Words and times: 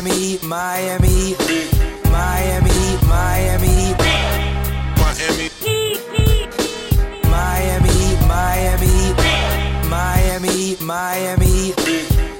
Miami, 0.00 0.38
Miami, 0.42 1.36
Miami, 2.10 2.96
Miami, 3.04 3.92
Miami. 4.96 5.50
Miami, 7.28 8.16
Miami, 8.26 9.12
Miami, 9.90 10.76
Miami, 10.80 11.74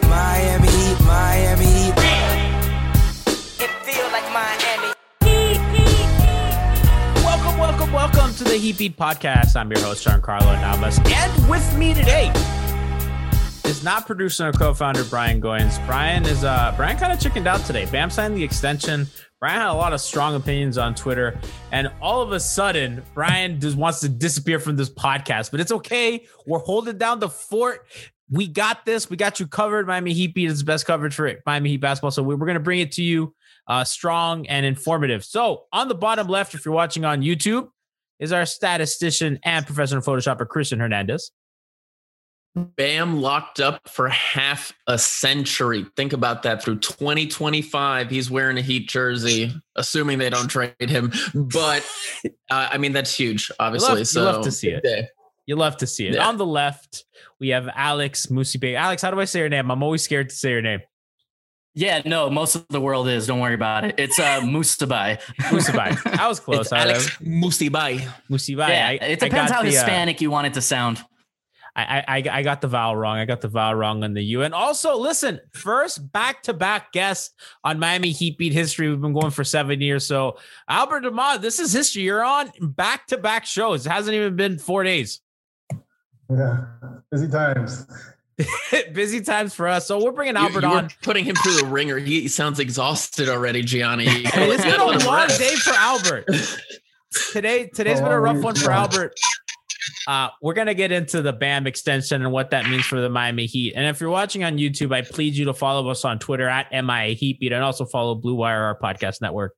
Miami, 0.09 0.97
Miami. 1.05 1.93
It 3.59 3.71
feels 3.85 4.11
like 4.11 4.25
Miami. 4.33 4.95
Welcome, 7.23 7.59
welcome, 7.59 7.93
welcome 7.93 8.35
to 8.37 8.45
the 8.45 8.57
Heat 8.57 8.79
Beat 8.79 8.97
Podcast. 8.97 9.55
I'm 9.55 9.71
your 9.71 9.81
host, 9.81 10.07
Giancarlo 10.07 10.59
Navas, 10.63 10.99
and 11.13 11.51
with 11.51 11.77
me 11.77 11.93
today 11.93 12.33
is 13.71 13.85
not 13.85 14.05
producer 14.05 14.49
or 14.49 14.53
co-founder 14.53 15.05
Brian 15.05 15.41
Goins. 15.41 15.85
Brian 15.87 16.27
is 16.27 16.43
uh 16.43 16.75
Brian 16.77 16.99
kind 16.99 17.13
of 17.13 17.21
chickened 17.21 17.47
out 17.47 17.61
today. 17.61 17.87
Bam 17.87 18.11
signed 18.11 18.37
the 18.37 18.43
extension. 18.43 19.07
Brian 19.39 19.61
had 19.61 19.71
a 19.71 19.75
lot 19.75 19.93
of 19.93 20.01
strong 20.01 20.35
opinions 20.35 20.77
on 20.77 20.93
Twitter, 20.93 21.39
and 21.71 21.89
all 22.03 22.21
of 22.21 22.33
a 22.33 22.41
sudden, 22.41 23.01
Brian 23.15 23.61
just 23.61 23.77
wants 23.77 24.01
to 24.01 24.09
disappear 24.09 24.59
from 24.59 24.75
this 24.75 24.91
podcast. 24.91 25.53
But 25.53 25.61
it's 25.61 25.71
okay. 25.71 26.27
We're 26.47 26.59
holding 26.59 26.99
down 26.99 27.21
the 27.21 27.29
fort. 27.29 27.87
We 28.29 28.49
got 28.49 28.85
this. 28.85 29.09
We 29.09 29.17
got 29.17 29.39
you 29.39 29.47
covered. 29.47 29.87
Miami 29.87 30.15
Heat 30.15 30.35
beat 30.35 30.51
is 30.51 30.59
the 30.59 30.65
best 30.65 30.85
coverage 30.85 31.15
for 31.15 31.29
it. 31.29 31.41
Miami 31.47 31.71
Heat 31.71 31.81
basketball. 31.81 32.11
So 32.11 32.25
we're 32.25 32.37
going 32.37 32.55
to 32.55 32.61
bring 32.61 32.81
it 32.81 32.91
to 32.93 33.05
you 33.05 33.35
uh, 33.69 33.85
strong 33.85 34.49
and 34.49 34.67
informative. 34.67 35.25
So 35.25 35.67
on 35.73 35.87
the 35.87 35.95
bottom 35.95 36.27
left, 36.27 36.55
if 36.55 36.65
you're 36.65 36.75
watching 36.75 37.05
on 37.05 37.23
YouTube, 37.23 37.69
is 38.19 38.33
our 38.33 38.47
statistician 38.47 39.39
and 39.45 39.65
professional 39.65 40.03
photoshopper 40.03 40.47
Christian 40.47 40.81
Hernandez. 40.81 41.31
Bam 42.57 43.21
locked 43.21 43.61
up 43.61 43.89
for 43.89 44.09
half 44.09 44.73
a 44.89 44.99
century. 44.99 45.87
Think 45.97 46.13
about 46.13 46.43
that. 46.43 46.63
Through 46.63 46.81
2025, 46.81 48.11
he's 48.11 48.31
wearing 48.31 48.59
a 48.59 48.63
Heat 48.63 48.89
jersey, 48.89 49.53
assuming 49.77 50.19
they 50.19 50.31
don't 50.31 50.49
trade 50.49 50.75
him. 50.81 51.13
But 51.33 51.89
uh, 52.51 52.69
I 52.73 52.79
mean, 52.79 52.93
that's 52.93 53.15
huge, 53.15 53.53
obviously. 53.61 53.91
You 53.91 53.97
love, 53.99 54.07
so 54.09 54.21
you 54.21 54.27
love 54.27 54.45
to 54.45 54.51
see 54.51 54.71
it. 54.71 54.83
Day. 54.83 55.09
You 55.47 55.57
love 55.57 55.77
to 55.79 55.87
see 55.87 56.07
it. 56.07 56.15
Yeah. 56.15 56.27
On 56.27 56.37
the 56.37 56.47
left, 56.47 57.05
we 57.39 57.51
have 57.51 57.69
Alex 57.75 58.27
Musibe. 58.27 58.75
Alex, 58.75 59.03
how 59.03 59.11
do 59.11 59.21
I 59.21 59.27
say 59.27 59.41
your 59.41 59.49
name? 59.49 59.71
I'm 59.71 59.83
always 59.83 60.03
scared 60.03 60.29
to 60.31 60.35
say 60.35 60.51
your 60.51 60.63
name. 60.63 60.81
Yeah, 61.75 62.03
no, 62.05 62.29
most 62.31 62.57
of 62.57 62.67
the 62.69 62.81
world 62.81 63.09
is. 63.09 63.29
Don't 63.29 63.39
worry 63.39 63.55
about 63.55 63.85
it. 63.85 63.95
It's 63.97 64.19
uh 64.19 64.41
Mustabai. 64.41 65.21
Mustabai. 65.39 66.19
I 66.19 66.27
was 66.27 66.41
close. 66.41 66.67
It's 66.67 66.73
Alex 66.73 67.17
Musibai. 67.19 68.09
Musibai. 68.29 68.69
Yeah, 68.69 68.89
I, 68.89 68.93
it 68.95 69.21
depends 69.21 69.53
how 69.53 69.63
the, 69.63 69.69
Hispanic 69.69 70.17
uh, 70.17 70.19
you 70.21 70.31
want 70.33 70.49
it 70.49 70.55
to 70.55 70.61
sound. 70.61 71.01
I, 71.77 72.05
I 72.07 72.23
I 72.31 72.43
got 72.43 72.61
the 72.61 72.69
vowel 72.69 72.97
wrong. 72.97 73.19
I 73.19 73.25
got 73.25 73.41
the 73.41 73.49
vowel 73.49 73.75
wrong 73.75 74.03
on 74.05 74.15
the 74.15 74.23
U. 74.23 74.43
And 74.43 74.55
also, 74.55 74.97
listen, 74.97 75.41
first 75.53 76.13
back 76.13 76.43
to 76.45 76.53
back 76.53 76.93
guest 76.93 77.35
on 77.65 77.79
Miami 77.79 78.11
Heat 78.11 78.39
Beat 78.39 78.53
history. 78.53 78.89
We've 78.89 79.01
been 79.01 79.13
going 79.13 79.31
for 79.31 79.45
seven 79.45 79.81
years. 79.81 80.07
So 80.07 80.39
Albert 80.69 81.01
Nahmad, 81.01 81.43
this 81.43 81.59
is 81.59 81.73
history. 81.73 82.03
You're 82.03 82.25
on 82.25 82.51
back 82.61 83.07
to 83.09 83.19
back 83.19 83.47
shows. 83.47 83.87
It 83.87 83.91
hasn't 83.91 84.15
even 84.15 84.37
been 84.37 84.59
four 84.59 84.83
days. 84.83 85.21
Yeah, 86.29 86.65
busy 87.11 87.29
times. 87.29 87.87
busy 88.93 89.21
times 89.21 89.55
for 89.55 89.69
us. 89.69 89.87
So 89.87 90.03
we're 90.03 90.13
bringing 90.13 90.37
Albert 90.37 90.63
you, 90.63 90.69
you 90.69 90.75
on, 90.75 90.91
putting 91.03 91.25
him 91.25 91.35
through 91.37 91.57
the 91.57 91.67
ringer. 91.67 91.99
He 91.99 92.29
sounds 92.29 92.59
exhausted 92.59 93.29
already, 93.29 93.63
Gianni. 93.63 94.05
it's 94.09 94.65
been 94.65 94.81
a 94.81 94.85
long 94.85 95.29
day 95.29 95.55
for 95.57 95.75
Albert. 95.75 96.27
Today, 97.33 97.67
today's 97.67 98.01
been 98.01 98.13
a 98.13 98.15
oh, 98.15 98.19
rough 98.19 98.41
one 98.41 98.55
for 98.55 98.71
Albert. 98.71 99.19
Uh, 100.07 100.29
we're 100.43 100.55
gonna 100.55 100.75
get 100.75 100.93
into 100.93 101.23
the 101.23 101.33
BAM 101.33 101.67
extension 101.67 102.23
and 102.23 102.33
what 102.33 102.51
that 102.51 102.69
means 102.69 102.85
for 102.85 103.01
the 103.01 103.09
Miami 103.09 103.47
Heat. 103.47 103.75
And 103.75 103.87
if 103.87 104.01
you're 104.01 104.11
watching 104.11 104.45
on 104.45 104.59
YouTube, 104.59 104.95
I 104.95 105.03
plead 105.03 105.35
you 105.35 105.45
to 105.47 105.55
follow 105.55 105.89
us 105.89 106.05
on 106.05 106.19
Twitter 106.19 106.49
at 106.49 106.71
MIA 106.71 107.15
Heatbeat 107.15 107.53
and 107.53 107.63
also 107.63 107.85
follow 107.85 108.15
Blue 108.15 108.35
Wire, 108.35 108.63
our 108.63 108.79
podcast 108.79 109.21
network, 109.21 109.55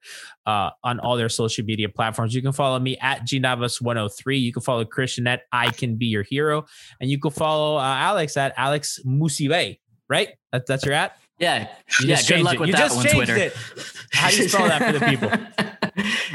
uh, 0.46 0.70
on 0.85 1.00
all 1.00 1.17
their 1.17 1.29
social 1.29 1.64
media 1.64 1.88
platforms. 1.88 2.35
You 2.35 2.43
can 2.43 2.52
follow 2.52 2.79
me 2.79 2.96
at 2.99 3.26
GNavas103. 3.26 4.41
You 4.41 4.52
can 4.52 4.62
follow 4.62 4.85
Christian 4.85 5.26
at 5.26 5.43
I 5.52 5.70
Can 5.70 5.96
Be 5.96 6.06
Your 6.06 6.23
Hero, 6.23 6.67
and 7.00 7.11
you 7.11 7.19
can 7.19 7.31
follow 7.31 7.76
uh, 7.76 7.82
Alex 7.82 8.37
at 8.37 8.52
Alex 8.56 9.00
Musive. 9.05 9.79
Right? 10.08 10.29
That, 10.52 10.67
that's 10.67 10.85
your 10.85 10.94
at. 10.94 11.17
Yeah, 11.38 11.69
you 12.00 12.08
yeah. 12.08 12.23
Good 12.23 12.43
luck 12.43 12.55
it. 12.55 12.61
with 12.61 12.69
you 12.69 12.75
that 12.75 12.82
just 12.82 12.96
one, 12.96 13.05
changed 13.05 13.17
Twitter. 13.17 13.37
It. 13.37 13.56
How 14.12 14.31
do 14.31 14.37
you 14.37 14.49
spell 14.49 14.69
that 14.69 14.93
for 14.93 14.99
the 14.99 15.05
people? 15.05 15.31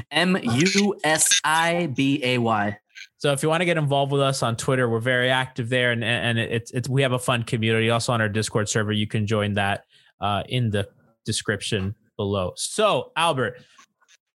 M 0.11 0.38
U 0.44 1.00
S 1.03 1.39
I 1.44 1.88
B 1.88 2.19
A 2.23 2.38
Y. 2.39 2.77
So 3.19 3.31
if 3.31 3.41
you 3.41 3.49
want 3.49 3.61
to 3.61 3.65
get 3.65 3.77
involved 3.77 4.11
with 4.11 4.21
us 4.21 4.43
on 4.43 4.55
Twitter, 4.55 4.87
we're 4.87 4.99
very 4.99 5.29
active 5.29 5.69
there, 5.69 5.91
and 5.91 6.03
and 6.03 6.37
it's 6.37 6.71
it's 6.71 6.87
we 6.87 7.01
have 7.01 7.13
a 7.13 7.19
fun 7.19 7.43
community. 7.43 7.89
Also 7.89 8.13
on 8.13 8.21
our 8.21 8.29
Discord 8.29 8.69
server, 8.69 8.91
you 8.91 9.07
can 9.07 9.25
join 9.25 9.53
that 9.55 9.85
uh, 10.21 10.43
in 10.47 10.69
the 10.69 10.87
description 11.25 11.95
below. 12.15 12.53
So 12.55 13.11
Albert, 13.15 13.61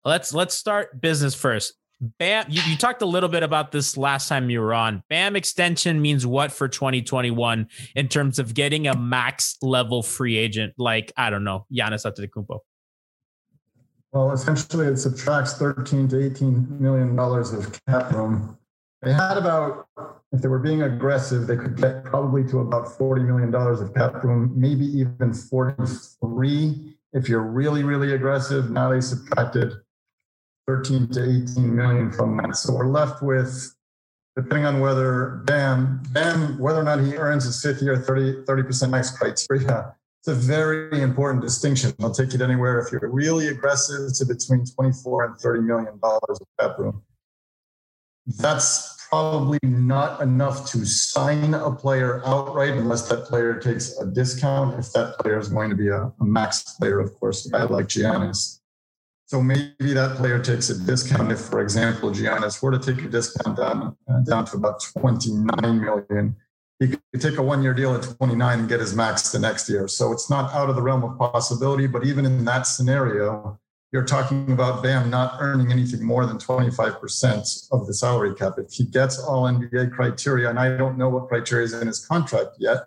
let's 0.04 0.34
let's 0.34 0.54
start 0.54 1.00
business 1.00 1.34
first. 1.34 1.74
Bam, 2.18 2.46
you, 2.48 2.60
you 2.66 2.76
talked 2.76 3.00
a 3.02 3.06
little 3.06 3.28
bit 3.28 3.44
about 3.44 3.70
this 3.70 3.96
last 3.96 4.28
time 4.28 4.50
you 4.50 4.60
were 4.60 4.74
on. 4.74 5.04
Bam 5.08 5.36
extension 5.36 6.02
means 6.02 6.26
what 6.26 6.50
for 6.50 6.66
2021 6.66 7.68
in 7.94 8.08
terms 8.08 8.40
of 8.40 8.54
getting 8.54 8.88
a 8.88 8.96
max 8.96 9.56
level 9.62 10.02
free 10.02 10.36
agent 10.36 10.74
like, 10.78 11.12
I 11.16 11.30
don't 11.30 11.44
know, 11.44 11.64
Giannis 11.72 12.04
Antetokounmpo? 12.04 12.58
Well, 14.10 14.32
essentially, 14.32 14.88
it 14.88 14.96
subtracts 14.96 15.54
13 15.58 16.08
to 16.08 16.26
18 16.26 16.82
million 16.82 17.14
dollars 17.14 17.52
of 17.52 17.80
cap 17.86 18.10
room. 18.10 18.58
They 19.02 19.12
had 19.12 19.36
about, 19.36 19.88
if 20.30 20.40
they 20.42 20.48
were 20.48 20.60
being 20.60 20.82
aggressive, 20.82 21.48
they 21.48 21.56
could 21.56 21.76
get 21.76 22.04
probably 22.04 22.44
to 22.50 22.60
about 22.60 22.96
40 22.96 23.22
million 23.22 23.50
dollars 23.50 23.80
of 23.80 23.92
cap 23.94 24.22
room, 24.22 24.52
maybe 24.56 24.84
even 24.86 25.34
43 25.34 26.96
if 27.12 27.28
you're 27.28 27.42
really, 27.42 27.82
really 27.82 28.14
aggressive. 28.14 28.70
Now 28.70 28.90
they 28.90 29.00
subtracted 29.00 29.72
13 30.68 31.08
to 31.08 31.44
18 31.52 31.74
million 31.74 32.12
from 32.12 32.36
that. 32.36 32.56
So 32.56 32.74
we're 32.74 32.86
left 32.86 33.22
with, 33.22 33.74
depending 34.36 34.66
on 34.66 34.78
whether 34.78 35.42
Bam, 35.46 36.02
Bam, 36.12 36.58
whether 36.58 36.80
or 36.80 36.84
not 36.84 37.00
he 37.00 37.16
earns 37.16 37.44
his 37.44 37.60
fifth 37.60 37.82
year 37.82 37.96
30, 37.96 38.44
30% 38.44 38.90
max 38.90 39.10
criteria. 39.10 39.96
It's 40.20 40.28
a 40.28 40.34
very 40.34 41.02
important 41.02 41.42
distinction. 41.42 41.92
I'll 42.00 42.14
take 42.14 42.32
it 42.32 42.40
anywhere 42.40 42.78
if 42.78 42.92
you're 42.92 43.10
really 43.10 43.48
aggressive 43.48 44.14
to 44.14 44.24
between 44.24 44.64
24 44.64 45.24
and 45.24 45.36
30 45.36 45.62
million 45.62 45.98
dollars 45.98 46.38
of 46.40 46.46
cap 46.60 46.78
room. 46.78 47.02
That's 48.26 48.92
probably 49.08 49.58
not 49.62 50.22
enough 50.22 50.70
to 50.70 50.86
sign 50.86 51.52
a 51.54 51.70
player 51.70 52.22
outright 52.24 52.70
unless 52.70 53.08
that 53.08 53.24
player 53.24 53.58
takes 53.58 53.98
a 53.98 54.06
discount. 54.06 54.78
If 54.78 54.92
that 54.92 55.18
player 55.18 55.38
is 55.38 55.48
going 55.48 55.70
to 55.70 55.76
be 55.76 55.88
a, 55.88 56.12
a 56.18 56.24
max 56.24 56.62
player, 56.78 56.98
of 56.98 57.14
course, 57.20 57.44
a 57.46 57.50
guy 57.50 57.64
like 57.64 57.88
Giannis. 57.88 58.60
So 59.26 59.42
maybe 59.42 59.92
that 59.94 60.16
player 60.16 60.38
takes 60.38 60.70
a 60.70 60.78
discount. 60.78 61.32
If, 61.32 61.40
for 61.40 61.60
example, 61.60 62.10
Giannis 62.10 62.62
were 62.62 62.70
to 62.70 62.78
take 62.78 63.04
a 63.04 63.08
discount 63.08 63.56
down, 63.56 63.96
uh, 64.08 64.20
down 64.20 64.44
to 64.46 64.56
about 64.56 64.82
29 64.98 65.80
million, 65.80 66.36
he 66.78 66.88
could 66.88 67.20
take 67.20 67.38
a 67.38 67.42
one 67.42 67.62
year 67.62 67.74
deal 67.74 67.94
at 67.94 68.02
29 68.02 68.58
and 68.60 68.68
get 68.68 68.80
his 68.80 68.94
max 68.94 69.30
the 69.30 69.38
next 69.38 69.68
year. 69.68 69.88
So 69.88 70.12
it's 70.12 70.28
not 70.28 70.52
out 70.52 70.68
of 70.68 70.76
the 70.76 70.82
realm 70.82 71.04
of 71.04 71.18
possibility. 71.18 71.86
But 71.86 72.04
even 72.04 72.26
in 72.26 72.44
that 72.44 72.62
scenario, 72.66 73.58
you're 73.92 74.04
talking 74.04 74.50
about 74.50 74.82
Bam 74.82 75.10
not 75.10 75.36
earning 75.38 75.70
anything 75.70 76.02
more 76.02 76.24
than 76.24 76.38
25% 76.38 77.68
of 77.72 77.86
the 77.86 77.92
salary 77.92 78.34
cap. 78.34 78.54
If 78.56 78.72
he 78.72 78.84
gets 78.84 79.18
all 79.18 79.44
NBA 79.44 79.92
criteria, 79.92 80.48
and 80.48 80.58
I 80.58 80.76
don't 80.76 80.96
know 80.96 81.10
what 81.10 81.28
criteria 81.28 81.66
is 81.66 81.74
in 81.74 81.86
his 81.86 82.04
contract 82.04 82.56
yet, 82.58 82.78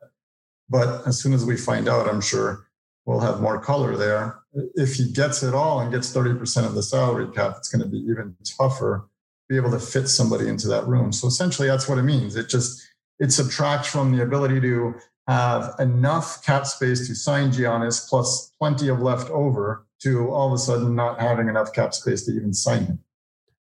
but 0.68 1.08
as 1.08 1.22
soon 1.22 1.34
as 1.34 1.46
we 1.46 1.58
find 1.58 1.88
out, 1.88 2.10
I'm 2.10 2.22
sure 2.22 2.68
we'll 3.06 3.20
have 3.20 3.40
more 3.40 3.60
color 3.60 3.96
there. 3.96 4.40
If 4.74 4.96
he 4.96 5.12
gets 5.12 5.44
it 5.44 5.54
all 5.54 5.80
and 5.80 5.92
gets 5.92 6.12
30% 6.12 6.66
of 6.66 6.74
the 6.74 6.82
salary 6.82 7.28
cap, 7.32 7.56
it's 7.58 7.70
going 7.70 7.84
to 7.84 7.90
be 7.90 8.00
even 8.00 8.36
tougher 8.44 9.08
to 9.48 9.54
be 9.54 9.58
able 9.58 9.72
to 9.72 9.80
fit 9.80 10.08
somebody 10.08 10.48
into 10.48 10.68
that 10.70 10.88
room. 10.88 11.12
So 11.12 11.28
essentially, 11.28 11.68
that's 11.68 11.88
what 11.88 12.00
it 12.00 12.04
means. 12.04 12.36
It 12.36 12.50
just 12.50 12.82
it 13.20 13.32
subtracts 13.32 13.88
from 13.88 14.12
the 14.12 14.24
ability 14.24 14.60
to 14.62 14.96
have 15.28 15.76
enough 15.80 16.44
cap 16.46 16.66
space 16.66 17.08
to 17.08 17.16
sign 17.16 17.52
Giannis 17.52 18.08
plus 18.08 18.54
plenty 18.60 18.90
of 18.90 19.02
left 19.02 19.30
over 19.32 19.86
to 20.02 20.30
all 20.30 20.48
of 20.48 20.54
a 20.54 20.58
sudden 20.58 20.96
not 20.96 21.20
having 21.20 21.48
enough 21.50 21.74
cap 21.74 21.94
space 21.94 22.26
to 22.26 22.32
even 22.32 22.54
sign 22.54 22.86
him. 22.86 23.00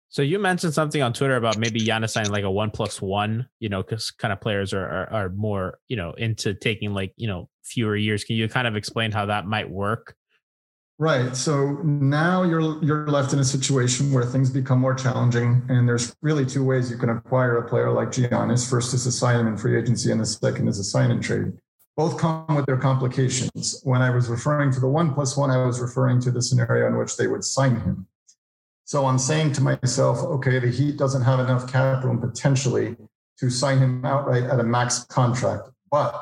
So 0.10 0.22
you 0.22 0.40
mentioned 0.40 0.74
something 0.74 1.02
on 1.02 1.14
Twitter 1.14 1.38
about 1.38 1.58
maybe 1.58 1.80
Giannis 1.80 2.10
signing 2.10 2.32
like 2.32 2.44
a 2.44 2.52
one 2.52 2.70
plus 2.70 3.02
one, 3.02 3.48
you 3.60 3.70
know, 3.70 3.82
because 3.82 4.12
kind 4.12 4.34
of 4.34 4.42
players 4.42 4.74
are, 4.74 4.86
are, 4.86 5.14
are 5.14 5.30
more, 5.30 5.80
you 5.88 5.96
know, 5.96 6.12
into 6.14 6.54
taking 6.54 6.94
like 6.94 7.14
you 7.16 7.28
know 7.28 7.48
fewer 7.64 7.96
years. 7.96 8.26
Can 8.26 8.36
you 8.36 8.50
kind 8.50 8.68
of 8.68 8.76
explain 8.76 9.12
how 9.12 9.28
that 9.28 9.46
might 9.46 9.70
work? 9.70 10.16
Right. 11.02 11.36
So 11.36 11.80
now 11.82 12.44
you're 12.44 12.78
you're 12.84 13.08
left 13.08 13.34
in 13.34 13.40
a 13.40 13.44
situation 13.44 14.14
where 14.14 14.24
things 14.24 14.52
become 14.52 14.78
more 14.78 14.94
challenging, 14.94 15.64
and 15.68 15.90
there's 15.90 16.16
really 16.22 16.46
two 16.46 16.64
ways 16.64 16.92
you 16.92 16.98
can 16.98 17.10
acquire 17.10 17.58
a 17.58 17.68
player 17.68 17.92
like 17.92 18.10
Giannis. 18.10 18.70
First 18.70 18.94
is 18.94 19.06
to 19.06 19.12
sign 19.12 19.48
in 19.48 19.58
free 19.58 19.80
agency, 19.80 20.12
and 20.12 20.22
the 20.22 20.28
second 20.28 20.68
is 20.68 20.78
a 20.78 20.84
sign 20.84 21.10
and 21.10 21.24
trade 21.24 21.54
both 21.98 22.20
come 22.20 22.56
with 22.56 22.68
their 22.68 22.78
complications. 22.78 23.82
When 23.84 24.04
I 24.04 24.12
was 24.12 24.30
referring 24.30 24.72
to 24.74 24.80
the 24.80 24.88
one 24.88 25.12
plus 25.12 25.36
one, 25.36 25.50
I 25.50 25.66
was 25.66 25.80
referring 25.80 26.22
to 26.22 26.32
the 26.32 26.42
scenario 26.42 26.86
in 26.86 26.98
which 26.98 27.18
they 27.18 27.26
would 27.26 27.44
sign 27.44 27.80
him. 27.80 28.06
So 28.86 29.08
I'm 29.08 29.18
saying 29.18 29.54
to 29.54 29.62
myself, 29.62 30.20
okay, 30.20 30.60
the 30.60 30.70
Heat 30.70 30.98
doesn't 30.98 31.24
have 31.24 31.40
enough 31.40 31.72
cap 31.72 32.04
room 32.04 32.20
potentially 32.20 32.96
to 33.40 33.50
sign 33.50 33.80
him 33.80 34.06
outright 34.06 34.44
at 34.44 34.60
a 34.60 34.64
max 34.64 35.04
contract. 35.06 35.70
But 35.90 36.14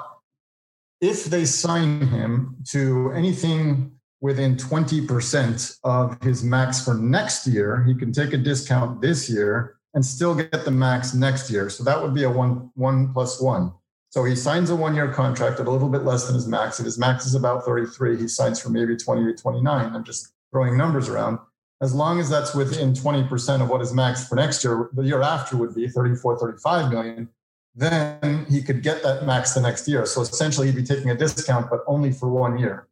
if 1.02 1.26
they 1.26 1.44
sign 1.44 2.08
him 2.08 2.56
to 2.70 3.12
anything 3.14 3.99
within 4.22 4.56
20% 4.56 5.80
of 5.84 6.22
his 6.22 6.44
max 6.44 6.84
for 6.84 6.94
next 6.94 7.48
year, 7.48 7.84
he 7.84 7.96
can 7.96 8.12
take 8.12 8.34
a 8.34 8.38
discount 8.38 9.02
this 9.02 9.30
year 9.30 9.78
and 9.94 10.06
still 10.06 10.36
get 10.36 10.66
the 10.66 10.72
max 10.72 11.14
next 11.14 11.50
year. 11.50 11.70
So 11.70 11.84
that 11.84 12.02
would 12.02 12.14
be 12.14 12.24
a 12.24 12.30
one 12.30 12.72
one 12.76 13.12
plus 13.14 13.42
one. 13.42 13.74
So 14.12 14.24
he 14.24 14.36
signs 14.36 14.70
a 14.70 14.76
one 14.76 14.96
year 14.96 15.12
contract 15.12 15.60
at 15.60 15.68
a 15.68 15.72
little 15.72 15.90
bit 15.90 16.04
less 16.04 16.26
than 16.26 16.36
his 16.36 16.48
max. 16.48 16.80
If 16.80 16.86
his 16.86 16.98
max 16.98 17.26
is 17.26 17.36
about 17.36 17.64
33, 17.64 18.18
he 18.18 18.28
signs 18.28 18.60
for 18.60 18.70
maybe 18.70 18.98
20 18.98 19.24
to 19.24 19.42
29. 19.42 19.96
I'm 19.96 20.04
just 20.04 20.34
throwing 20.52 20.78
numbers 20.78 21.10
around. 21.10 21.40
As 21.82 21.94
long 21.94 22.20
as 22.20 22.30
that's 22.30 22.54
within 22.54 22.94
20% 22.94 23.62
of 23.62 23.70
what 23.70 23.80
his 23.80 23.94
max 23.94 24.28
for 24.28 24.36
next 24.36 24.64
year, 24.64 24.90
the 24.94 25.04
year 25.04 25.22
after 25.22 25.56
would 25.56 25.74
be 25.74 25.88
34, 25.88 26.38
35 26.38 26.92
million, 26.92 27.30
then 27.74 28.46
he 28.50 28.62
could 28.62 28.84
get 28.84 29.02
that 29.04 29.26
max 29.26 29.54
the 29.54 29.62
next 29.62 29.88
year. 29.88 30.06
So 30.06 30.22
essentially, 30.22 30.68
he'd 30.68 30.76
be 30.76 30.84
taking 30.84 31.10
a 31.10 31.16
discount, 31.16 31.70
but 31.70 31.82
only 31.88 32.12
for 32.12 32.28
one 32.28 32.60
year. 32.60 32.89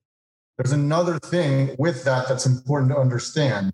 There's 0.57 0.71
another 0.71 1.19
thing 1.19 1.75
with 1.77 2.03
that 2.05 2.27
that's 2.27 2.45
important 2.45 2.91
to 2.91 2.97
understand. 2.97 3.73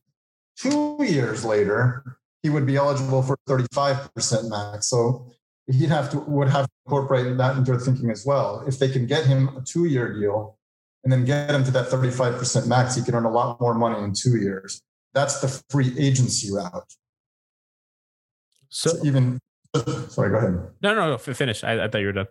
Two 0.57 0.97
years 0.99 1.45
later, 1.45 2.17
he 2.41 2.49
would 2.49 2.65
be 2.65 2.75
eligible 2.75 3.23
for 3.23 3.37
35% 3.47 4.49
max. 4.49 4.87
So 4.87 5.31
he'd 5.67 5.89
have 5.89 6.09
to 6.11 6.19
would 6.19 6.49
have 6.49 6.65
to 6.65 6.71
incorporate 6.85 7.37
that 7.37 7.57
into 7.57 7.71
their 7.71 7.79
thinking 7.79 8.11
as 8.11 8.25
well. 8.25 8.63
If 8.67 8.79
they 8.79 8.89
can 8.89 9.07
get 9.07 9.25
him 9.25 9.49
a 9.57 9.61
two 9.61 9.85
year 9.85 10.13
deal 10.13 10.57
and 11.03 11.11
then 11.11 11.25
get 11.25 11.49
him 11.49 11.63
to 11.63 11.71
that 11.71 11.87
35% 11.87 12.67
max, 12.67 12.95
he 12.95 13.03
can 13.03 13.15
earn 13.15 13.25
a 13.25 13.31
lot 13.31 13.59
more 13.61 13.73
money 13.73 14.03
in 14.03 14.13
two 14.13 14.37
years. 14.37 14.81
That's 15.13 15.39
the 15.39 15.47
free 15.69 15.93
agency 15.97 16.51
route. 16.51 16.93
So, 18.69 18.89
so 18.89 19.05
even 19.05 19.39
sorry, 20.09 20.31
go 20.31 20.37
ahead. 20.37 20.67
No, 20.81 20.93
no, 20.93 21.11
no 21.11 21.17
finish. 21.17 21.63
I, 21.63 21.85
I, 21.85 21.87
thought 21.87 21.99
you 21.99 22.07
were 22.07 22.13
done. 22.13 22.27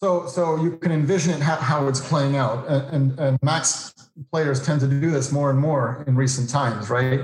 So, 0.00 0.26
so 0.26 0.62
you 0.62 0.76
can 0.78 0.92
envision 0.92 1.40
how, 1.40 1.56
how 1.56 1.88
it's 1.88 2.00
playing 2.00 2.36
out, 2.36 2.68
and, 2.68 2.94
and, 2.94 3.18
and 3.18 3.38
max 3.42 3.92
players 4.30 4.64
tend 4.64 4.80
to 4.80 4.86
do 4.86 5.10
this 5.10 5.32
more 5.32 5.50
and 5.50 5.58
more 5.58 6.04
in 6.06 6.14
recent 6.14 6.48
times, 6.48 6.88
right? 6.88 7.20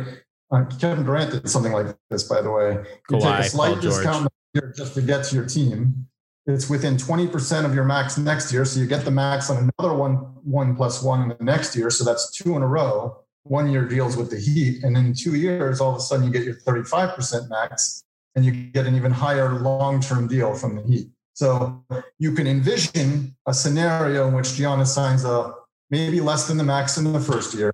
Uh, 0.50 0.64
Kevin 0.80 1.04
Durant 1.04 1.30
did 1.30 1.48
something 1.48 1.72
like 1.72 1.86
this, 2.10 2.24
by 2.24 2.40
the 2.42 2.50
way. 2.50 2.72
You 3.10 3.16
Kawhi, 3.16 3.36
take 3.36 3.46
a 3.46 3.48
slight 3.48 3.80
discount 3.80 4.28
just 4.76 4.94
to 4.94 5.02
get 5.02 5.24
to 5.24 5.36
your 5.36 5.46
team. 5.46 6.06
It's 6.46 6.68
within 6.68 6.96
20% 6.96 7.64
of 7.64 7.74
your 7.74 7.84
max 7.84 8.18
next 8.18 8.52
year. 8.52 8.64
So 8.64 8.80
you 8.80 8.86
get 8.86 9.04
the 9.04 9.10
max 9.10 9.50
on 9.50 9.70
another 9.78 9.94
one, 9.94 10.14
one 10.42 10.76
plus 10.76 11.02
one 11.02 11.22
in 11.22 11.28
the 11.28 11.44
next 11.44 11.74
year. 11.74 11.90
So 11.90 12.04
that's 12.04 12.30
two 12.30 12.54
in 12.56 12.62
a 12.62 12.66
row. 12.66 13.18
One 13.44 13.70
year 13.70 13.86
deals 13.86 14.16
with 14.16 14.30
the 14.30 14.38
Heat. 14.38 14.84
And 14.84 14.96
in 14.96 15.14
two 15.14 15.36
years, 15.36 15.80
all 15.80 15.92
of 15.92 15.96
a 15.96 16.00
sudden 16.00 16.26
you 16.26 16.32
get 16.32 16.44
your 16.44 16.56
35% 16.56 17.48
max 17.48 18.04
and 18.34 18.44
you 18.44 18.52
get 18.52 18.86
an 18.86 18.94
even 18.94 19.10
higher 19.10 19.58
long 19.58 20.00
term 20.00 20.28
deal 20.28 20.54
from 20.54 20.76
the 20.76 20.82
Heat. 20.82 21.08
So 21.34 21.84
you 22.18 22.32
can 22.32 22.46
envision 22.46 23.36
a 23.46 23.52
scenario 23.52 24.28
in 24.28 24.34
which 24.34 24.46
Giannis 24.46 24.88
signs 24.88 25.24
a 25.24 25.52
maybe 25.90 26.20
less 26.20 26.48
than 26.48 26.56
the 26.56 26.64
max 26.64 26.96
in 26.96 27.12
the 27.12 27.20
first 27.20 27.54
year, 27.54 27.72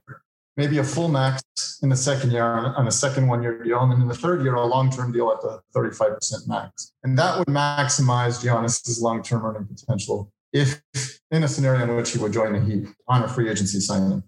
maybe 0.56 0.78
a 0.78 0.84
full 0.84 1.08
max 1.08 1.42
in 1.82 1.88
the 1.88 1.96
second 1.96 2.32
year 2.32 2.42
on, 2.42 2.86
a 2.86 2.90
second 2.90 3.28
one 3.28 3.42
year 3.42 3.62
deal. 3.62 3.80
And 3.80 3.92
then 3.92 4.00
in 4.00 4.08
the 4.08 4.14
third 4.14 4.42
year, 4.42 4.54
a 4.54 4.66
long 4.66 4.90
term 4.90 5.12
deal 5.12 5.30
at 5.30 5.40
the 5.42 5.60
35% 5.74 6.48
max. 6.48 6.92
And 7.04 7.18
that 7.18 7.38
would 7.38 7.48
maximize 7.48 8.42
Giannis's 8.42 9.00
long 9.00 9.22
term 9.22 9.44
earning 9.44 9.66
potential 9.66 10.32
if 10.52 10.82
in 11.30 11.44
a 11.44 11.48
scenario 11.48 11.84
in 11.84 11.96
which 11.96 12.10
he 12.12 12.18
would 12.18 12.32
join 12.32 12.52
the 12.52 12.60
Heat 12.60 12.88
on 13.08 13.22
a 13.22 13.28
free 13.28 13.48
agency 13.48 13.78
signing. 13.80 14.22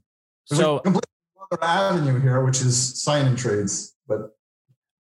There's 0.48 0.60
so, 0.60 0.76
a 0.76 0.80
completely 0.80 1.08
other 1.50 1.64
avenue 1.64 2.20
here, 2.20 2.44
which 2.44 2.60
is 2.60 3.02
signing 3.02 3.34
trades. 3.34 3.96
But 4.06 4.36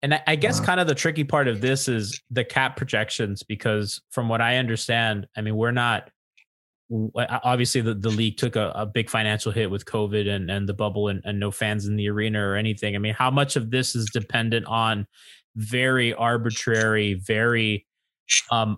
and 0.05 0.21
I, 0.27 0.37
guess 0.37 0.61
uh, 0.61 0.65
kind 0.65 0.81
of 0.81 0.87
the 0.87 0.95
tricky 0.95 1.25
part 1.25 1.49
of 1.49 1.63
this 1.63 1.89
is 1.89 2.21
the 2.31 2.45
cap 2.45 2.77
projections, 2.77 3.43
because 3.43 4.03
from 4.11 4.29
what 4.29 4.43
I 4.43 4.59
understand, 4.59 5.27
I 5.35 5.41
mean, 5.41 5.57
we're 5.57 5.71
not 5.71 6.11
obviously 7.17 7.81
the, 7.81 7.95
the 7.95 8.11
league 8.11 8.37
took 8.37 8.55
a, 8.55 8.71
a 8.75 8.85
big 8.85 9.09
financial 9.09 9.51
hit 9.51 9.71
with 9.71 9.87
COVID 9.87 10.29
and, 10.29 10.51
and 10.51 10.69
the 10.69 10.75
bubble 10.75 11.09
and, 11.09 11.23
and 11.25 11.41
no 11.41 11.51
fans 11.51 11.87
in 11.87 11.97
the 11.97 12.11
arena 12.11 12.47
or 12.47 12.55
anything. 12.55 12.95
I 12.95 12.99
mean, 12.99 13.15
how 13.15 13.31
much 13.31 13.57
of 13.57 13.71
this 13.71 13.97
is 13.97 14.11
dependent 14.13 14.67
on 14.67 15.07
very 15.57 16.13
arbitrary, 16.13 17.15
very 17.15 17.87
um, 18.51 18.77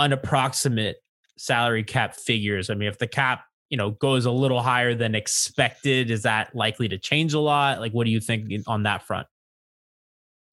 unapproximate 0.00 0.96
salary 1.38 1.84
cap 1.84 2.16
figures? 2.16 2.68
I 2.68 2.74
mean, 2.74 2.88
if 2.88 2.98
the 2.98 3.06
cap, 3.06 3.44
you 3.70 3.76
know, 3.76 3.92
goes 3.92 4.26
a 4.26 4.32
little 4.32 4.60
higher 4.60 4.96
than 4.96 5.14
expected, 5.14 6.10
is 6.10 6.22
that 6.24 6.52
likely 6.56 6.88
to 6.88 6.98
change 6.98 7.32
a 7.32 7.40
lot? 7.40 7.78
Like, 7.78 7.92
what 7.92 8.06
do 8.06 8.10
you 8.10 8.20
think 8.20 8.50
on 8.66 8.82
that 8.82 9.04
front? 9.04 9.28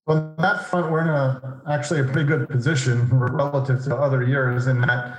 On 0.08 0.36
that 0.38 0.68
front, 0.68 0.92
we're 0.92 1.02
in 1.02 1.08
a 1.08 1.62
actually 1.68 2.02
a 2.02 2.04
pretty 2.04 2.28
good 2.28 2.48
position 2.48 3.10
relative 3.10 3.84
to 3.86 3.96
other 3.96 4.24
years 4.24 4.68
in 4.68 4.82
that 4.82 5.18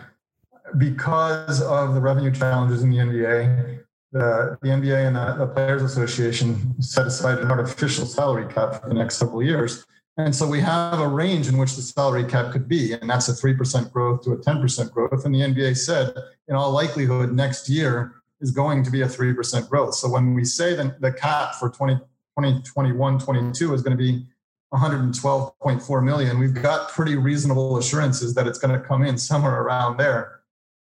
because 0.79 1.61
of 1.63 1.95
the 1.95 2.01
revenue 2.01 2.31
challenges 2.31 2.83
in 2.83 2.91
the 2.91 2.99
NBA, 2.99 3.81
the, 4.13 4.59
the 4.63 4.69
NBA 4.69 5.09
and 5.09 5.17
the, 5.17 5.45
the 5.45 5.53
Players 5.53 5.83
Association 5.83 6.81
set 6.81 7.07
aside 7.07 7.39
an 7.39 7.51
artificial 7.51 8.07
salary 8.07 8.53
cap 8.53 8.83
for 8.83 8.89
the 8.89 8.95
next 8.95 9.17
several 9.17 9.43
years. 9.43 9.85
And 10.19 10.35
so 10.35 10.47
we 10.49 10.61
have 10.61 10.99
a 11.01 11.09
range 11.09 11.49
in 11.49 11.59
which 11.59 11.77
the 11.77 11.83
salary 11.83 12.25
cap 12.25 12.53
could 12.53 12.69
be, 12.69 12.93
and 12.93 13.11
that's 13.11 13.29
a 13.29 13.33
3% 13.33 13.93
growth 13.93 14.23
to 14.23 14.33
a 14.33 14.39
10% 14.39 14.91
growth. 14.93 15.25
And 15.25 15.35
the 15.35 15.41
NBA 15.41 15.77
said, 15.77 16.15
in 16.49 16.55
all 16.55 16.71
likelihood, 16.71 17.33
next 17.33 17.69
year 17.69 18.15
is 18.41 18.51
going 18.51 18.83
to 18.85 18.91
be 18.91 19.03
a 19.03 19.07
3% 19.07 19.69
growth. 19.69 19.95
So 19.95 20.09
when 20.09 20.33
we 20.33 20.45
say 20.45 20.75
that 20.75 21.01
the 21.01 21.13
cap 21.13 21.57
for 21.57 21.69
20, 21.69 21.97
2021 21.97 23.19
22 23.19 23.75
is 23.75 23.83
going 23.83 23.97
to 23.97 24.03
be 24.03 24.27
112.4 24.75 26.05
million, 26.05 26.39
we've 26.39 26.55
got 26.55 26.91
pretty 26.91 27.17
reasonable 27.17 27.79
assurances 27.79 28.35
that 28.35 28.47
it's 28.47 28.59
going 28.59 28.79
to 28.79 28.87
come 28.87 29.05
in 29.05 29.17
somewhere 29.17 29.63
around 29.63 29.97
there. 29.97 30.41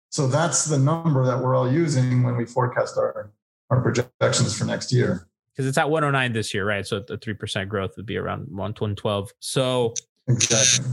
So 0.10 0.28
that's 0.28 0.66
the 0.66 0.78
number 0.78 1.26
that 1.26 1.40
we're 1.40 1.56
all 1.56 1.72
using 1.72 2.24
when 2.24 2.38
we 2.38 2.46
forecast 2.46 2.98
our, 2.98 3.32
our 3.70 3.82
projections 3.82 4.58
for 4.58 4.66
next 4.66 4.94
year 4.94 5.28
because 5.54 5.68
it's 5.68 5.78
at 5.78 5.90
109 5.90 6.34
this 6.34 6.54
year, 6.54 6.66
right? 6.66 6.86
So 6.86 7.00
the 7.00 7.18
three 7.18 7.34
percent 7.34 7.70
growth 7.70 7.96
would 7.98 8.06
be 8.06 8.18
around 8.18 8.48
112. 8.50 9.32
So 9.40 9.94
exactly. 10.28 10.86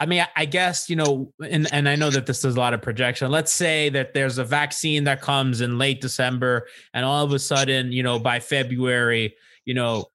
I 0.00 0.06
mean, 0.06 0.24
I 0.36 0.44
guess 0.44 0.88
you 0.88 0.96
know, 0.96 1.32
and 1.44 1.72
and 1.72 1.88
I 1.88 1.96
know 1.96 2.10
that 2.10 2.26
this 2.26 2.44
is 2.44 2.56
a 2.56 2.58
lot 2.58 2.74
of 2.74 2.82
projection. 2.82 3.30
Let's 3.30 3.52
say 3.52 3.88
that 3.90 4.14
there's 4.14 4.38
a 4.38 4.44
vaccine 4.44 5.04
that 5.04 5.20
comes 5.20 5.60
in 5.60 5.78
late 5.78 6.00
December, 6.00 6.68
and 6.94 7.04
all 7.04 7.24
of 7.24 7.32
a 7.32 7.38
sudden, 7.38 7.92
you 7.92 8.02
know, 8.02 8.18
by 8.18 8.40
February, 8.40 9.36
you 9.64 9.74
know, 9.74 10.06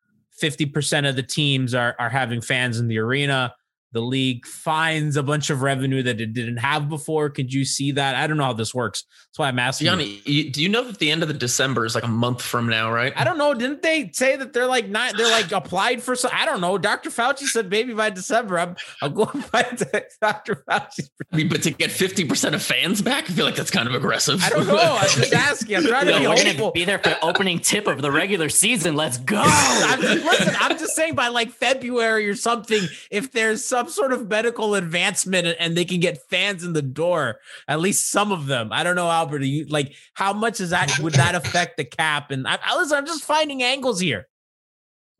50% 0.41 1.07
of 1.07 1.15
the 1.15 1.23
teams 1.23 1.73
are 1.73 1.95
are 1.99 2.09
having 2.09 2.41
fans 2.41 2.79
in 2.79 2.87
the 2.87 2.99
arena 2.99 3.53
the 3.93 4.01
league 4.01 4.45
finds 4.45 5.15
a 5.15 5.23
bunch 5.23 5.51
of 5.51 5.61
revenue 5.61 6.01
that 6.03 6.19
it 6.19 6.33
didn't 6.33 6.57
have 6.57 6.89
before. 6.89 7.29
Could 7.29 7.53
you 7.53 7.63
see 7.63 7.91
that? 7.91 8.15
I 8.15 8.25
don't 8.27 8.37
know 8.37 8.45
how 8.45 8.53
this 8.53 8.73
works. 8.73 9.05
That's 9.33 9.39
why 9.39 9.47
I'm 9.47 9.57
asking. 9.57 9.87
Gianni, 9.87 10.21
you. 10.25 10.51
do 10.51 10.61
you 10.61 10.69
know 10.69 10.83
that 10.83 10.99
the 10.99 11.09
end 11.09 11.23
of 11.23 11.27
the 11.27 11.33
December 11.33 11.87
is 11.87 11.95
like 11.95 12.03
a 12.03 12.07
month 12.07 12.39
from 12.39 12.67
now, 12.67 12.91
right? 12.91 13.11
I 13.15 13.23
don't 13.23 13.39
know. 13.39 13.55
Didn't 13.55 13.81
they 13.81 14.11
say 14.13 14.35
that 14.35 14.53
they're 14.53 14.67
like 14.67 14.89
not? 14.89 15.17
They're 15.17 15.31
like 15.31 15.51
applied 15.51 16.03
for 16.03 16.15
some. 16.15 16.29
I 16.31 16.45
don't 16.45 16.61
know. 16.61 16.77
Dr. 16.77 17.09
Fauci 17.09 17.45
said 17.45 17.67
maybe 17.67 17.95
by 17.95 18.11
December. 18.11 18.59
I'm 18.59 18.75
I'm 19.01 19.15
going 19.15 19.43
by 19.51 19.63
Dr. 20.21 20.63
Fauci. 20.69 21.09
I 21.31 21.35
mean, 21.35 21.49
but 21.49 21.63
to 21.63 21.71
get 21.71 21.89
fifty 21.89 22.25
percent 22.25 22.53
of 22.53 22.61
fans 22.61 23.01
back, 23.01 23.27
I 23.27 23.33
feel 23.33 23.43
like 23.43 23.55
that's 23.55 23.71
kind 23.71 23.87
of 23.87 23.95
aggressive. 23.95 24.39
I 24.43 24.49
don't 24.49 24.67
know. 24.67 24.77
I'm 24.77 25.09
just 25.09 25.33
asking. 25.33 25.77
I'm 25.77 25.87
trying 25.87 26.05
to 26.05 26.19
be 26.19 26.27
we're 26.27 26.35
hopeful. 26.35 26.69
be 26.69 26.85
there 26.85 26.99
for 26.99 27.17
opening 27.23 27.57
tip 27.57 27.87
of 27.87 28.03
the 28.03 28.11
regular 28.11 28.49
season. 28.49 28.95
Let's 28.95 29.17
go. 29.17 29.41
I'm 29.43 29.99
just, 29.99 30.25
listen, 30.25 30.55
I'm 30.59 30.77
just 30.77 30.95
saying 30.95 31.15
by 31.15 31.29
like 31.29 31.49
February 31.49 32.29
or 32.29 32.35
something, 32.35 32.83
if 33.09 33.31
there's 33.31 33.65
some 33.65 33.89
sort 33.89 34.13
of 34.13 34.29
medical 34.29 34.75
advancement 34.75 35.57
and 35.59 35.75
they 35.75 35.85
can 35.85 35.99
get 35.99 36.21
fans 36.29 36.63
in 36.63 36.73
the 36.73 36.83
door, 36.83 37.39
at 37.67 37.79
least 37.79 38.11
some 38.11 38.31
of 38.31 38.45
them. 38.45 38.71
I 38.71 38.83
don't 38.83 38.95
know, 38.95 39.07
Albert. 39.23 39.43
You, 39.43 39.65
like, 39.65 39.93
how 40.13 40.33
much 40.33 40.59
is 40.59 40.71
that? 40.71 40.99
Would 40.99 41.13
that 41.13 41.35
affect 41.35 41.77
the 41.77 41.85
cap? 41.85 42.31
And 42.31 42.47
I, 42.47 42.59
I 42.63 42.77
listen, 42.77 42.97
I'm 42.97 43.05
just 43.05 43.23
finding 43.23 43.63
angles 43.63 43.99
here. 43.99 44.27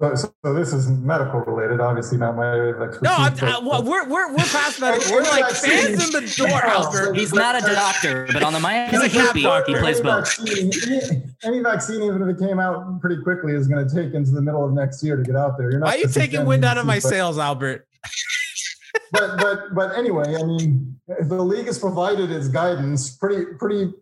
So, 0.01 0.15
so 0.43 0.53
this 0.53 0.73
is 0.73 0.89
medical 0.89 1.39
related, 1.41 1.79
obviously 1.79 2.17
not 2.17 2.35
my 2.35 2.47
area 2.47 2.75
of 2.75 2.81
expertise. 2.81 3.03
No, 3.03 3.15
I'm, 3.15 3.63
I, 3.63 3.65
well, 3.65 3.83
we're 3.83 4.05
we're 4.09 4.31
we're 4.31 4.37
past 4.43 4.81
medical. 4.81 5.13
We're 5.13 5.21
like 5.21 5.49
fans 5.51 6.13
in 6.13 6.23
the 6.23 6.33
door, 6.35 6.49
Albert. 6.65 7.15
He's 7.15 7.31
not 7.31 7.55
a 7.55 7.73
doctor, 7.73 8.27
but 8.33 8.43
on 8.43 8.51
the 8.51 8.59
Miami 8.59 8.91
He's 8.91 9.03
a 9.03 9.09
cap 9.09 9.33
Heat, 9.33 9.43
doctor. 9.43 9.71
he 9.71 9.79
plays 9.79 9.99
any 10.01 10.03
both. 10.09 10.37
vaccine, 10.37 10.71
any, 10.91 11.23
any 11.43 11.59
vaccine, 11.59 12.01
even 12.01 12.21
if 12.21 12.35
it 12.35 12.39
came 12.45 12.59
out 12.59 12.99
pretty 12.99 13.21
quickly, 13.21 13.53
is 13.53 13.67
going 13.67 13.87
to 13.87 13.95
take 13.95 14.13
into 14.13 14.31
the 14.31 14.41
middle 14.41 14.65
of 14.65 14.73
next 14.73 15.01
year 15.03 15.15
to 15.15 15.23
get 15.23 15.37
out 15.37 15.57
there. 15.57 15.71
You're 15.71 15.79
not. 15.79 15.85
Why 15.85 15.93
are 15.93 15.99
you 15.99 16.09
taking 16.09 16.43
wind 16.45 16.65
out 16.65 16.77
of 16.77 16.85
my 16.85 16.95
but- 16.95 17.03
sails, 17.03 17.37
Albert? 17.37 17.87
But 19.11 19.37
but 19.37 19.75
but 19.75 19.97
anyway, 19.97 20.35
I 20.35 20.43
mean, 20.43 20.99
the 21.07 21.43
league 21.43 21.67
has 21.67 21.79
provided 21.79 22.31
its 22.31 22.47
guidance 22.47 23.15
pretty 23.15 23.45
pretty, 23.57 23.93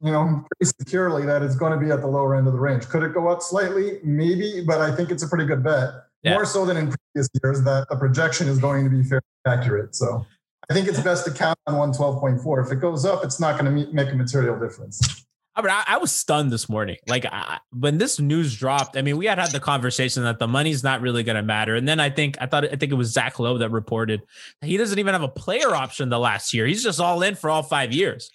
you 0.00 0.12
know, 0.12 0.44
pretty 0.50 0.72
securely 0.80 1.26
that 1.26 1.42
it's 1.42 1.56
going 1.56 1.78
to 1.78 1.84
be 1.84 1.90
at 1.90 2.00
the 2.00 2.06
lower 2.06 2.36
end 2.36 2.46
of 2.46 2.52
the 2.52 2.58
range. 2.60 2.88
Could 2.88 3.02
it 3.02 3.14
go 3.14 3.28
up 3.28 3.42
slightly? 3.42 3.98
Maybe, 4.02 4.64
but 4.66 4.80
I 4.80 4.94
think 4.94 5.10
it's 5.10 5.22
a 5.22 5.28
pretty 5.28 5.46
good 5.46 5.62
bet. 5.62 5.90
Yeah. 6.22 6.34
More 6.34 6.44
so 6.44 6.64
than 6.64 6.76
in 6.76 6.86
previous 6.86 7.28
years, 7.42 7.62
that 7.64 7.88
the 7.88 7.96
projection 7.96 8.48
is 8.48 8.58
going 8.58 8.84
to 8.84 8.90
be 8.90 9.02
fairly 9.04 9.22
accurate. 9.46 9.94
So 9.94 10.26
I 10.68 10.74
think 10.74 10.88
it's 10.88 11.00
best 11.00 11.24
to 11.26 11.30
count 11.30 11.58
on 11.66 11.76
one 11.76 11.92
twelve 11.92 12.20
point 12.20 12.40
four. 12.40 12.60
If 12.60 12.72
it 12.72 12.76
goes 12.76 13.04
up, 13.04 13.24
it's 13.24 13.38
not 13.38 13.60
going 13.60 13.72
to 13.72 13.92
make 13.92 14.10
a 14.10 14.14
material 14.14 14.58
difference. 14.58 15.25
I 15.56 15.62
mean, 15.62 15.70
I, 15.70 15.84
I 15.86 15.96
was 15.96 16.12
stunned 16.12 16.52
this 16.52 16.68
morning. 16.68 16.96
Like 17.08 17.24
I, 17.24 17.58
when 17.72 17.96
this 17.96 18.20
news 18.20 18.54
dropped, 18.54 18.96
I 18.96 19.02
mean, 19.02 19.16
we 19.16 19.24
had 19.24 19.38
had 19.38 19.52
the 19.52 19.60
conversation 19.60 20.22
that 20.24 20.38
the 20.38 20.46
money's 20.46 20.84
not 20.84 21.00
really 21.00 21.22
going 21.22 21.36
to 21.36 21.42
matter. 21.42 21.74
And 21.74 21.88
then 21.88 21.98
I 21.98 22.10
think 22.10 22.36
I 22.40 22.46
thought 22.46 22.64
I 22.64 22.76
think 22.76 22.92
it 22.92 22.96
was 22.96 23.10
Zach 23.12 23.38
Lowe 23.38 23.56
that 23.58 23.70
reported 23.70 24.22
he 24.60 24.76
doesn't 24.76 24.98
even 24.98 25.14
have 25.14 25.22
a 25.22 25.28
player 25.28 25.74
option 25.74 26.10
the 26.10 26.18
last 26.18 26.52
year. 26.52 26.66
He's 26.66 26.82
just 26.82 27.00
all 27.00 27.22
in 27.22 27.34
for 27.36 27.48
all 27.48 27.62
five 27.62 27.92
years. 27.92 28.30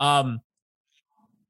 Um, 0.00 0.40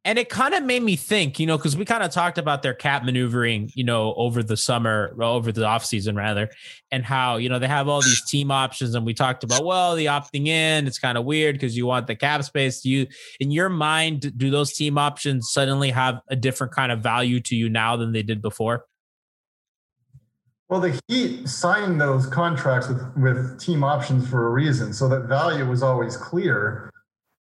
and 0.06 0.20
it 0.20 0.28
kind 0.28 0.54
of 0.54 0.62
made 0.62 0.84
me 0.84 0.94
think, 0.94 1.40
you 1.40 1.46
know, 1.46 1.56
because 1.56 1.76
we 1.76 1.84
kind 1.84 2.04
of 2.04 2.12
talked 2.12 2.38
about 2.38 2.62
their 2.62 2.72
cap 2.72 3.02
maneuvering, 3.02 3.72
you 3.74 3.82
know, 3.82 4.14
over 4.14 4.40
the 4.40 4.56
summer, 4.56 5.12
over 5.20 5.50
the 5.50 5.62
offseason 5.62 6.16
rather, 6.16 6.48
and 6.92 7.04
how, 7.04 7.38
you 7.38 7.48
know, 7.48 7.58
they 7.58 7.66
have 7.66 7.88
all 7.88 8.00
these 8.00 8.24
team 8.30 8.52
options. 8.52 8.94
And 8.94 9.04
we 9.04 9.14
talked 9.14 9.42
about, 9.42 9.64
well, 9.64 9.96
the 9.96 10.06
opting 10.06 10.46
in, 10.46 10.86
it's 10.86 11.00
kind 11.00 11.18
of 11.18 11.24
weird 11.24 11.56
because 11.56 11.76
you 11.76 11.86
want 11.86 12.06
the 12.06 12.14
cap 12.14 12.44
space. 12.44 12.82
Do 12.82 12.88
you, 12.88 13.08
in 13.40 13.50
your 13.50 13.68
mind, 13.68 14.38
do 14.38 14.48
those 14.48 14.72
team 14.74 14.96
options 14.96 15.50
suddenly 15.50 15.90
have 15.90 16.20
a 16.30 16.36
different 16.36 16.72
kind 16.72 16.92
of 16.92 17.00
value 17.00 17.40
to 17.40 17.56
you 17.56 17.68
now 17.68 17.96
than 17.96 18.12
they 18.12 18.22
did 18.22 18.40
before? 18.40 18.86
Well, 20.68 20.80
the 20.80 21.00
Heat 21.08 21.48
signed 21.48 22.00
those 22.00 22.28
contracts 22.28 22.88
with, 22.88 23.02
with 23.16 23.60
team 23.60 23.82
options 23.82 24.28
for 24.28 24.46
a 24.46 24.50
reason, 24.50 24.92
so 24.92 25.08
that 25.08 25.22
value 25.22 25.68
was 25.68 25.82
always 25.82 26.16
clear. 26.16 26.92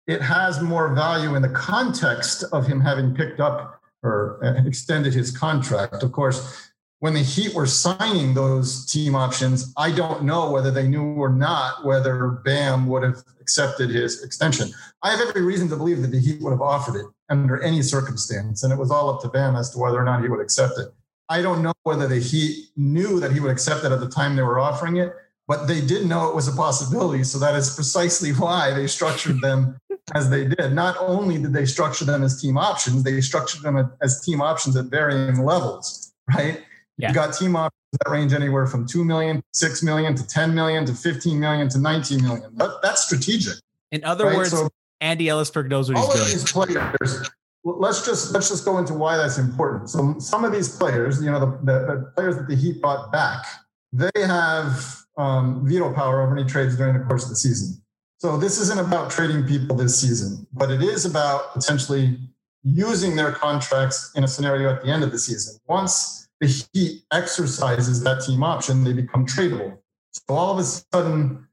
It 0.07 0.21
has 0.21 0.61
more 0.61 0.95
value 0.95 1.35
in 1.35 1.43
the 1.43 1.49
context 1.49 2.45
of 2.53 2.67
him 2.67 2.81
having 2.81 3.15
picked 3.15 3.41
up 3.41 3.81
or 4.03 4.39
extended 4.67 5.15
his 5.15 5.37
contract. 5.37 6.03
Of 6.03 6.13
course, 6.13 6.71
when 6.99 7.15
the 7.15 7.23
Heat 7.23 7.55
were 7.55 7.67
signing 7.67 8.35
those 8.35 8.85
team 8.87 9.15
options, 9.15 9.73
I 9.77 9.91
don't 9.91 10.25
know 10.25 10.51
whether 10.51 10.71
they 10.71 10.87
knew 10.87 11.03
or 11.03 11.31
not 11.31 11.85
whether 11.85 12.41
Bam 12.45 12.87
would 12.87 13.03
have 13.03 13.23
accepted 13.41 13.91
his 13.91 14.23
extension. 14.23 14.71
I 15.03 15.11
have 15.11 15.21
every 15.21 15.43
reason 15.43 15.69
to 15.69 15.77
believe 15.77 16.03
that 16.03 16.11
the 16.11 16.21
Heat 16.21 16.41
would 16.43 16.51
have 16.51 16.63
offered 16.63 16.97
it 16.97 17.07
under 17.31 17.63
any 17.63 17.83
circumstance, 17.83 18.63
and 18.63 18.73
it 18.73 18.79
was 18.79 18.91
all 18.91 19.11
up 19.11 19.23
to 19.23 19.29
Bam 19.29 19.57
as 19.57 19.71
to 19.71 19.79
whether 19.79 19.99
or 19.99 20.05
not 20.05 20.23
he 20.23 20.29
would 20.29 20.41
accept 20.41 20.79
it. 20.79 20.89
I 21.29 21.41
don't 21.41 21.63
know 21.63 21.73
whether 21.83 22.07
the 22.07 22.21
Heat 22.21 22.69
knew 22.77 23.21
that 23.21 23.33
he 23.33 23.41
would 23.41 23.51
accept 23.51 23.85
it 23.85 23.93
at 23.93 24.01
the 24.01 24.09
time 24.09 24.37
they 24.37 24.43
were 24.43 24.59
offering 24.59 24.97
it, 24.97 25.15
but 25.47 25.67
they 25.67 25.81
did 25.81 26.07
know 26.07 26.29
it 26.29 26.35
was 26.35 26.49
a 26.49 26.53
possibility. 26.57 27.25
So 27.25 27.39
that 27.39 27.55
is 27.55 27.75
precisely 27.75 28.31
why 28.33 28.73
they 28.73 28.87
structured 28.87 29.41
them 29.41 29.77
as 30.15 30.31
they 30.31 30.47
did. 30.47 30.73
Not 30.73 30.97
only 30.99 31.39
did 31.39 31.53
they 31.53 31.67
structure 31.67 32.05
them 32.05 32.23
as 32.23 32.41
team 32.41 32.57
options, 32.57 33.03
they 33.03 33.21
structured 33.21 33.63
them 33.63 33.91
as 34.03 34.23
team 34.25 34.41
options 34.41 34.77
at 34.77 34.87
varying 34.87 35.45
levels, 35.45 36.13
right? 36.35 36.63
Yeah. 36.97 37.09
You 37.09 37.15
got 37.15 37.35
team 37.35 37.57
options 37.57 37.81
that 37.93 38.11
range 38.11 38.33
anywhere 38.33 38.67
from 38.67 38.87
2 38.87 39.05
million, 39.05 39.43
6 39.53 39.83
million 39.83 40.15
to 40.15 40.27
10 40.27 40.55
million 40.55 40.85
to 40.87 40.95
15 40.95 41.39
million 41.39 41.69
to 41.71 41.79
19 41.79 42.23
million. 42.23 42.55
That, 42.57 42.79
that's 42.83 43.05
strategic. 43.05 43.55
In 43.93 44.03
other 44.05 44.27
Right, 44.27 44.37
words, 44.37 44.51
so- 44.51 44.69
Andy 45.01 45.27
Elisburg 45.27 45.69
knows 45.69 45.91
what 45.91 45.99
all 45.99 46.11
of 46.13 46.19
he's 46.19 46.45
doing. 46.53 46.69
these 46.69 46.79
players 47.01 47.31
let's 47.67 48.05
just 48.05 48.33
let's 48.33 48.49
just 48.51 48.65
go 48.65 48.77
into 48.79 48.93
why 48.93 49.17
that's 49.17 49.39
important 49.39 49.89
so 49.89 50.15
some 50.19 50.45
of 50.45 50.53
these 50.53 50.69
players 50.77 51.23
you 51.23 51.31
know 51.31 51.41
the, 51.41 51.47
the, 51.65 51.79
the 51.87 52.13
players 52.15 52.37
that 52.37 52.47
the 52.47 52.55
heat 52.55 52.81
brought 52.83 53.11
back 53.11 53.45
they 53.93 54.11
have 54.17 55.04
um, 55.17 55.67
veto 55.67 55.93
power 55.93 56.23
over 56.23 56.37
any 56.37 56.49
trades 56.49 56.77
during 56.77 56.99
the 56.99 57.05
course 57.05 57.25
of 57.25 57.31
the 57.31 57.37
season 57.37 57.81
so 58.19 58.37
this 58.37 58.59
isn't 58.59 58.81
about 58.81 59.11
trading 59.11 59.47
people 59.47 59.77
this 59.77 59.99
season 59.99 60.47
but 60.53 60.71
it 60.71 60.83
is 60.83 61.05
about 61.05 61.53
potentially 61.53 62.19
using 62.63 63.15
their 63.15 63.33
contracts 63.33 64.11
in 64.15 64.25
a 64.25 64.29
scenario 64.29 64.75
at 64.75 64.83
the 64.83 64.89
end 64.89 65.03
of 65.03 65.13
the 65.13 65.19
season 65.19 65.59
once 65.67 66.29
the 66.41 66.47
heat 66.73 67.03
exercises 67.13 68.03
that 68.03 68.23
team 68.23 68.43
option 68.43 68.83
they 68.83 68.93
become 68.93 69.27
tradable 69.27 69.79
so 70.13 70.23
all 70.29 70.53
of 70.53 70.59
a 70.59 70.65
sudden 70.65 71.47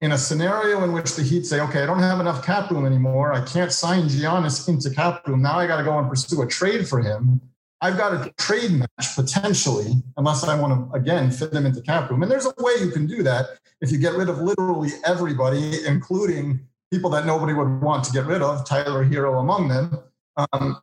in 0.00 0.12
a 0.12 0.18
scenario 0.18 0.84
in 0.84 0.92
which 0.92 1.16
the 1.16 1.22
Heat 1.22 1.46
say, 1.46 1.60
okay, 1.60 1.82
I 1.82 1.86
don't 1.86 2.00
have 2.00 2.20
enough 2.20 2.44
cap 2.44 2.70
room 2.70 2.84
anymore. 2.84 3.32
I 3.32 3.44
can't 3.44 3.72
sign 3.72 4.04
Giannis 4.04 4.68
into 4.68 4.90
cap 4.90 5.26
room. 5.26 5.42
Now 5.42 5.58
I 5.58 5.66
got 5.66 5.78
to 5.78 5.84
go 5.84 5.98
and 5.98 6.08
pursue 6.08 6.42
a 6.42 6.46
trade 6.46 6.86
for 6.86 7.00
him. 7.00 7.40
I've 7.86 7.96
got 7.96 8.14
a 8.14 8.32
trade 8.32 8.72
match 8.72 9.14
potentially, 9.14 10.02
unless 10.16 10.42
I 10.42 10.58
want 10.58 10.90
to, 10.90 10.98
again, 10.98 11.30
fit 11.30 11.52
them 11.52 11.66
into 11.66 11.80
cap 11.80 12.10
room. 12.10 12.24
And 12.24 12.32
there's 12.32 12.44
a 12.44 12.52
way 12.58 12.72
you 12.80 12.90
can 12.90 13.06
do 13.06 13.22
that 13.22 13.60
if 13.80 13.92
you 13.92 13.98
get 13.98 14.14
rid 14.14 14.28
of 14.28 14.38
literally 14.38 14.90
everybody, 15.04 15.86
including 15.86 16.66
people 16.90 17.10
that 17.10 17.26
nobody 17.26 17.52
would 17.52 17.80
want 17.80 18.02
to 18.02 18.12
get 18.12 18.26
rid 18.26 18.42
of, 18.42 18.66
Tyler 18.66 19.04
Herro 19.04 19.38
among 19.38 19.68
them. 19.68 20.00
Um, 20.36 20.80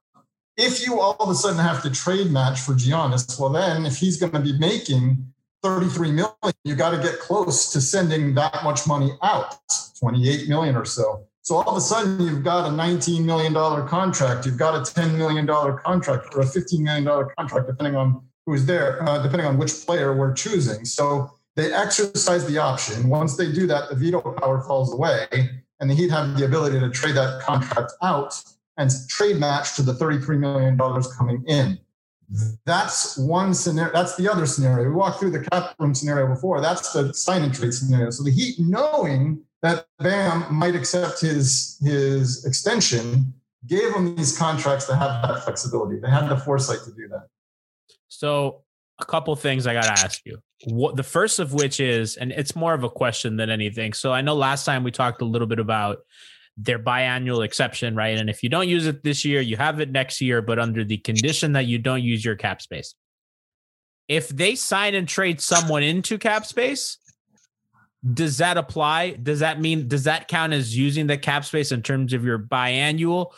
if 0.55 0.87
you 0.87 1.01
all 1.01 1.17
of 1.19 1.27
a 1.27 1.35
sudden 1.35 1.59
have 1.59 1.83
to 1.83 1.89
trade 1.89 2.31
match 2.31 2.61
for 2.61 2.71
Giannis, 2.71 3.37
well, 3.37 3.49
then 3.49 3.85
if 3.85 3.97
he's 3.97 4.15
going 4.15 4.31
to 4.31 4.39
be 4.39 4.57
making 4.57 5.33
33 5.61 6.11
million, 6.11 6.33
you 6.63 6.75
got 6.75 6.91
to 6.91 7.03
get 7.03 7.19
close 7.19 7.69
to 7.73 7.81
sending 7.81 8.33
that 8.35 8.63
much 8.63 8.87
money 8.87 9.11
out, 9.21 9.57
28 9.99 10.47
million 10.47 10.77
or 10.77 10.85
so. 10.85 11.27
So 11.43 11.55
all 11.55 11.71
of 11.71 11.75
a 11.75 11.81
sudden, 11.81 12.25
you've 12.25 12.41
got 12.41 12.65
a 12.65 12.71
$19 12.71 13.25
million 13.25 13.53
contract, 13.53 14.45
you've 14.45 14.57
got 14.57 14.75
a 14.75 14.79
$10 14.79 15.17
million 15.17 15.45
contract, 15.45 16.33
or 16.33 16.41
a 16.41 16.45
$15 16.45 16.79
million 16.79 17.27
contract, 17.37 17.67
depending 17.67 17.97
on 17.97 18.21
who's 18.45 18.65
there, 18.65 19.03
uh, 19.03 19.21
depending 19.21 19.45
on 19.45 19.57
which 19.57 19.85
player 19.85 20.15
we're 20.15 20.33
choosing. 20.33 20.85
So 20.85 21.29
they 21.57 21.73
exercise 21.73 22.45
the 22.47 22.57
option. 22.59 23.09
Once 23.09 23.35
they 23.35 23.51
do 23.51 23.67
that, 23.67 23.89
the 23.89 23.95
veto 23.95 24.21
power 24.21 24.61
falls 24.61 24.93
away, 24.93 25.27
and 25.81 25.89
the 25.89 25.93
Heat 25.93 26.11
have 26.11 26.37
the 26.37 26.45
ability 26.45 26.79
to 26.79 26.89
trade 26.89 27.15
that 27.15 27.41
contract 27.41 27.91
out 28.01 28.41
and 28.77 28.89
trade 29.09 29.37
match 29.37 29.75
to 29.75 29.81
the 29.81 29.93
$33 29.93 30.39
million 30.39 30.77
coming 31.17 31.43
in. 31.45 31.77
That's 32.65 33.17
one 33.17 33.53
scenario. 33.53 33.91
That's 33.91 34.15
the 34.15 34.31
other 34.31 34.45
scenario. 34.45 34.87
We 34.87 34.95
walked 34.95 35.19
through 35.19 35.31
the 35.31 35.41
cap 35.41 35.75
room 35.77 35.93
scenario 35.93 36.33
before. 36.33 36.61
That's 36.61 36.93
the 36.93 37.13
sign 37.13 37.41
and 37.43 37.53
trade 37.53 37.73
scenario. 37.73 38.11
So 38.11 38.23
the 38.23 38.31
Heat, 38.31 38.55
knowing 38.59 39.43
that 39.63 39.87
Bam 39.97 40.53
might 40.53 40.75
accept 40.75 41.21
his 41.21 41.79
his 41.81 42.45
extension, 42.45 43.33
gave 43.65 43.95
him 43.95 44.15
these 44.15 44.37
contracts 44.37 44.85
to 44.87 44.95
have 44.95 45.27
that 45.27 45.43
flexibility. 45.43 45.99
They 45.99 46.09
had 46.09 46.29
the 46.29 46.37
foresight 46.37 46.79
to 46.85 46.91
do 46.91 47.07
that. 47.07 47.27
So 48.09 48.61
a 48.99 49.05
couple 49.05 49.35
things 49.35 49.65
I 49.65 49.73
got 49.73 49.83
to 49.83 50.05
ask 50.05 50.21
you. 50.25 50.37
What 50.65 50.95
the 50.95 51.03
first 51.03 51.39
of 51.39 51.53
which 51.53 51.79
is, 51.79 52.17
and 52.17 52.31
it's 52.31 52.55
more 52.55 52.73
of 52.73 52.83
a 52.83 52.89
question 52.89 53.37
than 53.37 53.49
anything. 53.49 53.93
So 53.93 54.13
I 54.13 54.21
know 54.21 54.35
last 54.35 54.65
time 54.65 54.83
we 54.83 54.91
talked 54.91 55.21
a 55.21 55.25
little 55.25 55.47
bit 55.47 55.59
about 55.59 55.99
their 56.55 56.77
biannual 56.77 57.43
exception, 57.43 57.95
right? 57.95 58.17
And 58.17 58.29
if 58.29 58.43
you 58.43 58.49
don't 58.49 58.69
use 58.69 58.85
it 58.85 59.03
this 59.03 59.25
year, 59.25 59.41
you 59.41 59.57
have 59.57 59.79
it 59.79 59.91
next 59.91 60.21
year, 60.21 60.41
but 60.41 60.59
under 60.59 60.83
the 60.83 60.97
condition 60.97 61.53
that 61.53 61.65
you 61.65 61.79
don't 61.79 62.03
use 62.03 62.23
your 62.23 62.35
cap 62.35 62.61
space. 62.61 62.93
If 64.07 64.27
they 64.29 64.55
sign 64.55 64.93
and 64.93 65.07
trade 65.07 65.41
someone 65.41 65.81
into 65.81 66.17
cap 66.17 66.45
space, 66.45 66.97
does 68.11 68.37
that 68.39 68.57
apply? 68.57 69.11
Does 69.11 69.39
that 69.39 69.61
mean 69.61 69.87
does 69.87 70.03
that 70.03 70.27
count 70.27 70.53
as 70.53 70.75
using 70.75 71.07
the 71.07 71.17
cap 71.17 71.45
space 71.45 71.71
in 71.71 71.81
terms 71.81 72.13
of 72.13 72.25
your 72.25 72.39
biannual? 72.39 73.31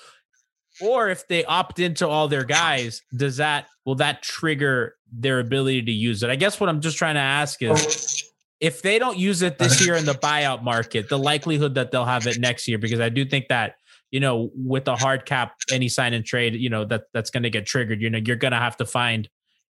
Or 0.82 1.10
if 1.10 1.28
they 1.28 1.46
opt 1.46 1.80
into 1.80 2.08
all 2.08 2.28
their 2.28 2.44
guys, 2.44 3.02
does 3.16 3.38
that 3.38 3.68
will 3.86 3.96
that 3.96 4.24
trigger 4.24 4.96
their 5.12 5.40
ability 5.40 5.84
to 5.84 5.92
use 5.92 6.24
it? 6.24 6.30
I 6.30 6.36
guess 6.36 6.60
what 6.60 6.70
I'm 6.70 6.82
just 6.82 6.98
trying 6.98 7.16
to 7.16 7.22
ask 7.22 7.62
is 7.62 8.32
if 8.60 8.82
they 8.82 8.98
don't 8.98 9.18
use 9.18 9.42
it 9.42 9.58
this 9.60 9.86
year 9.86 9.96
in 9.96 10.06
the 10.06 10.14
buyout 10.14 10.64
market, 10.64 11.10
the 11.10 11.20
likelihood 11.20 11.76
that 11.76 11.92
they'll 11.92 12.06
have 12.06 12.26
it 12.26 12.40
next 12.40 12.68
year, 12.68 12.78
because 12.78 13.00
I 13.00 13.10
do 13.10 13.24
think 13.24 13.48
that 13.50 13.76
you 14.10 14.20
know 14.20 14.50
with 14.56 14.86
the 14.86 14.96
hard 14.96 15.26
cap, 15.26 15.54
any 15.72 15.88
sign 15.90 16.14
and 16.14 16.26
trade, 16.26 16.56
you 16.56 16.70
know 16.70 16.86
that 16.86 17.04
that's 17.14 17.30
going 17.30 17.44
to 17.44 17.52
get 17.52 17.68
triggered. 17.68 18.02
You 18.02 18.10
know 18.10 18.20
you're 18.26 18.36
going 18.36 18.54
to 18.54 18.58
have 18.58 18.78
to 18.78 18.86
find 18.86 19.30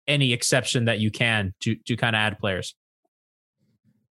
any 0.07 0.33
exception 0.33 0.87
that 0.87 0.99
you 0.99 1.11
can 1.11 1.55
to 1.61 1.77
to 1.87 1.97
kind 1.97 2.17
of 2.17 2.21
add 2.21 2.39
players. 2.39 2.75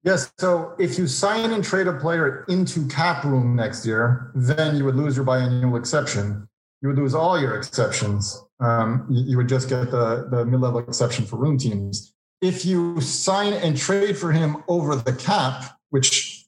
Yes. 0.06 0.32
So 0.38 0.74
if 0.78 0.96
you 0.96 1.06
sign 1.06 1.50
and 1.50 1.62
trade 1.62 1.88
a 1.88 1.92
player 1.92 2.46
into 2.48 2.86
cap 2.88 3.24
room 3.24 3.56
next 3.56 3.84
year, 3.84 4.30
then 4.34 4.76
you 4.76 4.84
would 4.84 4.96
lose 4.96 5.16
your 5.16 5.26
biannual 5.26 5.78
exception. 5.78 6.48
You 6.80 6.88
would 6.88 6.96
lose 6.96 7.14
all 7.14 7.38
your 7.38 7.56
exceptions. 7.56 8.42
Um, 8.60 9.06
you, 9.10 9.24
you 9.30 9.36
would 9.36 9.48
just 9.48 9.68
get 9.68 9.90
the, 9.90 10.28
the 10.30 10.46
mid 10.46 10.60
level 10.60 10.78
exception 10.78 11.26
for 11.26 11.36
room 11.36 11.58
teams 11.58 12.14
if 12.40 12.64
you 12.64 13.00
sign 13.00 13.52
and 13.52 13.76
trade 13.76 14.16
for 14.16 14.32
him 14.32 14.62
over 14.68 14.96
the 14.96 15.12
cap, 15.12 15.78
which 15.90 16.44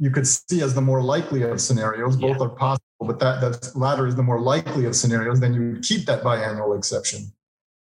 you 0.00 0.10
could 0.10 0.26
see 0.26 0.62
as 0.62 0.74
the 0.74 0.80
more 0.80 1.02
likely 1.02 1.42
of 1.42 1.60
scenarios, 1.60 2.16
both 2.16 2.38
yeah. 2.38 2.44
are 2.44 2.48
possible, 2.50 2.84
but 3.00 3.18
that, 3.18 3.40
that 3.40 3.74
latter 3.74 4.06
is 4.06 4.14
the 4.14 4.22
more 4.22 4.40
likely 4.40 4.84
of 4.84 4.94
scenarios, 4.94 5.40
then 5.40 5.54
you 5.54 5.80
keep 5.82 6.06
that 6.06 6.22
biannual 6.22 6.76
exception. 6.76 7.32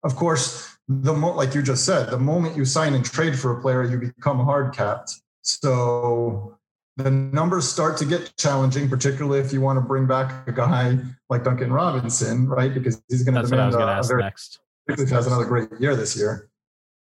Of 0.04 0.16
course, 0.16 0.78
the 0.90 1.14
mo- 1.14 1.36
like 1.36 1.56
you 1.56 1.62
just 1.62 1.86
said, 1.86 2.10
the 2.10 2.20
moment 2.20 2.58
you 2.58 2.66
sign 2.66 2.94
and 2.94 3.06
trade 3.06 3.38
for 3.38 3.58
a 3.58 3.62
player, 3.62 3.84
you 3.84 3.98
become 3.98 4.44
hard 4.44 4.74
capped. 4.74 5.22
So 5.44 6.58
the 6.98 7.10
numbers 7.10 7.70
start 7.70 7.96
to 7.98 8.06
get 8.06 8.36
challenging, 8.38 8.90
particularly 8.90 9.40
if 9.40 9.54
you 9.54 9.62
want 9.62 9.78
to 9.78 9.82
bring 9.82 10.06
back 10.06 10.48
a 10.48 10.52
guy 10.52 10.98
like 11.30 11.44
Duncan 11.46 11.72
Robinson, 11.72 12.48
right? 12.48 12.74
Because 12.74 13.02
he's 13.08 13.24
going 13.24 13.36
to 13.36 13.48
demand 13.48 13.74
what 13.74 13.84
I 13.84 13.98
was 13.98 14.10
a, 14.10 14.14
a 14.14 14.18
very, 14.18 14.24
next. 14.24 14.60
If 14.88 15.08
he 15.08 15.14
has 15.14 15.28
another 15.28 15.46
great 15.46 15.70
year 15.80 15.96
this 15.96 16.18
year 16.18 16.50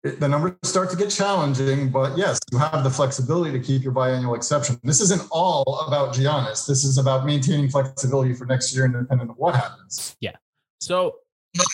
the 0.03 0.27
numbers 0.27 0.53
start 0.63 0.89
to 0.89 0.95
get 0.95 1.09
challenging, 1.09 1.89
but 1.91 2.17
yes, 2.17 2.39
you 2.51 2.57
have 2.57 2.83
the 2.83 2.89
flexibility 2.89 3.51
to 3.51 3.59
keep 3.63 3.83
your 3.83 3.93
biannual 3.93 4.35
exception. 4.35 4.79
This 4.83 4.99
isn't 4.99 5.21
all 5.31 5.85
about 5.87 6.15
Giannis. 6.15 6.65
This 6.65 6.83
is 6.83 6.97
about 6.97 7.25
maintaining 7.25 7.69
flexibility 7.69 8.33
for 8.33 8.45
next 8.45 8.73
year, 8.75 8.85
independent 8.85 9.29
of 9.29 9.37
what 9.37 9.55
happens. 9.55 10.15
Yeah. 10.19 10.35
So 10.79 11.17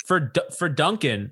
for 0.05 0.33
for 0.57 0.67
Duncan, 0.67 1.31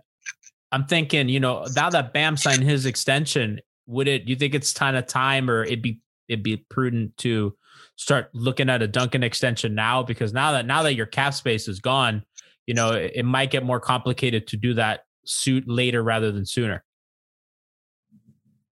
I'm 0.76 0.86
thinking, 0.88 1.30
you 1.30 1.40
know, 1.40 1.66
now 1.74 1.90
that 1.90 2.12
Bam 2.12 2.36
signed 2.36 2.62
his 2.62 2.86
extension, 2.86 3.62
would 3.88 4.10
it? 4.10 4.28
You 4.28 4.36
think 4.36 4.54
it's 4.54 4.74
kind 4.74 4.98
of 4.98 5.08
time, 5.08 5.50
or 5.50 5.64
it'd 5.64 5.82
be 5.82 6.02
it'd 6.28 6.44
be 6.44 6.58
prudent 6.58 7.16
to 7.20 7.56
start 7.96 8.30
looking 8.34 8.70
at 8.70 8.82
a 8.82 8.88
Duncan 8.88 9.24
extension 9.24 9.74
now? 9.74 10.04
Because 10.04 10.34
now 10.34 10.52
that 10.52 10.66
now 10.66 10.84
that 10.84 10.96
your 10.96 11.06
cap 11.06 11.34
space 11.34 11.70
is 11.70 11.80
gone, 11.80 12.26
you 12.68 12.74
know, 12.74 12.92
it, 12.92 13.14
it 13.16 13.24
might 13.24 13.52
get 13.52 13.64
more 13.64 13.80
complicated 13.80 14.48
to 14.48 14.58
do 14.58 14.74
that 14.74 15.06
suit 15.24 15.64
later 15.66 16.04
rather 16.04 16.34
than 16.34 16.46
sooner. 16.46 16.84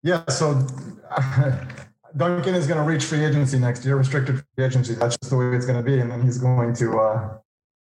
Yeah, 0.03 0.27
so 0.29 0.55
Duncan 2.17 2.55
is 2.55 2.67
going 2.67 2.79
to 2.79 2.91
reach 2.91 3.05
free 3.05 3.27
agency 3.27 3.59
next 3.59 3.85
year, 3.85 3.97
restricted 3.97 4.43
free 4.57 4.65
agency. 4.65 4.95
That's 4.95 5.19
just 5.19 5.29
the 5.29 5.37
way 5.37 5.55
it's 5.55 5.67
going 5.67 5.77
to 5.77 5.85
be, 5.85 6.01
and 6.01 6.11
then 6.11 6.23
he's 6.23 6.39
going 6.39 6.73
to. 6.77 6.99
Uh, 6.99 7.37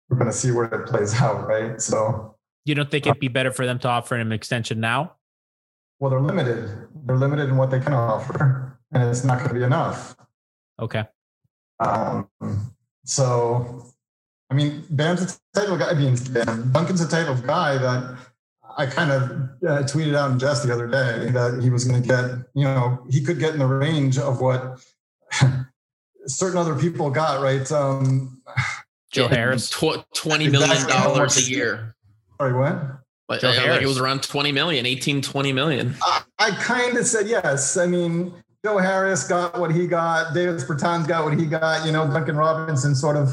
we're 0.08 0.16
going 0.16 0.30
to 0.30 0.36
see 0.36 0.52
where 0.52 0.66
it 0.66 0.86
plays 0.86 1.20
out, 1.20 1.48
right? 1.48 1.80
So, 1.82 2.35
you 2.68 2.74
don't 2.74 2.90
think 2.90 3.06
it'd 3.06 3.20
be 3.20 3.28
better 3.28 3.50
for 3.50 3.66
them 3.66 3.78
to 3.80 3.88
offer 3.88 4.16
an 4.16 4.32
extension 4.32 4.80
now? 4.80 5.14
Well, 5.98 6.10
they're 6.10 6.20
limited. 6.20 6.70
They're 7.04 7.16
limited 7.16 7.48
in 7.48 7.56
what 7.56 7.70
they 7.70 7.80
can 7.80 7.92
offer, 7.92 8.78
and 8.92 9.02
it's 9.04 9.24
not 9.24 9.38
going 9.38 9.48
to 9.48 9.54
be 9.54 9.62
enough. 9.62 10.16
Okay. 10.78 11.04
Um, 11.80 12.28
so, 13.04 13.86
I 14.50 14.54
mean, 14.54 14.84
Bam's 14.90 15.22
a 15.22 15.58
type 15.58 15.70
of 15.70 15.78
guy. 15.78 15.90
I 15.90 15.94
mean, 15.94 16.16
Bam, 16.32 16.72
Duncan's 16.72 17.00
a 17.00 17.08
type 17.08 17.28
of 17.28 17.46
guy 17.46 17.78
that 17.78 18.18
I 18.76 18.86
kind 18.86 19.10
of 19.10 19.22
uh, 19.66 19.82
tweeted 19.84 20.14
out 20.14 20.32
in 20.32 20.38
jest 20.38 20.66
the 20.66 20.72
other 20.72 20.86
day 20.86 21.30
that 21.30 21.62
he 21.62 21.70
was 21.70 21.84
going 21.84 22.02
to 22.02 22.06
get, 22.06 22.24
you 22.54 22.64
know, 22.64 23.04
he 23.10 23.22
could 23.22 23.38
get 23.38 23.54
in 23.54 23.58
the 23.58 23.66
range 23.66 24.18
of 24.18 24.40
what 24.40 24.84
certain 26.26 26.58
other 26.58 26.74
people 26.74 27.10
got, 27.10 27.40
right? 27.40 27.70
Um, 27.72 28.42
Joe 29.10 29.28
Harris, 29.28 29.70
tw- 29.70 30.04
twenty 30.14 30.48
million 30.48 30.72
exactly 30.72 30.92
dollars 30.92 31.38
a 31.38 31.50
year. 31.50 31.95
Sorry, 32.40 32.52
what? 32.52 33.00
But 33.28 33.40
Joe 33.40 33.50
Harris. 33.50 33.82
it 33.82 33.86
was 33.86 33.98
around 33.98 34.22
20 34.22 34.52
million, 34.52 34.86
18, 34.86 35.20
20 35.20 35.52
million. 35.52 35.96
I, 36.02 36.22
I 36.38 36.50
kind 36.52 36.96
of 36.96 37.06
said 37.06 37.26
yes. 37.26 37.76
I 37.76 37.86
mean, 37.86 38.32
Joe 38.64 38.78
Harris 38.78 39.26
got 39.26 39.58
what 39.58 39.72
he 39.72 39.86
got. 39.86 40.32
Davis 40.32 40.64
Bertans 40.64 41.08
got 41.08 41.24
what 41.24 41.36
he 41.38 41.46
got. 41.46 41.84
You 41.84 41.92
know, 41.92 42.06
Duncan 42.06 42.36
Robinson 42.36 42.94
sort 42.94 43.16
of 43.16 43.30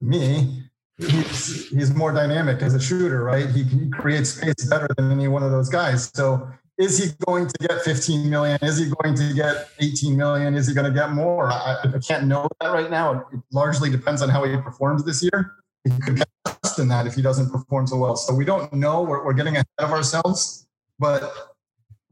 me 0.00 0.64
he's 0.98 1.68
he's 1.68 1.94
more 1.94 2.12
dynamic 2.12 2.62
as 2.62 2.74
a 2.74 2.80
shooter, 2.80 3.24
right? 3.24 3.48
He, 3.50 3.64
he 3.64 3.90
creates 3.90 4.30
space 4.30 4.64
better 4.68 4.88
than 4.96 5.10
any 5.10 5.28
one 5.28 5.42
of 5.42 5.50
those 5.50 5.68
guys. 5.68 6.10
So 6.14 6.48
is 6.78 6.98
he 6.98 7.10
going 7.26 7.46
to 7.46 7.68
get 7.68 7.82
15 7.82 8.28
million? 8.28 8.58
Is 8.62 8.78
he 8.78 8.90
going 9.00 9.14
to 9.16 9.32
get 9.34 9.68
18 9.80 10.16
million? 10.16 10.54
Is 10.54 10.66
he 10.66 10.74
going 10.74 10.92
to 10.92 10.98
get 10.98 11.12
more? 11.12 11.50
I, 11.50 11.76
I 11.84 11.98
can't 11.98 12.26
know 12.26 12.48
that 12.60 12.68
right 12.68 12.90
now. 12.90 13.26
It 13.32 13.40
largely 13.52 13.90
depends 13.90 14.22
on 14.22 14.28
how 14.28 14.44
he 14.44 14.56
performs 14.56 15.04
this 15.04 15.22
year. 15.22 15.52
He 15.84 15.90
could 16.00 16.16
get 16.16 16.28
less 16.46 16.76
than 16.76 16.88
that 16.88 17.06
if 17.06 17.14
he 17.14 17.22
doesn't 17.22 17.50
perform 17.50 17.86
so 17.86 17.96
well. 17.96 18.16
So 18.16 18.34
we 18.34 18.44
don't 18.44 18.72
know. 18.72 19.02
We're, 19.02 19.24
we're 19.24 19.34
getting 19.34 19.54
ahead 19.54 19.66
of 19.78 19.90
ourselves. 19.90 20.66
But 20.98 21.32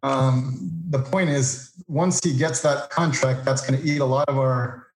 um, 0.03 0.71
the 0.91 0.99
point 0.99 1.31
is, 1.31 1.73
once 1.87 2.21
he 2.23 2.37
gets 2.37 2.61
that 2.63 2.91
contract, 2.91 3.45
that's 3.45 3.67
going 3.67 3.81
to 3.81 3.89
eat 3.89 4.01
a 4.01 4.05
lot 4.05 4.29
of 4.29 4.39
our 4.39 4.89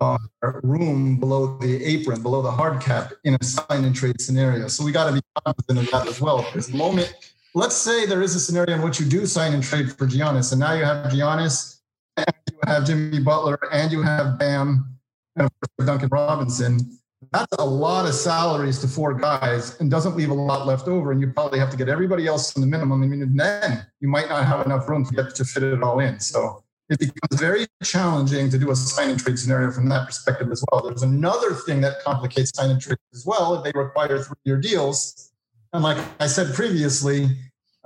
uh, 0.00 0.18
room 0.62 1.18
below 1.18 1.58
the 1.58 1.84
apron, 1.84 2.22
below 2.22 2.42
the 2.42 2.50
hard 2.50 2.80
cap 2.80 3.12
in 3.24 3.36
a 3.40 3.44
sign 3.44 3.84
and 3.84 3.94
trade 3.94 4.20
scenario. 4.20 4.68
So 4.68 4.84
we 4.84 4.92
got 4.92 5.08
to 5.08 5.12
be 5.12 5.20
cognizant 5.44 5.78
of 5.86 5.90
that 5.90 6.06
as 6.06 6.20
well. 6.20 6.46
The 6.54 6.76
moment, 6.76 7.14
let's 7.54 7.76
say 7.76 8.06
there 8.06 8.22
is 8.22 8.34
a 8.34 8.40
scenario 8.40 8.76
in 8.76 8.82
which 8.82 9.00
you 9.00 9.06
do 9.06 9.26
sign 9.26 9.52
and 9.52 9.62
trade 9.62 9.92
for 9.92 10.06
Giannis, 10.06 10.52
and 10.52 10.60
now 10.60 10.74
you 10.74 10.84
have 10.84 11.12
Giannis, 11.12 11.80
and 12.16 12.26
you 12.50 12.58
have 12.66 12.86
Jimmy 12.86 13.20
Butler, 13.20 13.58
and 13.72 13.90
you 13.92 14.02
have 14.02 14.38
Bam, 14.38 14.96
and 15.36 15.46
of 15.46 15.52
course 15.60 15.86
Duncan 15.86 16.08
Robinson. 16.10 16.98
That's 17.30 17.54
a 17.58 17.64
lot 17.64 18.06
of 18.06 18.14
salaries 18.14 18.78
to 18.80 18.88
four 18.88 19.14
guys 19.14 19.78
and 19.80 19.90
doesn't 19.90 20.16
leave 20.16 20.30
a 20.30 20.34
lot 20.34 20.66
left 20.66 20.88
over. 20.88 21.12
And 21.12 21.20
you 21.20 21.30
probably 21.30 21.58
have 21.58 21.70
to 21.70 21.76
get 21.76 21.88
everybody 21.88 22.26
else 22.26 22.54
in 22.56 22.60
the 22.60 22.66
minimum. 22.66 23.02
I 23.02 23.06
mean, 23.06 23.36
then 23.36 23.86
you 24.00 24.08
might 24.08 24.28
not 24.28 24.44
have 24.44 24.66
enough 24.66 24.88
room 24.88 25.04
to 25.06 25.14
get 25.14 25.34
to 25.36 25.44
fit 25.44 25.62
it 25.62 25.82
all 25.82 26.00
in. 26.00 26.18
So 26.20 26.64
it 26.88 26.98
becomes 26.98 27.40
very 27.40 27.66
challenging 27.82 28.50
to 28.50 28.58
do 28.58 28.70
a 28.70 28.76
sign 28.76 29.10
and 29.10 29.20
trade 29.20 29.38
scenario 29.38 29.70
from 29.70 29.88
that 29.88 30.06
perspective 30.06 30.50
as 30.50 30.64
well. 30.70 30.82
There's 30.82 31.02
another 31.02 31.54
thing 31.54 31.80
that 31.82 32.02
complicates 32.04 32.52
sign 32.54 32.70
and 32.70 32.80
trade 32.80 32.98
as 33.14 33.24
well. 33.24 33.62
They 33.62 33.72
require 33.74 34.18
three 34.18 34.36
year 34.44 34.58
deals. 34.58 35.32
And 35.72 35.82
like 35.82 35.98
I 36.20 36.26
said 36.26 36.54
previously, 36.54 37.28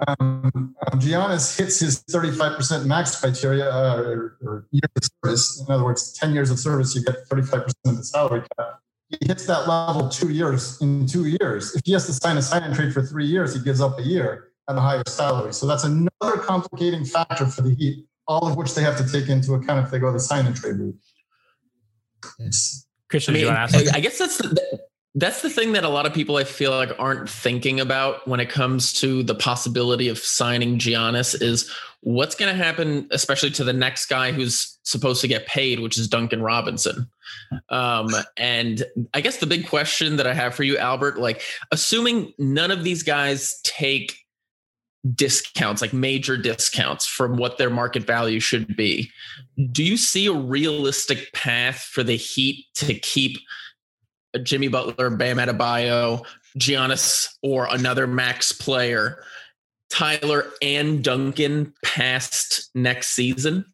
um, 0.09 0.51
um, 0.55 1.01
Giannis 1.01 1.57
hits 1.57 1.81
his 1.81 2.03
35% 2.05 2.85
max 2.85 3.18
criteria 3.18 3.70
uh, 3.70 3.96
or, 3.96 4.37
or 4.42 4.66
year 4.70 4.83
of 4.96 5.03
service. 5.22 5.64
In 5.66 5.72
other 5.72 5.85
words, 5.85 6.12
10 6.12 6.35
years 6.35 6.51
of 6.51 6.59
service, 6.59 6.94
you 6.94 7.03
get 7.05 7.29
35% 7.29 7.70
of 7.87 7.96
the 7.96 8.05
salary 8.05 8.42
cap. 8.59 8.81
He 9.09 9.19
hits 9.27 9.47
that 9.47 9.69
level 9.69 10.09
two 10.09 10.31
years 10.31 10.81
in 10.81 11.07
two 11.07 11.27
years. 11.27 11.75
If 11.75 11.83
he 11.85 11.92
has 11.92 12.07
to 12.07 12.12
sign 12.12 12.37
a 12.37 12.42
sign 12.42 12.64
and 12.64 12.75
trade 12.75 12.92
for 12.92 13.03
three 13.03 13.27
years, 13.27 13.55
he 13.55 13.62
gives 13.62 13.81
up 13.81 13.99
a 13.99 14.03
year 14.03 14.49
at 14.69 14.77
a 14.77 14.81
higher 14.81 15.03
salary. 15.07 15.53
So 15.53 15.66
that's 15.66 15.85
another 15.85 16.38
complicating 16.38 17.05
factor 17.05 17.47
for 17.47 17.62
the 17.62 17.75
Heat 17.75 18.07
all 18.29 18.47
of 18.47 18.57
which 18.57 18.75
they 18.75 18.83
have 18.83 18.97
to 18.97 19.11
take 19.11 19.29
into 19.29 19.55
account 19.55 19.85
if 19.85 19.90
they 19.90 19.99
go 19.99 20.12
the 20.12 20.21
sign 20.21 20.47
and 20.47 20.57
trade 20.57 20.77
route. 20.77 20.97
Christian, 23.09 23.37
I, 23.37 23.38
mean, 23.38 23.49
I, 23.49 23.69
I 23.95 24.01
guess 24.01 24.19
that's 24.19 24.38
the, 24.38 24.81
that's 25.14 25.42
the 25.42 25.51
thing 25.51 25.73
that 25.73 25.85
a 25.85 25.88
lot 25.88 26.07
of 26.07 26.12
people 26.12 26.37
I 26.37 26.45
feel 26.45 26.73
like 26.73 26.90
aren't 26.99 27.31
thinking 27.31 27.79
about 27.79 28.27
when 28.27 28.40
it 28.40 28.51
comes 28.51 28.92
to 28.95 29.23
the 29.23 29.35
possibility 29.35 30.09
of 30.09 30.19
signing 30.19 30.79
Giannis 30.79 31.40
is 31.40 31.73
what's 32.07 32.37
going 32.37 32.57
to 32.57 32.64
happen, 32.64 33.09
especially 33.11 33.51
to 33.51 33.64
the 33.64 33.73
next 33.73 34.07
guy 34.07 34.31
who's 34.31 34.79
supposed 34.85 35.21
to 35.21 35.27
get 35.27 35.45
paid, 35.49 35.81
which 35.81 35.99
is 35.99 36.07
Duncan 36.07 36.40
Robinson. 36.40 37.11
Um, 37.69 38.11
and 38.37 38.85
I 39.12 39.21
guess 39.21 39.38
the 39.38 39.47
big 39.47 39.66
question 39.66 40.14
that 40.14 40.27
I 40.27 40.33
have 40.33 40.55
for 40.55 40.62
you, 40.62 40.79
Albert, 40.79 41.19
like 41.19 41.42
assuming 41.73 42.33
none 42.38 42.71
of 42.71 42.85
these 42.85 43.03
guys 43.03 43.61
take 43.64 44.21
discounts, 45.16 45.83
like 45.83 45.92
major 45.92 46.37
discounts 46.37 47.07
from 47.07 47.38
what 47.38 47.59
their 47.59 47.71
market 47.71 48.05
value 48.05 48.38
should 48.38 48.77
be, 48.77 49.11
do 49.73 49.83
you 49.83 49.97
see 49.97 50.27
a 50.27 50.33
realistic 50.33 51.33
path 51.33 51.81
for 51.81 52.05
the 52.05 52.14
Heat 52.14 52.66
to 52.77 52.95
keep 52.95 53.37
Jimmy 54.45 54.69
Butler, 54.69 55.11
Bam 55.11 55.38
Adebayo, 55.38 56.25
Giannis, 56.57 57.35
or 57.42 57.66
another 57.69 58.07
max 58.07 58.53
player, 58.53 59.25
Tyler 59.90 60.46
and 60.61 61.03
Duncan 61.03 61.72
past 61.85 62.70
next 62.75 63.09
season? 63.09 63.64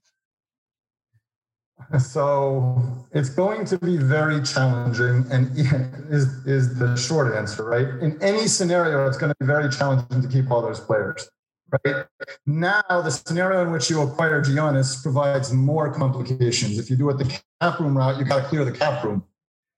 So 1.99 3.07
it's 3.13 3.29
going 3.29 3.67
to 3.67 3.79
be 3.79 3.97
very 3.97 4.43
challenging, 4.43 5.27
and 5.31 5.51
is 6.11 6.27
is 6.47 6.79
the 6.79 6.97
short 6.97 7.35
answer, 7.35 7.65
right? 7.65 7.89
In 8.01 8.21
any 8.23 8.47
scenario, 8.47 9.07
it's 9.07 9.19
going 9.19 9.31
to 9.31 9.37
be 9.39 9.47
very 9.47 9.71
challenging 9.71 10.23
to 10.23 10.29
keep 10.29 10.51
all 10.51 10.63
those 10.63 10.81
players, 10.81 11.29
right? 11.85 12.07
Now, 12.47 12.83
the 12.89 13.11
scenario 13.11 13.63
in 13.63 13.73
which 13.73 13.91
you 13.91 14.01
acquire 14.01 14.43
Giannis 14.43 15.03
provides 15.03 15.53
more 15.53 15.93
complications. 15.93 16.79
If 16.79 16.89
you 16.89 16.97
do 16.97 17.11
it 17.11 17.19
the 17.19 17.41
cap 17.61 17.79
room 17.79 17.97
route, 17.97 18.19
you 18.19 18.25
got 18.25 18.43
to 18.43 18.49
clear 18.49 18.65
the 18.65 18.73
cap 18.73 19.05
room, 19.05 19.25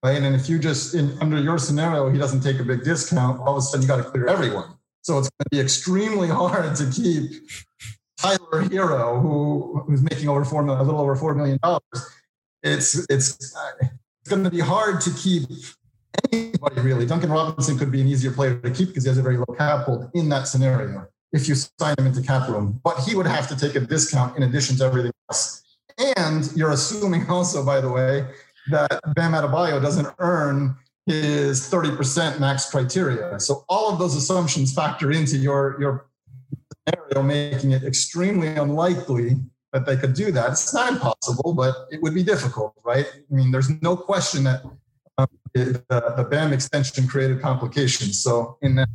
right? 0.05 0.23
And 0.23 0.37
if 0.37 0.49
you 0.49 0.59
just 0.59 0.95
in 0.95 1.17
under 1.21 1.41
your 1.41 1.59
scenario, 1.59 2.11
he 2.11 2.19
doesn't 2.19 2.43
take 2.43 2.61
a 2.61 2.65
big 2.65 2.85
discount, 2.85 3.41
all 3.41 3.57
of 3.57 3.59
a 3.59 3.63
sudden 3.63 3.83
you 3.83 3.89
got 3.89 3.97
to 3.97 4.05
clear 4.05 4.29
everyone. 4.29 4.75
So 5.05 5.19
it's 5.19 5.29
going 5.29 5.45
to 5.45 5.51
be 5.51 5.61
extremely 5.61 6.29
hard 6.29 6.75
to 6.77 6.91
keep 6.91 7.31
Tyler 8.19 8.63
Herro, 8.63 9.21
who 9.21 9.83
who's 9.87 10.03
making 10.03 10.29
over 10.31 10.45
four 10.47 10.63
million, 10.63 10.81
a 10.81 10.85
little 10.85 11.01
over 11.01 11.15
four 11.15 11.35
million 11.35 11.59
dollars, 11.63 11.83
it's 12.63 13.07
it's 13.11 13.37
it's 13.39 14.29
going 14.29 14.45
to 14.45 14.51
be 14.51 14.61
hard 14.61 15.03
to 15.03 15.11
keep 15.11 15.43
anybody 16.33 16.81
really. 16.81 17.05
Duncan 17.05 17.31
Robinson 17.31 17.77
could 17.77 17.93
be 17.93 18.01
an 18.01 18.09
easier 18.09 18.33
player 18.33 18.59
to 18.59 18.71
keep 18.71 18.89
because 18.89 19.05
he 19.05 19.09
has 19.09 19.19
a 19.19 19.23
very 19.23 19.37
low 19.37 19.55
cap 19.59 19.85
hold 19.85 20.11
in 20.15 20.31
that 20.31 20.49
scenario 20.49 21.07
if 21.35 21.49
you 21.49 21.55
sign 21.55 21.95
him 21.99 22.07
into 22.07 22.23
cap 22.23 22.49
room, 22.49 22.81
but 22.83 22.99
he 23.01 23.15
would 23.15 23.27
have 23.27 23.47
to 23.49 23.57
take 23.57 23.75
a 23.75 23.81
discount 23.81 24.37
in 24.39 24.45
addition 24.45 24.77
to 24.77 24.85
everything 24.85 25.13
else. 25.29 25.63
And 26.17 26.51
you're 26.57 26.71
assuming 26.71 27.29
also, 27.29 27.63
by 27.63 27.81
the 27.81 27.91
way, 27.91 28.27
that 28.71 29.01
Bam 29.15 29.33
Adebayo 29.33 29.83
doesn't 29.83 30.09
earn 30.19 30.77
his 31.07 31.61
30% 31.71 32.41
max 32.41 32.71
criteria. 32.71 33.39
So 33.39 33.65
all 33.69 33.93
of 33.93 33.99
those 33.99 34.17
assumptions 34.17 34.73
factor 34.73 35.13
into 35.13 35.37
your 35.37 35.77
your 35.81 36.07
scenario, 36.87 37.23
making 37.23 37.73
it 37.73 37.85
extremely 37.85 38.49
unlikely 38.49 39.37
that 39.73 39.87
they 39.87 39.97
could 39.97 40.15
do 40.15 40.31
that. 40.33 40.53
It's 40.53 40.73
not 40.73 40.93
impossible, 40.93 41.53
but 41.53 41.75
it 41.91 42.01
would 42.01 42.15
be 42.15 42.23
difficult, 42.23 42.75
right? 42.85 43.07
I 43.07 43.35
mean, 43.35 43.51
there's 43.51 43.71
no 43.83 43.97
question 43.97 44.45
that 44.45 44.63
um, 45.19 45.27
the, 45.53 45.85
the 45.89 46.27
BAM 46.31 46.53
extension 46.53 47.07
created 47.09 47.43
complications. 47.43 48.21
So 48.21 48.57
in 48.63 48.77
the 48.77 48.87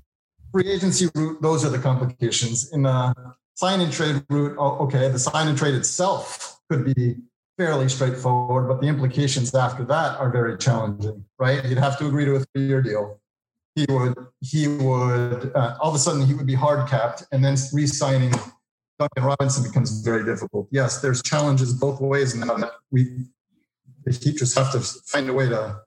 free 0.52 0.70
agency 0.72 1.10
route, 1.16 1.42
those 1.42 1.66
are 1.66 1.70
the 1.70 1.80
complications. 1.80 2.72
In 2.72 2.84
the 2.84 3.14
sign 3.56 3.82
and 3.82 3.92
trade 3.92 4.24
route, 4.30 4.58
okay, 4.58 5.10
the 5.10 5.20
sign 5.20 5.50
and 5.50 5.58
trade 5.58 5.76
itself 5.76 6.62
could 6.70 6.86
be 6.96 7.18
fairly 7.60 7.90
straightforward, 7.90 8.68
but 8.68 8.82
the 8.82 8.88
implications 8.88 9.54
after 9.54 9.84
that 9.84 10.18
are 10.18 10.32
very 10.32 10.58
challenging, 10.58 11.26
right? 11.38 11.64
You'd 11.66 11.78
have 11.78 12.00
to 12.00 12.08
agree 12.08 12.26
to 12.26 12.36
a 12.36 12.40
three-year 12.40 12.82
deal 12.82 13.20
he 13.80 13.86
would 13.90 14.16
he 14.42 14.68
would 14.68 15.52
uh, 15.56 15.78
all 15.80 15.90
of 15.90 15.96
a 15.96 16.00
sudden 16.00 16.26
he 16.26 16.34
would 16.34 16.46
be 16.46 16.56
hard 16.56 16.90
capped, 16.90 17.24
and 17.32 17.44
then 17.44 17.56
re-signing 17.74 18.32
Duncan 18.98 19.24
Robinson 19.24 19.64
becomes 19.64 20.02
very 20.02 20.26
difficult. 20.26 20.68
Yes, 20.72 21.02
there's 21.02 21.22
challenges 21.22 21.74
both 21.74 22.02
ways, 22.02 22.34
and 22.34 22.66
we 22.92 23.26
the 24.04 24.12
Heat 24.12 24.38
just 24.38 24.58
have 24.58 24.72
to 24.72 24.80
find 24.80 25.30
a 25.30 25.34
way 25.34 25.50
to, 25.50 25.82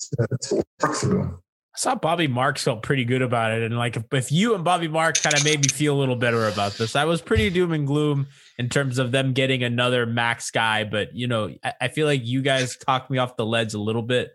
to, 0.00 0.26
to 0.40 0.64
work 0.82 0.94
through. 0.94 1.42
I 1.80 1.82
saw 1.82 1.94
Bobby 1.94 2.26
Marks 2.26 2.64
felt 2.64 2.82
pretty 2.82 3.04
good 3.04 3.22
about 3.22 3.52
it, 3.52 3.62
and 3.62 3.76
like 3.76 3.96
if, 3.96 4.04
if 4.12 4.32
you 4.32 4.54
and 4.54 4.62
Bobby 4.64 4.88
Marks 4.88 5.20
kind 5.20 5.34
of 5.34 5.44
made 5.44 5.60
me 5.60 5.68
feel 5.68 5.96
a 5.96 5.98
little 5.98 6.16
better 6.16 6.46
about 6.48 6.74
this, 6.74 6.94
I 6.94 7.04
was 7.04 7.22
pretty 7.22 7.48
doom 7.50 7.72
and 7.72 7.86
gloom 7.86 8.26
in 8.58 8.68
terms 8.68 8.98
of 8.98 9.12
them 9.12 9.32
getting 9.32 9.62
another 9.62 10.04
max 10.04 10.50
guy. 10.50 10.84
But 10.84 11.14
you 11.14 11.26
know, 11.26 11.54
I, 11.64 11.72
I 11.82 11.88
feel 11.88 12.06
like 12.06 12.24
you 12.24 12.42
guys 12.42 12.76
talked 12.76 13.10
me 13.10 13.18
off 13.18 13.36
the 13.36 13.46
ledge 13.46 13.74
a 13.74 13.78
little 13.78 14.02
bit 14.02 14.30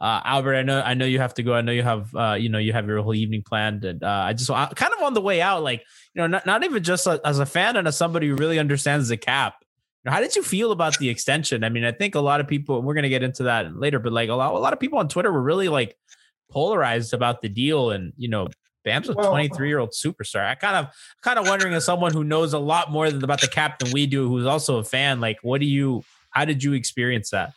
uh, 0.00 0.20
Albert, 0.24 0.54
I 0.54 0.62
know, 0.62 0.80
I 0.80 0.94
know 0.94 1.06
you 1.06 1.18
have 1.18 1.34
to 1.34 1.42
go. 1.42 1.54
I 1.54 1.60
know 1.60 1.72
you 1.72 1.82
have, 1.82 2.14
uh, 2.14 2.36
you 2.38 2.48
know, 2.48 2.58
you 2.58 2.72
have 2.72 2.86
your 2.86 3.02
whole 3.02 3.14
evening 3.14 3.42
planned, 3.42 3.84
and 3.84 4.02
uh, 4.02 4.24
I 4.26 4.32
just 4.32 4.48
kind 4.48 4.94
of 4.94 5.02
on 5.02 5.14
the 5.14 5.20
way 5.20 5.40
out, 5.40 5.64
like, 5.64 5.80
you 6.14 6.20
know, 6.22 6.28
not, 6.28 6.46
not 6.46 6.62
even 6.62 6.82
just 6.84 7.06
a, 7.06 7.20
as 7.24 7.40
a 7.40 7.46
fan 7.46 7.76
and 7.76 7.88
as 7.88 7.96
somebody 7.96 8.28
who 8.28 8.36
really 8.36 8.60
understands 8.60 9.08
the 9.08 9.16
cap. 9.16 9.56
You 10.04 10.10
know, 10.10 10.12
how 10.14 10.20
did 10.20 10.36
you 10.36 10.44
feel 10.44 10.70
about 10.70 10.98
the 10.98 11.08
extension? 11.08 11.64
I 11.64 11.68
mean, 11.68 11.84
I 11.84 11.90
think 11.90 12.14
a 12.14 12.20
lot 12.20 12.40
of 12.40 12.46
people. 12.46 12.80
We're 12.80 12.94
gonna 12.94 13.08
get 13.08 13.24
into 13.24 13.44
that 13.44 13.76
later, 13.76 13.98
but 13.98 14.12
like 14.12 14.28
a 14.28 14.34
lot, 14.34 14.54
a 14.54 14.58
lot 14.58 14.72
of 14.72 14.78
people 14.78 15.00
on 15.00 15.08
Twitter 15.08 15.32
were 15.32 15.42
really 15.42 15.68
like 15.68 15.96
polarized 16.50 17.14
about 17.14 17.42
the 17.42 17.48
deal, 17.48 17.90
and 17.90 18.12
you 18.16 18.28
know, 18.28 18.48
Bam's 18.84 19.08
a 19.08 19.16
uh, 19.16 19.28
23 19.28 19.68
year 19.68 19.78
old 19.78 19.90
superstar. 19.90 20.46
I 20.46 20.54
kind 20.54 20.76
of, 20.76 20.94
kind 21.22 21.38
of 21.38 21.46
wondering 21.46 21.74
as 21.74 21.84
someone 21.84 22.12
who 22.12 22.24
knows 22.24 22.52
a 22.52 22.58
lot 22.58 22.90
more 22.90 23.10
than 23.10 23.22
about 23.22 23.40
the 23.40 23.48
cap 23.48 23.78
than 23.78 23.92
we 23.92 24.06
do, 24.06 24.28
who's 24.28 24.46
also 24.46 24.78
a 24.78 24.84
fan, 24.84 25.20
like, 25.20 25.38
what 25.42 25.60
do 25.60 25.66
you, 25.66 26.02
how 26.30 26.44
did 26.44 26.62
you 26.62 26.72
experience 26.72 27.30
that? 27.30 27.52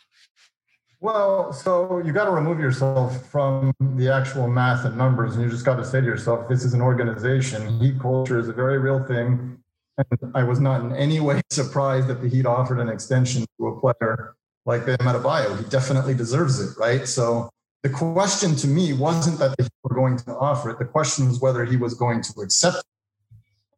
Well, 1.00 1.52
so 1.52 2.00
you 2.04 2.12
got 2.12 2.26
to 2.26 2.30
remove 2.30 2.60
yourself 2.60 3.26
from 3.26 3.72
the 3.80 4.08
actual 4.08 4.46
math 4.46 4.84
and 4.84 4.96
numbers, 4.96 5.34
and 5.34 5.42
you 5.42 5.50
just 5.50 5.64
got 5.64 5.76
to 5.76 5.84
say 5.84 6.00
to 6.00 6.06
yourself, 6.06 6.48
this 6.48 6.64
is 6.64 6.74
an 6.74 6.80
organization. 6.80 7.80
Heat 7.80 7.98
culture 8.00 8.38
is 8.38 8.48
a 8.48 8.52
very 8.52 8.78
real 8.78 9.02
thing. 9.04 9.58
And 9.98 10.36
I 10.36 10.44
was 10.44 10.60
not 10.60 10.80
in 10.82 10.94
any 10.94 11.18
way 11.18 11.40
surprised 11.50 12.06
that 12.06 12.22
the 12.22 12.28
Heat 12.28 12.46
offered 12.46 12.78
an 12.78 12.88
extension 12.88 13.44
to 13.58 13.66
a 13.66 13.80
player 13.80 14.36
like 14.64 14.86
Bam 14.86 14.98
Adebayo. 14.98 15.58
He 15.58 15.64
definitely 15.68 16.14
deserves 16.14 16.60
it, 16.60 16.78
right? 16.78 17.08
So 17.08 17.50
the 17.82 17.90
question 17.90 18.54
to 18.56 18.66
me 18.66 18.92
wasn't 18.92 19.38
that 19.40 19.56
they 19.58 19.66
were 19.82 19.94
going 19.94 20.16
to 20.18 20.36
offer 20.36 20.70
it. 20.70 20.78
The 20.78 20.84
question 20.84 21.28
was 21.28 21.40
whether 21.40 21.64
he 21.64 21.76
was 21.76 21.94
going 21.94 22.22
to 22.22 22.40
accept 22.40 22.78
it. 22.78 22.84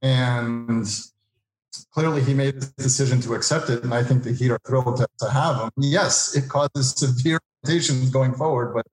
And 0.02 0.86
clearly 1.92 2.22
he 2.22 2.34
made 2.34 2.60
the 2.60 2.82
decision 2.82 3.20
to 3.22 3.34
accept 3.34 3.70
it, 3.70 3.82
and 3.82 3.94
I 3.94 4.02
think 4.02 4.22
the 4.22 4.32
Heat 4.32 4.50
are 4.50 4.60
thrilled 4.66 4.96
to, 4.98 5.06
to 5.20 5.30
have 5.30 5.56
him. 5.56 5.70
Yes, 5.78 6.36
it 6.36 6.48
causes 6.48 6.90
severe 6.90 7.40
limitations 7.62 8.10
going 8.10 8.34
forward, 8.34 8.74
but 8.74 8.86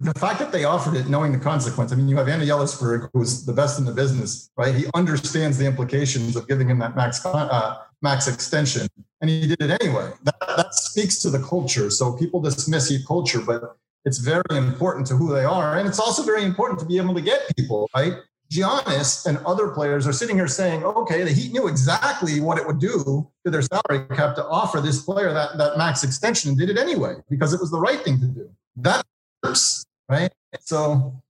the 0.00 0.14
fact 0.14 0.38
that 0.40 0.50
they 0.50 0.64
offered 0.64 0.96
it, 0.96 1.08
knowing 1.08 1.30
the 1.30 1.38
consequence. 1.38 1.92
I 1.92 1.96
mean, 1.96 2.08
you 2.08 2.16
have 2.16 2.28
Andy 2.28 2.46
Elisburg, 2.46 3.10
who's 3.12 3.44
the 3.44 3.52
best 3.52 3.78
in 3.78 3.84
the 3.84 3.92
business, 3.92 4.50
right? 4.56 4.74
He 4.74 4.86
understands 4.94 5.56
the 5.56 5.66
implications 5.66 6.34
of 6.34 6.48
giving 6.48 6.68
him 6.68 6.78
that 6.80 6.96
max 6.96 7.24
uh, 7.24 7.76
max 8.00 8.26
extension, 8.26 8.88
and 9.20 9.30
he 9.30 9.46
did 9.46 9.62
it 9.62 9.82
anyway. 9.82 10.10
That, 10.24 10.34
that 10.56 10.74
speaks 10.74 11.18
to 11.22 11.30
the 11.30 11.38
culture. 11.38 11.90
So 11.90 12.12
people 12.12 12.40
dismiss 12.40 12.88
Heat 12.88 13.06
culture, 13.06 13.40
but 13.40 13.76
it's 14.04 14.18
very 14.18 14.42
important 14.50 15.06
to 15.08 15.16
who 15.16 15.32
they 15.34 15.44
are, 15.44 15.78
and 15.78 15.88
it's 15.88 16.00
also 16.00 16.22
very 16.22 16.44
important 16.44 16.80
to 16.80 16.86
be 16.86 16.96
able 16.96 17.14
to 17.14 17.20
get 17.20 17.40
people 17.56 17.88
right. 17.94 18.14
Giannis 18.52 19.24
and 19.24 19.38
other 19.46 19.68
players 19.68 20.06
are 20.06 20.12
sitting 20.12 20.36
here 20.36 20.46
saying, 20.46 20.84
okay, 20.84 21.22
the 21.22 21.32
Heat 21.32 21.52
knew 21.52 21.68
exactly 21.68 22.38
what 22.40 22.58
it 22.58 22.66
would 22.66 22.78
do 22.78 23.26
to 23.44 23.50
their 23.50 23.62
salary 23.62 24.06
cap 24.14 24.34
to 24.36 24.44
offer 24.44 24.80
this 24.80 25.02
player 25.02 25.32
that, 25.32 25.56
that 25.56 25.78
max 25.78 26.04
extension 26.04 26.50
and 26.50 26.58
did 26.58 26.68
it 26.68 26.76
anyway 26.76 27.14
because 27.30 27.54
it 27.54 27.60
was 27.60 27.70
the 27.70 27.80
right 27.80 28.00
thing 28.00 28.20
to 28.20 28.26
do. 28.26 28.50
That 28.76 29.06
hurts, 29.42 29.86
right? 30.08 30.30
So, 30.60 31.22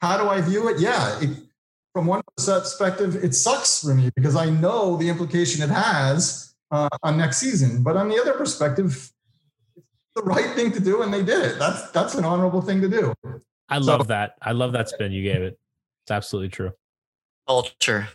how 0.00 0.20
do 0.20 0.28
I 0.28 0.40
view 0.40 0.68
it? 0.68 0.80
Yeah, 0.80 1.20
it, 1.20 1.30
from 1.92 2.06
one 2.06 2.22
perspective, 2.36 3.22
it 3.22 3.34
sucks 3.34 3.82
for 3.82 3.94
me 3.94 4.10
because 4.16 4.34
I 4.34 4.50
know 4.50 4.96
the 4.96 5.08
implication 5.08 5.62
it 5.62 5.72
has 5.72 6.54
uh, 6.70 6.88
on 7.02 7.16
next 7.16 7.38
season. 7.38 7.82
But 7.82 7.96
on 7.96 8.08
the 8.08 8.20
other 8.20 8.34
perspective, 8.34 9.12
the 10.16 10.22
right 10.22 10.50
thing 10.54 10.72
to 10.72 10.80
do, 10.80 11.02
and 11.02 11.12
they 11.12 11.22
did 11.22 11.44
it. 11.44 11.58
That's 11.58 11.90
that's 11.90 12.14
an 12.14 12.24
honorable 12.24 12.62
thing 12.62 12.80
to 12.80 12.88
do. 12.88 13.14
I 13.68 13.78
love 13.78 14.02
so, 14.02 14.06
that. 14.08 14.34
I 14.42 14.52
love 14.52 14.72
that 14.72 14.88
spin 14.88 15.12
you 15.12 15.22
gave 15.22 15.42
it. 15.42 15.58
It's 16.04 16.10
absolutely 16.10 16.48
true. 16.48 16.72
Culture. 17.46 18.08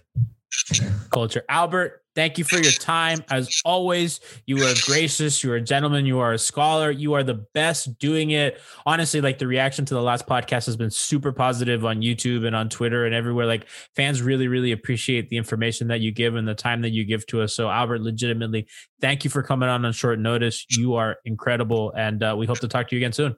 Culture. 1.12 1.44
Albert, 1.48 2.01
thank 2.16 2.38
you 2.38 2.44
for 2.44 2.58
your 2.58 2.72
time. 2.72 3.24
As 3.30 3.62
always, 3.66 4.20
you 4.46 4.64
are 4.64 4.74
gracious. 4.86 5.44
You 5.44 5.52
are 5.54 5.56
a 5.56 5.62
gentleman. 5.62 6.06
You 6.06 6.20
are 6.20 6.34
a 6.34 6.38
scholar. 6.38 6.92
You 6.92 7.14
are 7.14 7.24
the 7.24 7.46
best 7.54 7.98
doing 8.00 8.32
it. 8.32 8.60
Honestly, 8.86 9.22
like 9.22 9.40
the 9.40 9.48
reaction 9.48 9.86
to 9.86 9.94
the 9.94 10.02
last 10.02 10.28
podcast 10.28 10.66
has 10.66 10.76
been 10.76 10.92
super 10.92 11.32
positive 11.32 11.86
on 11.86 12.02
YouTube 12.02 12.46
and 12.46 12.56
on 12.56 12.70
Twitter 12.70 13.06
and 13.06 13.16
everywhere. 13.16 13.46
Like 13.46 13.68
fans 13.96 14.22
really, 14.22 14.48
really 14.48 14.72
appreciate 14.72 15.30
the 15.30 15.38
information 15.38 15.88
that 15.90 16.00
you 16.02 16.12
give 16.12 16.36
and 16.36 16.48
the 16.48 16.56
time 16.56 16.82
that 16.82 16.92
you 16.92 17.06
give 17.06 17.26
to 17.28 17.42
us. 17.42 17.54
So, 17.54 17.70
Albert, 17.70 18.02
legitimately, 18.02 18.68
thank 19.00 19.24
you 19.24 19.30
for 19.30 19.44
coming 19.44 19.70
on 19.70 19.86
on 19.86 19.94
short 19.94 20.20
notice. 20.20 20.66
You 20.70 20.96
are 20.96 21.18
incredible. 21.26 21.94
And 21.96 22.24
uh, 22.24 22.36
we 22.38 22.46
hope 22.46 22.60
to 22.60 22.68
talk 22.68 22.88
to 22.90 22.96
you 22.96 23.00
again 23.00 23.14
soon. 23.14 23.36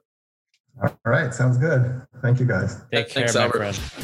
All 0.82 0.98
right. 1.06 1.34
Sounds 1.34 1.58
good. 1.58 2.02
Thank 2.22 2.40
you 2.40 2.48
guys. 2.48 2.78
Take 2.92 3.10
care, 3.10 3.28
Thanks, 3.28 3.36
my 3.36 3.44
Albert. 3.44 3.76
friend. 3.76 4.04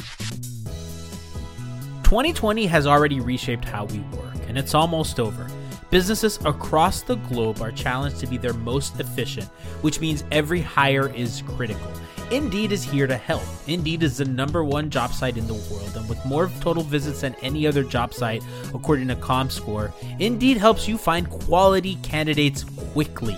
2020 2.03 2.65
has 2.65 2.87
already 2.87 3.19
reshaped 3.19 3.65
how 3.65 3.85
we 3.85 3.99
work, 3.99 4.28
and 4.49 4.57
it's 4.57 4.73
almost 4.73 5.19
over. 5.19 5.47
Businesses 5.89 6.37
across 6.45 7.01
the 7.01 7.15
globe 7.15 7.61
are 7.61 7.71
challenged 7.71 8.19
to 8.19 8.27
be 8.27 8.37
their 8.37 8.53
most 8.53 8.99
efficient, 8.99 9.47
which 9.81 10.01
means 10.01 10.23
every 10.31 10.59
hire 10.59 11.07
is 11.15 11.41
critical. 11.47 11.91
Indeed 12.31 12.71
is 12.71 12.83
here 12.83 13.07
to 13.07 13.17
help. 13.17 13.41
Indeed 13.65 14.03
is 14.03 14.17
the 14.17 14.25
number 14.25 14.63
one 14.63 14.91
job 14.91 15.13
site 15.13 15.37
in 15.37 15.47
the 15.47 15.53
world, 15.53 15.93
and 15.95 16.07
with 16.07 16.23
more 16.25 16.51
total 16.59 16.83
visits 16.83 17.21
than 17.21 17.33
any 17.41 17.65
other 17.65 17.83
job 17.83 18.13
site, 18.13 18.43
according 18.73 19.07
to 19.07 19.15
ComScore, 19.15 19.91
Indeed 20.19 20.57
helps 20.57 20.87
you 20.87 20.97
find 20.97 21.29
quality 21.29 21.95
candidates 22.03 22.65
quickly 22.93 23.37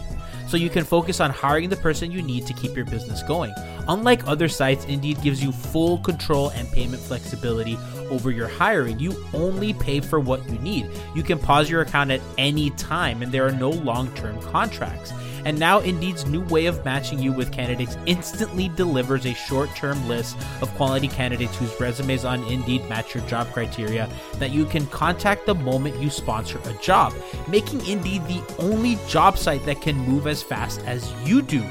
so 0.51 0.57
you 0.57 0.69
can 0.69 0.83
focus 0.83 1.21
on 1.21 1.29
hiring 1.29 1.69
the 1.69 1.77
person 1.77 2.11
you 2.11 2.21
need 2.21 2.45
to 2.45 2.53
keep 2.53 2.75
your 2.75 2.83
business 2.83 3.23
going. 3.23 3.53
Unlike 3.87 4.27
other 4.27 4.49
sites, 4.49 4.83
Indeed 4.83 5.21
gives 5.21 5.41
you 5.41 5.53
full 5.53 5.99
control 5.99 6.49
and 6.49 6.69
payment 6.73 7.01
flexibility 7.01 7.77
over 8.11 8.29
your 8.29 8.47
hiring. 8.47 8.99
You 8.99 9.25
only 9.33 9.73
pay 9.73 9.99
for 9.99 10.19
what 10.19 10.47
you 10.49 10.59
need. 10.59 10.89
You 11.15 11.23
can 11.23 11.39
pause 11.39 11.69
your 11.69 11.81
account 11.81 12.11
at 12.11 12.21
any 12.37 12.69
time, 12.71 13.23
and 13.23 13.31
there 13.31 13.47
are 13.47 13.51
no 13.51 13.69
long 13.69 14.13
term 14.13 14.39
contracts. 14.41 15.11
And 15.45 15.57
now 15.57 15.79
Indeed's 15.79 16.27
new 16.27 16.41
way 16.41 16.67
of 16.67 16.83
matching 16.85 17.19
you 17.19 17.31
with 17.31 17.51
candidates 17.51 17.97
instantly 18.05 18.69
delivers 18.69 19.25
a 19.25 19.33
short-term 19.33 20.07
list 20.07 20.37
of 20.61 20.69
quality 20.75 21.07
candidates 21.07 21.57
whose 21.57 21.79
resumes 21.79 22.25
on 22.25 22.43
Indeed 22.43 22.87
match 22.87 23.15
your 23.15 23.25
job 23.25 23.51
criteria 23.51 24.07
that 24.35 24.51
you 24.51 24.65
can 24.65 24.85
contact 24.87 25.45
the 25.45 25.55
moment 25.55 26.01
you 26.01 26.09
sponsor 26.09 26.59
a 26.65 26.73
job, 26.73 27.13
making 27.47 27.85
Indeed 27.87 28.23
the 28.27 28.43
only 28.59 28.99
job 29.07 29.37
site 29.37 29.65
that 29.65 29.81
can 29.81 29.97
move 29.97 30.27
as 30.27 30.43
fast 30.43 30.81
as 30.81 31.11
you 31.25 31.41
do. 31.41 31.63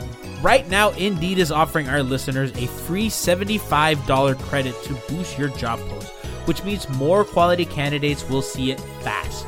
Right 0.42 0.68
now, 0.68 0.90
Indeed 0.92 1.38
is 1.38 1.53
offering 1.53 1.88
our 1.88 2.03
listeners 2.03 2.50
a 2.57 2.66
free 2.66 3.09
$75 3.09 4.38
credit 4.38 4.74
to 4.85 4.94
boost 5.09 5.38
your 5.38 5.50
job 5.50 5.79
post, 5.81 6.12
which 6.50 6.64
means 6.64 6.88
more 6.88 7.24
quality 7.24 7.64
candidates 7.64 8.28
will 8.28 8.42
see 8.42 8.72
it 8.72 8.80
fast. 9.04 9.46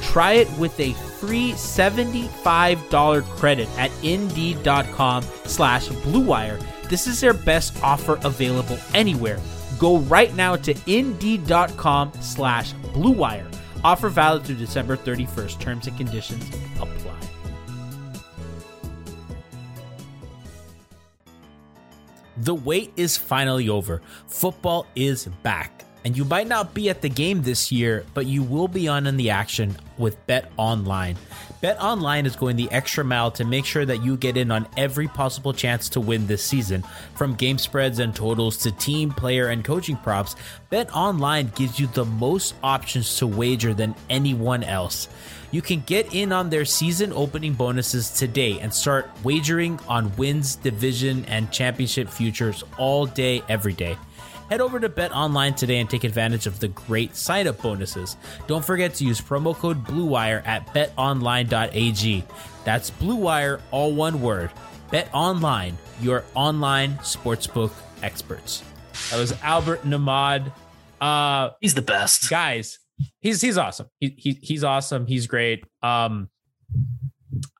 Try 0.00 0.32
it 0.32 0.50
with 0.58 0.80
a 0.80 0.94
free 1.20 1.52
$75 1.52 3.22
credit 3.36 3.68
at 3.76 3.90
indeed.com 4.02 5.24
slash 5.44 5.88
bluewire. 5.88 6.58
This 6.88 7.06
is 7.06 7.20
their 7.20 7.34
best 7.34 7.76
offer 7.82 8.18
available 8.24 8.78
anywhere. 8.94 9.38
Go 9.78 9.98
right 9.98 10.34
now 10.34 10.56
to 10.56 10.74
indeed.com 10.86 12.12
slash 12.22 12.72
bluewire. 12.94 13.54
Offer 13.84 14.08
valid 14.08 14.44
through 14.44 14.56
December 14.56 14.96
31st. 14.96 15.60
Terms 15.60 15.86
and 15.86 15.98
conditions 15.98 16.48
apply. 16.80 17.20
The 22.38 22.54
wait 22.54 22.90
is 22.96 23.18
finally 23.18 23.68
over. 23.68 24.00
Football 24.28 24.86
is 24.96 25.26
back. 25.42 25.84
And 26.08 26.16
you 26.16 26.24
might 26.24 26.48
not 26.48 26.72
be 26.72 26.88
at 26.88 27.02
the 27.02 27.10
game 27.10 27.42
this 27.42 27.70
year, 27.70 28.02
but 28.14 28.24
you 28.24 28.42
will 28.42 28.66
be 28.66 28.88
on 28.88 29.06
in 29.06 29.18
the 29.18 29.28
action 29.28 29.76
with 29.98 30.26
Bet 30.26 30.50
Online. 30.56 31.18
Bet 31.60 31.78
Online 31.82 32.24
is 32.24 32.34
going 32.34 32.56
the 32.56 32.72
extra 32.72 33.04
mile 33.04 33.30
to 33.32 33.44
make 33.44 33.66
sure 33.66 33.84
that 33.84 34.02
you 34.02 34.16
get 34.16 34.38
in 34.38 34.50
on 34.50 34.66
every 34.78 35.06
possible 35.06 35.52
chance 35.52 35.90
to 35.90 36.00
win 36.00 36.26
this 36.26 36.42
season. 36.42 36.82
From 37.14 37.34
game 37.34 37.58
spreads 37.58 37.98
and 37.98 38.16
totals 38.16 38.56
to 38.62 38.72
team, 38.72 39.10
player, 39.10 39.48
and 39.48 39.62
coaching 39.62 39.98
props, 39.98 40.34
Bet 40.70 40.88
Online 40.96 41.52
gives 41.54 41.78
you 41.78 41.88
the 41.88 42.06
most 42.06 42.54
options 42.62 43.18
to 43.18 43.26
wager 43.26 43.74
than 43.74 43.94
anyone 44.08 44.64
else. 44.64 45.10
You 45.50 45.60
can 45.60 45.82
get 45.82 46.14
in 46.14 46.32
on 46.32 46.48
their 46.48 46.64
season 46.64 47.12
opening 47.12 47.52
bonuses 47.52 48.08
today 48.08 48.58
and 48.60 48.72
start 48.72 49.10
wagering 49.22 49.78
on 49.86 50.16
wins, 50.16 50.56
division, 50.56 51.26
and 51.26 51.52
championship 51.52 52.08
futures 52.08 52.64
all 52.78 53.04
day, 53.04 53.42
every 53.50 53.74
day. 53.74 53.98
Head 54.48 54.60
over 54.60 54.80
to 54.80 54.88
Bet 54.88 55.12
Online 55.12 55.54
today 55.54 55.78
and 55.78 55.90
take 55.90 56.04
advantage 56.04 56.46
of 56.46 56.58
the 56.58 56.68
great 56.68 57.14
sign-up 57.14 57.60
bonuses. 57.60 58.16
Don't 58.46 58.64
forget 58.64 58.94
to 58.94 59.04
use 59.04 59.20
promo 59.20 59.54
code 59.54 59.84
BlueWire 59.84 60.46
at 60.46 60.66
betonline.ag. 60.68 62.24
That's 62.64 62.90
BlueWire, 62.90 63.60
all 63.70 63.92
one 63.92 64.22
word. 64.22 64.50
Bet 64.90 65.10
Online, 65.12 65.76
your 66.00 66.24
online 66.34 66.94
sportsbook 66.98 67.72
experts. 68.02 68.62
That 69.10 69.18
was 69.18 69.32
Albert 69.42 69.84
Nahmad. 69.84 70.50
Uh, 71.00 71.50
he's 71.60 71.74
the 71.74 71.82
best, 71.82 72.30
guys. 72.30 72.78
He's 73.20 73.40
he's 73.40 73.58
awesome. 73.58 73.88
He, 74.00 74.14
he 74.16 74.32
he's 74.42 74.64
awesome. 74.64 75.06
He's 75.06 75.26
great. 75.26 75.64
Um, 75.82 76.30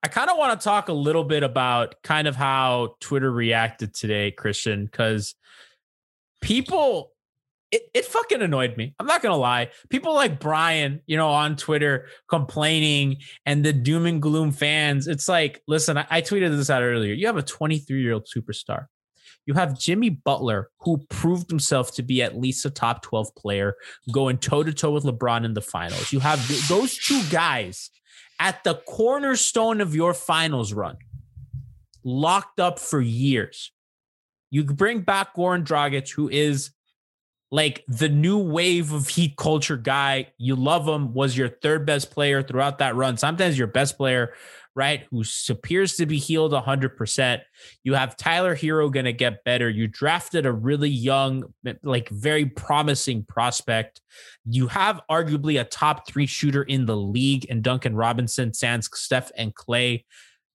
I 0.02 0.08
kind 0.08 0.30
of 0.30 0.36
want 0.36 0.58
to 0.58 0.64
talk 0.64 0.88
a 0.88 0.92
little 0.92 1.24
bit 1.24 1.42
about 1.42 1.96
kind 2.02 2.26
of 2.26 2.34
how 2.34 2.96
Twitter 3.00 3.30
reacted 3.30 3.94
today, 3.94 4.30
Christian, 4.30 4.86
because 4.86 5.34
people 6.40 7.12
it, 7.70 7.82
it 7.92 8.04
fucking 8.06 8.40
annoyed 8.40 8.76
me. 8.76 8.94
I'm 8.98 9.06
not 9.06 9.22
gonna 9.22 9.36
lie. 9.36 9.70
People 9.90 10.14
like 10.14 10.40
Brian, 10.40 11.00
you 11.06 11.16
know, 11.16 11.28
on 11.28 11.56
Twitter 11.56 12.06
complaining 12.28 13.18
and 13.44 13.64
the 13.64 13.72
doom 13.72 14.06
and 14.06 14.22
gloom 14.22 14.52
fans. 14.52 15.06
It's 15.06 15.28
like, 15.28 15.62
listen, 15.68 15.98
I, 15.98 16.06
I 16.08 16.22
tweeted 16.22 16.56
this 16.56 16.70
out 16.70 16.82
earlier. 16.82 17.12
You 17.12 17.26
have 17.26 17.36
a 17.36 17.42
23 17.42 18.00
year 18.00 18.14
old 18.14 18.26
superstar. 18.34 18.86
You 19.48 19.54
have 19.54 19.78
Jimmy 19.78 20.10
Butler, 20.10 20.70
who 20.80 20.98
proved 21.08 21.50
himself 21.50 21.94
to 21.94 22.02
be 22.02 22.22
at 22.22 22.38
least 22.38 22.66
a 22.66 22.70
top 22.70 23.02
12 23.02 23.34
player, 23.34 23.76
going 24.12 24.36
toe 24.36 24.62
to 24.62 24.74
toe 24.74 24.90
with 24.90 25.04
LeBron 25.04 25.44
in 25.44 25.54
the 25.54 25.62
finals. 25.62 26.12
You 26.12 26.20
have 26.20 26.68
those 26.68 26.96
two 26.98 27.22
guys 27.30 27.90
at 28.38 28.62
the 28.62 28.74
cornerstone 28.86 29.80
of 29.80 29.94
your 29.94 30.12
finals 30.12 30.74
run, 30.74 30.96
locked 32.04 32.60
up 32.60 32.78
for 32.78 33.00
years. 33.00 33.72
You 34.50 34.64
bring 34.64 35.00
back 35.00 35.34
Goran 35.36 35.64
Dragic, 35.64 36.10
who 36.12 36.28
is 36.28 36.70
like 37.50 37.84
the 37.88 38.08
new 38.08 38.38
wave 38.38 38.92
of 38.92 39.08
heat 39.08 39.36
culture 39.36 39.76
guy. 39.76 40.32
You 40.38 40.54
love 40.54 40.86
him, 40.86 41.14
was 41.14 41.36
your 41.36 41.48
third 41.48 41.86
best 41.86 42.10
player 42.10 42.42
throughout 42.42 42.78
that 42.78 42.94
run, 42.94 43.16
sometimes 43.16 43.56
your 43.56 43.68
best 43.68 43.96
player, 43.96 44.34
right? 44.74 45.06
Who 45.10 45.24
appears 45.48 45.96
to 45.96 46.06
be 46.06 46.18
healed 46.18 46.52
100%. 46.52 47.40
You 47.84 47.94
have 47.94 48.16
Tyler 48.16 48.54
Herro 48.54 48.92
going 48.92 49.06
to 49.06 49.12
get 49.12 49.44
better. 49.44 49.68
You 49.68 49.88
drafted 49.88 50.44
a 50.44 50.52
really 50.52 50.90
young, 50.90 51.44
like 51.82 52.08
very 52.10 52.46
promising 52.46 53.24
prospect. 53.24 54.02
You 54.44 54.68
have 54.68 55.00
arguably 55.10 55.60
a 55.60 55.64
top 55.64 56.06
three 56.06 56.26
shooter 56.26 56.62
in 56.62 56.86
the 56.86 56.96
league 56.96 57.46
and 57.48 57.62
Duncan 57.62 57.96
Robinson, 57.96 58.52
Sans, 58.52 58.88
Steph, 58.92 59.32
and 59.36 59.54
Clay. 59.54 60.04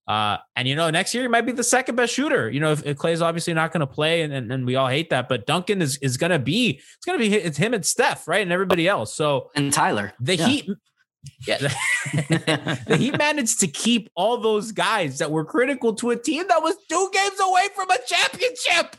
Uh, 0.06 0.36
and 0.54 0.68
you 0.68 0.76
know, 0.76 0.90
next 0.90 1.14
year 1.14 1.22
he 1.22 1.28
might 1.28 1.46
be 1.46 1.52
the 1.52 1.64
second 1.64 1.96
best 1.96 2.12
shooter. 2.12 2.50
You 2.50 2.60
know, 2.60 2.72
if, 2.72 2.84
if 2.84 2.98
Clay's 2.98 3.22
obviously 3.22 3.54
not 3.54 3.72
going 3.72 3.80
to 3.80 3.86
play, 3.86 4.22
and, 4.22 4.32
and, 4.32 4.52
and 4.52 4.66
we 4.66 4.76
all 4.76 4.88
hate 4.88 5.10
that, 5.10 5.28
but 5.28 5.46
Duncan 5.46 5.80
is 5.80 5.96
is 5.98 6.16
going 6.16 6.32
to 6.32 6.38
be. 6.38 6.80
It's 6.96 7.06
going 7.06 7.18
to 7.18 7.24
be 7.28 7.34
it's 7.34 7.56
him 7.56 7.74
and 7.74 7.84
Steph, 7.84 8.28
right, 8.28 8.42
and 8.42 8.52
everybody 8.52 8.86
else. 8.86 9.14
So 9.14 9.50
and 9.54 9.72
Tyler, 9.72 10.12
the 10.20 10.36
yeah. 10.36 10.46
Heat. 10.46 10.70
Yeah, 11.46 11.56
the, 11.56 12.80
the 12.86 12.96
Heat 12.98 13.16
managed 13.16 13.60
to 13.60 13.66
keep 13.66 14.10
all 14.14 14.36
those 14.36 14.72
guys 14.72 15.18
that 15.18 15.30
were 15.30 15.46
critical 15.46 15.94
to 15.94 16.10
a 16.10 16.16
team 16.16 16.46
that 16.48 16.62
was 16.62 16.76
two 16.86 17.10
games 17.14 17.40
away 17.40 17.68
from 17.74 17.90
a 17.90 17.96
championship. 18.06 18.96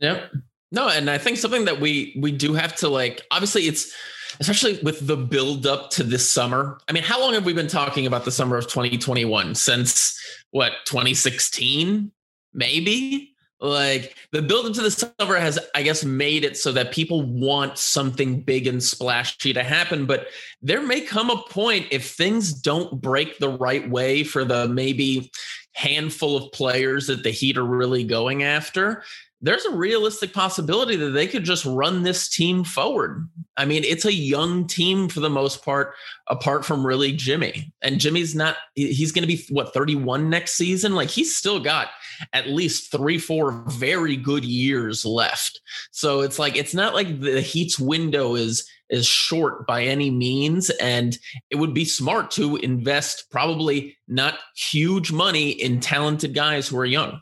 Yep. 0.00 0.32
No, 0.72 0.88
and 0.88 1.10
I 1.10 1.18
think 1.18 1.36
something 1.36 1.66
that 1.66 1.80
we 1.80 2.16
we 2.18 2.32
do 2.32 2.54
have 2.54 2.74
to 2.76 2.88
like. 2.88 3.20
Obviously, 3.30 3.68
it's 3.68 3.94
especially 4.40 4.80
with 4.82 5.06
the 5.06 5.16
build 5.16 5.66
up 5.66 5.90
to 5.90 6.02
this 6.02 6.32
summer. 6.32 6.78
I 6.88 6.92
mean, 6.92 7.02
how 7.02 7.20
long 7.20 7.34
have 7.34 7.44
we 7.44 7.52
been 7.52 7.68
talking 7.68 8.06
about 8.06 8.24
the 8.24 8.32
summer 8.32 8.56
of 8.56 8.66
2021? 8.66 9.54
Since 9.54 10.18
what, 10.50 10.72
2016? 10.86 12.10
Maybe? 12.54 13.28
Like 13.60 14.16
the 14.32 14.42
build 14.42 14.66
up 14.66 14.72
to 14.72 14.82
the 14.82 14.90
summer 14.90 15.36
has, 15.36 15.58
I 15.74 15.82
guess, 15.82 16.04
made 16.04 16.42
it 16.42 16.56
so 16.56 16.72
that 16.72 16.90
people 16.90 17.22
want 17.22 17.78
something 17.78 18.40
big 18.40 18.66
and 18.66 18.82
splashy 18.82 19.52
to 19.52 19.62
happen. 19.62 20.06
But 20.06 20.28
there 20.62 20.84
may 20.84 21.02
come 21.02 21.30
a 21.30 21.42
point 21.42 21.86
if 21.92 22.10
things 22.10 22.52
don't 22.52 23.00
break 23.00 23.38
the 23.38 23.50
right 23.50 23.88
way 23.88 24.24
for 24.24 24.44
the 24.44 24.66
maybe 24.66 25.30
handful 25.74 26.36
of 26.36 26.52
players 26.52 27.06
that 27.06 27.22
the 27.22 27.30
Heat 27.30 27.56
are 27.56 27.64
really 27.64 28.02
going 28.02 28.42
after, 28.42 29.04
there's 29.42 29.64
a 29.64 29.74
realistic 29.74 30.32
possibility 30.32 30.94
that 30.94 31.10
they 31.10 31.26
could 31.26 31.42
just 31.42 31.64
run 31.64 32.04
this 32.04 32.28
team 32.28 32.62
forward. 32.62 33.28
I 33.56 33.64
mean, 33.64 33.82
it's 33.82 34.04
a 34.04 34.12
young 34.12 34.68
team 34.68 35.08
for 35.08 35.18
the 35.18 35.28
most 35.28 35.64
part, 35.64 35.94
apart 36.28 36.64
from 36.64 36.86
really 36.86 37.12
Jimmy. 37.12 37.72
And 37.82 37.98
Jimmy's 37.98 38.36
not, 38.36 38.56
he's 38.76 39.10
going 39.10 39.28
to 39.28 39.36
be 39.36 39.44
what, 39.50 39.74
31 39.74 40.30
next 40.30 40.52
season? 40.52 40.94
Like 40.94 41.10
he's 41.10 41.36
still 41.36 41.58
got 41.58 41.88
at 42.32 42.50
least 42.50 42.92
three, 42.92 43.18
four 43.18 43.64
very 43.68 44.16
good 44.16 44.44
years 44.44 45.04
left. 45.04 45.60
So 45.90 46.20
it's 46.20 46.38
like, 46.38 46.56
it's 46.56 46.74
not 46.74 46.94
like 46.94 47.20
the 47.20 47.40
Heat's 47.40 47.80
window 47.80 48.36
is, 48.36 48.64
is 48.90 49.06
short 49.06 49.66
by 49.66 49.82
any 49.82 50.10
means. 50.10 50.70
And 50.70 51.18
it 51.50 51.56
would 51.56 51.74
be 51.74 51.84
smart 51.84 52.30
to 52.32 52.56
invest 52.56 53.28
probably 53.30 53.96
not 54.06 54.38
huge 54.54 55.10
money 55.10 55.50
in 55.50 55.80
talented 55.80 56.32
guys 56.32 56.68
who 56.68 56.78
are 56.78 56.84
young. 56.84 57.20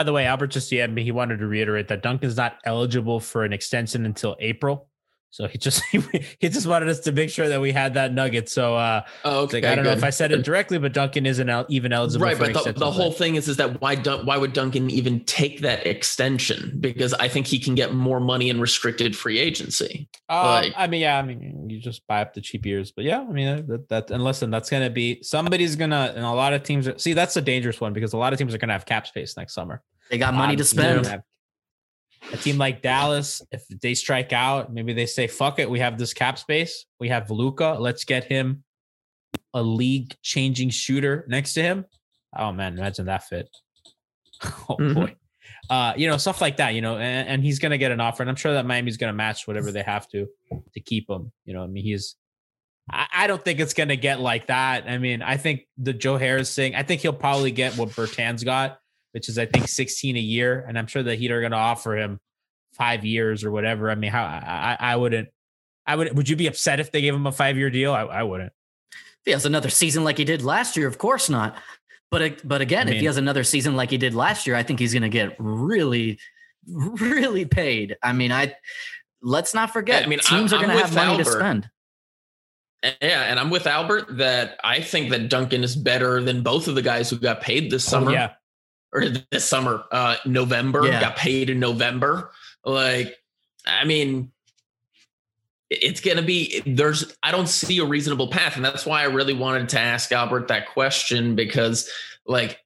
By 0.00 0.04
the 0.04 0.14
way, 0.14 0.24
Albert 0.24 0.46
just 0.46 0.72
me. 0.94 1.04
He 1.04 1.12
wanted 1.12 1.40
to 1.40 1.46
reiterate 1.46 1.88
that 1.88 2.02
Duncan's 2.02 2.38
not 2.38 2.56
eligible 2.64 3.20
for 3.20 3.44
an 3.44 3.52
extension 3.52 4.06
until 4.06 4.34
April. 4.40 4.88
So 5.32 5.46
he 5.46 5.58
just 5.58 5.82
he 6.40 6.48
just 6.48 6.66
wanted 6.66 6.88
us 6.88 7.00
to 7.00 7.12
make 7.12 7.30
sure 7.30 7.48
that 7.48 7.60
we 7.60 7.70
had 7.72 7.94
that 7.94 8.12
nugget. 8.12 8.48
So 8.48 8.74
uh, 8.74 9.02
oh, 9.24 9.42
okay, 9.44 9.58
like, 9.58 9.64
I 9.64 9.74
don't 9.76 9.84
know 9.84 9.92
if 9.92 10.02
I 10.04 10.10
said 10.10 10.32
it 10.32 10.42
directly, 10.42 10.78
but 10.78 10.92
Duncan 10.92 11.24
isn't 11.24 11.48
el- 11.48 11.66
even 11.68 11.92
eligible. 11.92 12.26
right 12.26 12.36
for 12.36 12.52
but 12.52 12.64
the, 12.64 12.72
the 12.72 12.90
whole 12.90 13.12
thing 13.12 13.36
is 13.36 13.46
is 13.48 13.56
that 13.58 13.80
why 13.80 13.94
Dun- 13.94 14.26
why 14.26 14.36
would 14.36 14.52
duncan 14.52 14.90
even 14.90 15.24
take 15.24 15.60
that 15.60 15.86
extension 15.86 16.76
because 16.80 17.14
i 17.14 17.28
think 17.28 17.46
he 17.46 17.58
can 17.58 17.74
get 17.74 17.94
more 17.94 18.18
money 18.20 18.48
in 18.48 18.60
restricted 18.60 19.16
free 19.16 19.38
agency 19.38 20.08
Uh, 20.28 20.42
Like- 20.62 20.74
I 20.76 20.86
mean, 20.86 21.00
yeah, 21.00 21.18
I 21.18 21.22
mean, 21.22 21.68
you 21.70 21.80
just 21.80 22.06
buy 22.06 22.20
up 22.22 22.34
the 22.34 22.40
cheap 22.40 22.66
years, 22.66 22.90
but 22.92 23.04
yeah, 23.04 23.20
I 23.20 23.32
mean 23.32 23.66
that, 23.68 23.88
that. 23.88 24.10
And 24.10 24.22
listen, 24.24 24.50
that's 24.50 24.68
gonna 24.70 24.90
be 24.90 25.22
somebody's 25.22 25.76
gonna, 25.76 26.12
and 26.16 26.24
a 26.24 26.30
lot 26.32 26.52
of 26.52 26.62
teams. 26.62 26.86
Are, 26.88 26.98
see, 26.98 27.12
that's 27.14 27.36
a 27.36 27.40
dangerous 27.42 27.80
one 27.80 27.92
because 27.92 28.12
a 28.12 28.16
lot 28.16 28.32
of 28.32 28.38
teams 28.38 28.52
are 28.54 28.58
gonna 28.58 28.72
have 28.72 28.86
cap 28.86 29.06
space 29.06 29.36
next 29.36 29.54
summer. 29.54 29.82
They 30.10 30.18
got 30.18 30.34
money 30.34 30.56
to 30.56 30.62
teams 30.64 30.72
are 30.72 30.76
gonna 30.82 31.04
spend. 31.04 31.06
have- 31.06 31.22
A 32.32 32.36
team 32.36 32.58
like 32.58 32.80
Dallas, 32.82 33.42
if 33.50 33.66
they 33.68 33.94
strike 33.94 34.32
out, 34.32 34.72
maybe 34.72 34.92
they 34.92 35.06
say, 35.06 35.26
"Fuck 35.26 35.58
it, 35.58 35.68
we 35.68 35.80
have 35.80 35.98
this 35.98 36.14
cap 36.14 36.38
space. 36.38 36.86
We 37.00 37.08
have 37.08 37.30
Luka. 37.30 37.76
Let's 37.78 38.04
get 38.04 38.24
him 38.24 38.62
a 39.54 39.62
league-changing 39.62 40.70
shooter 40.70 41.24
next 41.28 41.54
to 41.54 41.62
him." 41.62 41.86
Oh 42.36 42.52
man, 42.52 42.78
imagine 42.78 43.06
that 43.06 43.24
fit. 43.24 43.48
Oh 44.68 44.76
Mhm. 44.76 44.94
boy. 44.94 45.16
Uh, 45.68 45.92
you 45.96 46.08
know, 46.08 46.16
stuff 46.16 46.40
like 46.40 46.56
that, 46.56 46.74
you 46.74 46.80
know, 46.80 46.96
and, 46.96 47.28
and 47.28 47.44
he's 47.44 47.58
gonna 47.58 47.78
get 47.78 47.90
an 47.92 48.00
offer, 48.00 48.22
and 48.22 48.30
I'm 48.30 48.36
sure 48.36 48.54
that 48.54 48.64
Miami's 48.66 48.96
gonna 48.96 49.12
match 49.12 49.46
whatever 49.46 49.70
they 49.72 49.82
have 49.82 50.08
to 50.10 50.26
to 50.74 50.80
keep 50.80 51.08
him. 51.10 51.32
You 51.44 51.54
know, 51.54 51.62
I 51.64 51.66
mean, 51.66 51.84
he's 51.84 52.16
I, 52.90 53.06
I 53.12 53.26
don't 53.26 53.44
think 53.44 53.60
it's 53.60 53.74
gonna 53.74 53.96
get 53.96 54.20
like 54.20 54.46
that. 54.46 54.88
I 54.88 54.98
mean, 54.98 55.20
I 55.22 55.36
think 55.36 55.62
the 55.78 55.92
Joe 55.92 56.16
Harris 56.16 56.54
thing, 56.54 56.74
I 56.74 56.82
think 56.84 57.02
he'll 57.02 57.12
probably 57.12 57.50
get 57.50 57.76
what 57.76 57.90
Bertans 57.90 58.44
got, 58.44 58.78
which 59.12 59.28
is 59.28 59.38
I 59.38 59.46
think 59.46 59.68
16 59.68 60.16
a 60.16 60.20
year, 60.20 60.64
and 60.68 60.78
I'm 60.78 60.86
sure 60.86 61.02
the 61.02 61.14
Heat 61.14 61.30
are 61.30 61.40
gonna 61.40 61.56
offer 61.56 61.96
him 61.96 62.20
five 62.72 63.04
years 63.04 63.44
or 63.44 63.50
whatever. 63.50 63.90
I 63.90 63.94
mean, 63.94 64.10
how 64.10 64.22
I, 64.24 64.76
I 64.80 64.92
I 64.92 64.96
wouldn't 64.96 65.28
I 65.86 65.96
would 65.96 66.16
would 66.16 66.28
you 66.28 66.36
be 66.36 66.46
upset 66.46 66.80
if 66.80 66.92
they 66.92 67.00
gave 67.00 67.14
him 67.14 67.26
a 67.26 67.32
five 67.32 67.56
year 67.56 67.70
deal? 67.70 67.92
I, 67.92 68.02
I 68.02 68.22
wouldn't. 68.22 68.52
If 68.92 69.24
he 69.24 69.32
has 69.32 69.44
another 69.44 69.70
season 69.70 70.04
like 70.04 70.18
he 70.18 70.24
did 70.24 70.42
last 70.42 70.76
year, 70.76 70.86
of 70.86 70.98
course 70.98 71.28
not. 71.28 71.56
But 72.10 72.46
but 72.46 72.60
again, 72.60 72.88
I 72.88 72.92
if 72.92 73.00
he 73.00 73.06
has 73.06 73.16
another 73.16 73.44
season 73.44 73.76
like 73.76 73.90
he 73.90 73.98
did 73.98 74.14
last 74.14 74.46
year, 74.46 74.56
I 74.56 74.62
think 74.62 74.78
he's 74.80 74.92
going 74.92 75.02
to 75.02 75.08
get 75.08 75.36
really, 75.38 76.18
really 76.66 77.44
paid. 77.44 77.96
I 78.02 78.12
mean, 78.12 78.32
I 78.32 78.54
let's 79.22 79.52
not 79.54 79.72
forget. 79.72 80.04
I 80.04 80.06
mean, 80.06 80.20
teams 80.20 80.52
I'm- 80.52 80.62
are 80.62 80.66
going 80.66 80.76
to 80.76 80.82
with 80.82 80.94
have 80.94 81.08
money 81.08 81.22
to 81.22 81.24
spend. 81.24 81.68
yeah 83.02 83.24
and 83.24 83.38
i'm 83.38 83.50
with 83.50 83.66
albert 83.66 84.16
that 84.16 84.58
i 84.64 84.80
think 84.80 85.10
that 85.10 85.28
duncan 85.28 85.62
is 85.62 85.76
better 85.76 86.22
than 86.22 86.42
both 86.42 86.66
of 86.66 86.74
the 86.74 86.80
guys 86.80 87.10
who 87.10 87.18
got 87.18 87.42
paid 87.42 87.70
this 87.70 87.86
oh, 87.88 87.90
summer 87.90 88.10
Oh, 88.10 88.14
yeah. 88.14 88.32
Or 88.92 89.08
this 89.30 89.44
summer 89.44 89.84
uh 89.92 90.16
november 90.26 90.84
Yeah. 90.86 91.00
got 91.00 91.16
paid 91.16 91.50
in 91.50 91.60
november 91.60 92.30
like 92.64 93.16
i 93.66 93.84
mean 93.84 94.30
it's 95.70 96.00
going 96.00 96.16
to 96.16 96.22
be 96.22 96.62
there's 96.66 97.14
i 97.22 97.30
don't 97.30 97.48
see 97.48 97.78
a 97.78 97.84
reasonable 97.84 98.28
path 98.28 98.56
and 98.56 98.64
that's 98.64 98.84
why 98.84 99.02
i 99.02 99.06
really 99.06 99.34
wanted 99.34 99.68
to 99.70 99.80
ask 99.80 100.10
albert 100.12 100.48
that 100.48 100.68
question 100.68 101.36
because 101.36 101.88
like 102.26 102.58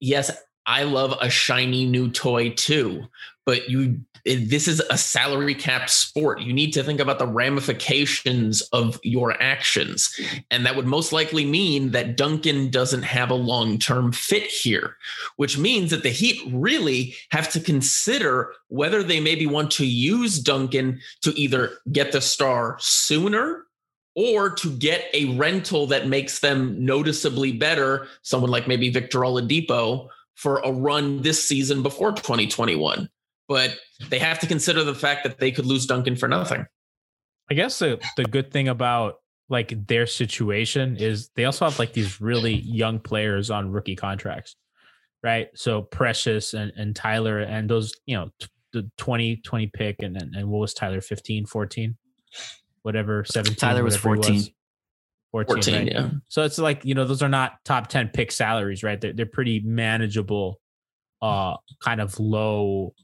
yes 0.00 0.30
i 0.66 0.84
love 0.84 1.16
a 1.20 1.28
shiny 1.28 1.84
new 1.84 2.10
toy 2.10 2.50
too 2.50 3.04
but 3.48 3.70
you 3.70 3.98
this 4.26 4.68
is 4.68 4.82
a 4.90 4.98
salary 4.98 5.54
cap 5.54 5.88
sport 5.88 6.42
you 6.42 6.52
need 6.52 6.70
to 6.70 6.84
think 6.84 7.00
about 7.00 7.18
the 7.18 7.26
ramifications 7.26 8.60
of 8.74 9.00
your 9.02 9.40
actions 9.42 10.14
and 10.50 10.66
that 10.66 10.76
would 10.76 10.84
most 10.84 11.14
likely 11.14 11.46
mean 11.46 11.92
that 11.92 12.14
duncan 12.14 12.68
doesn't 12.68 13.04
have 13.04 13.30
a 13.30 13.34
long-term 13.34 14.12
fit 14.12 14.42
here 14.42 14.98
which 15.36 15.56
means 15.56 15.90
that 15.90 16.02
the 16.02 16.10
heat 16.10 16.42
really 16.52 17.14
have 17.30 17.50
to 17.50 17.58
consider 17.58 18.52
whether 18.68 19.02
they 19.02 19.18
maybe 19.18 19.46
want 19.46 19.70
to 19.70 19.86
use 19.86 20.38
duncan 20.38 21.00
to 21.22 21.30
either 21.40 21.70
get 21.90 22.12
the 22.12 22.20
star 22.20 22.76
sooner 22.80 23.64
or 24.14 24.50
to 24.50 24.76
get 24.76 25.06
a 25.14 25.36
rental 25.36 25.86
that 25.86 26.08
makes 26.08 26.40
them 26.40 26.84
noticeably 26.84 27.52
better, 27.52 28.08
someone 28.22 28.50
like 28.50 28.66
maybe 28.66 28.90
Victor 28.90 29.20
Oladipo 29.20 30.08
for 30.34 30.58
a 30.58 30.72
run 30.72 31.22
this 31.22 31.46
season 31.46 31.84
before 31.84 32.10
2021. 32.10 33.08
But 33.48 33.76
they 34.10 34.18
have 34.18 34.38
to 34.40 34.46
consider 34.46 34.84
the 34.84 34.94
fact 34.94 35.24
that 35.24 35.38
they 35.38 35.50
could 35.50 35.66
lose 35.66 35.86
Duncan 35.86 36.16
for 36.16 36.28
nothing. 36.28 36.66
I 37.50 37.54
guess 37.54 37.78
the 37.78 37.98
the 38.16 38.24
good 38.24 38.52
thing 38.52 38.68
about 38.68 39.16
like 39.48 39.86
their 39.86 40.06
situation 40.06 40.96
is 40.96 41.30
they 41.34 41.44
also 41.44 41.64
have 41.64 41.78
like 41.78 41.92
these 41.94 42.20
really 42.20 42.54
young 42.54 42.98
players 42.98 43.50
on 43.50 43.72
rookie 43.72 43.96
contracts, 43.96 44.56
right? 45.22 45.48
So 45.54 45.82
Precious 45.82 46.54
and, 46.54 46.72
and 46.76 46.94
Tyler 46.94 47.38
and 47.38 47.68
those, 47.68 47.92
you 48.04 48.16
know, 48.16 48.28
t- 48.38 48.48
the 48.74 48.90
20, 48.98 49.36
20 49.36 49.66
pick 49.68 49.96
and, 50.00 50.20
and 50.20 50.34
and 50.34 50.48
what 50.48 50.58
was 50.58 50.74
Tyler 50.74 51.00
15, 51.00 51.46
14, 51.46 51.96
whatever, 52.82 53.24
17. 53.24 53.56
Tyler 53.56 53.82
was 53.82 53.94
whatever 54.04 54.32
he 54.32 54.40
14. 54.40 54.54
14, 55.30 55.54
14, 55.54 55.74
right? 55.74 55.92
yeah. 55.92 56.10
So 56.28 56.42
it's 56.42 56.58
like, 56.58 56.84
you 56.84 56.94
know, 56.94 57.06
those 57.06 57.22
are 57.22 57.28
not 57.28 57.64
top 57.64 57.88
10 57.88 58.08
pick 58.08 58.32
salaries, 58.32 58.82
right? 58.82 59.00
They're, 59.00 59.12
they're 59.12 59.26
pretty 59.26 59.60
manageable, 59.60 60.60
uh, 61.22 61.56
kind 61.80 62.00
of 62.00 62.18
low, 62.20 62.94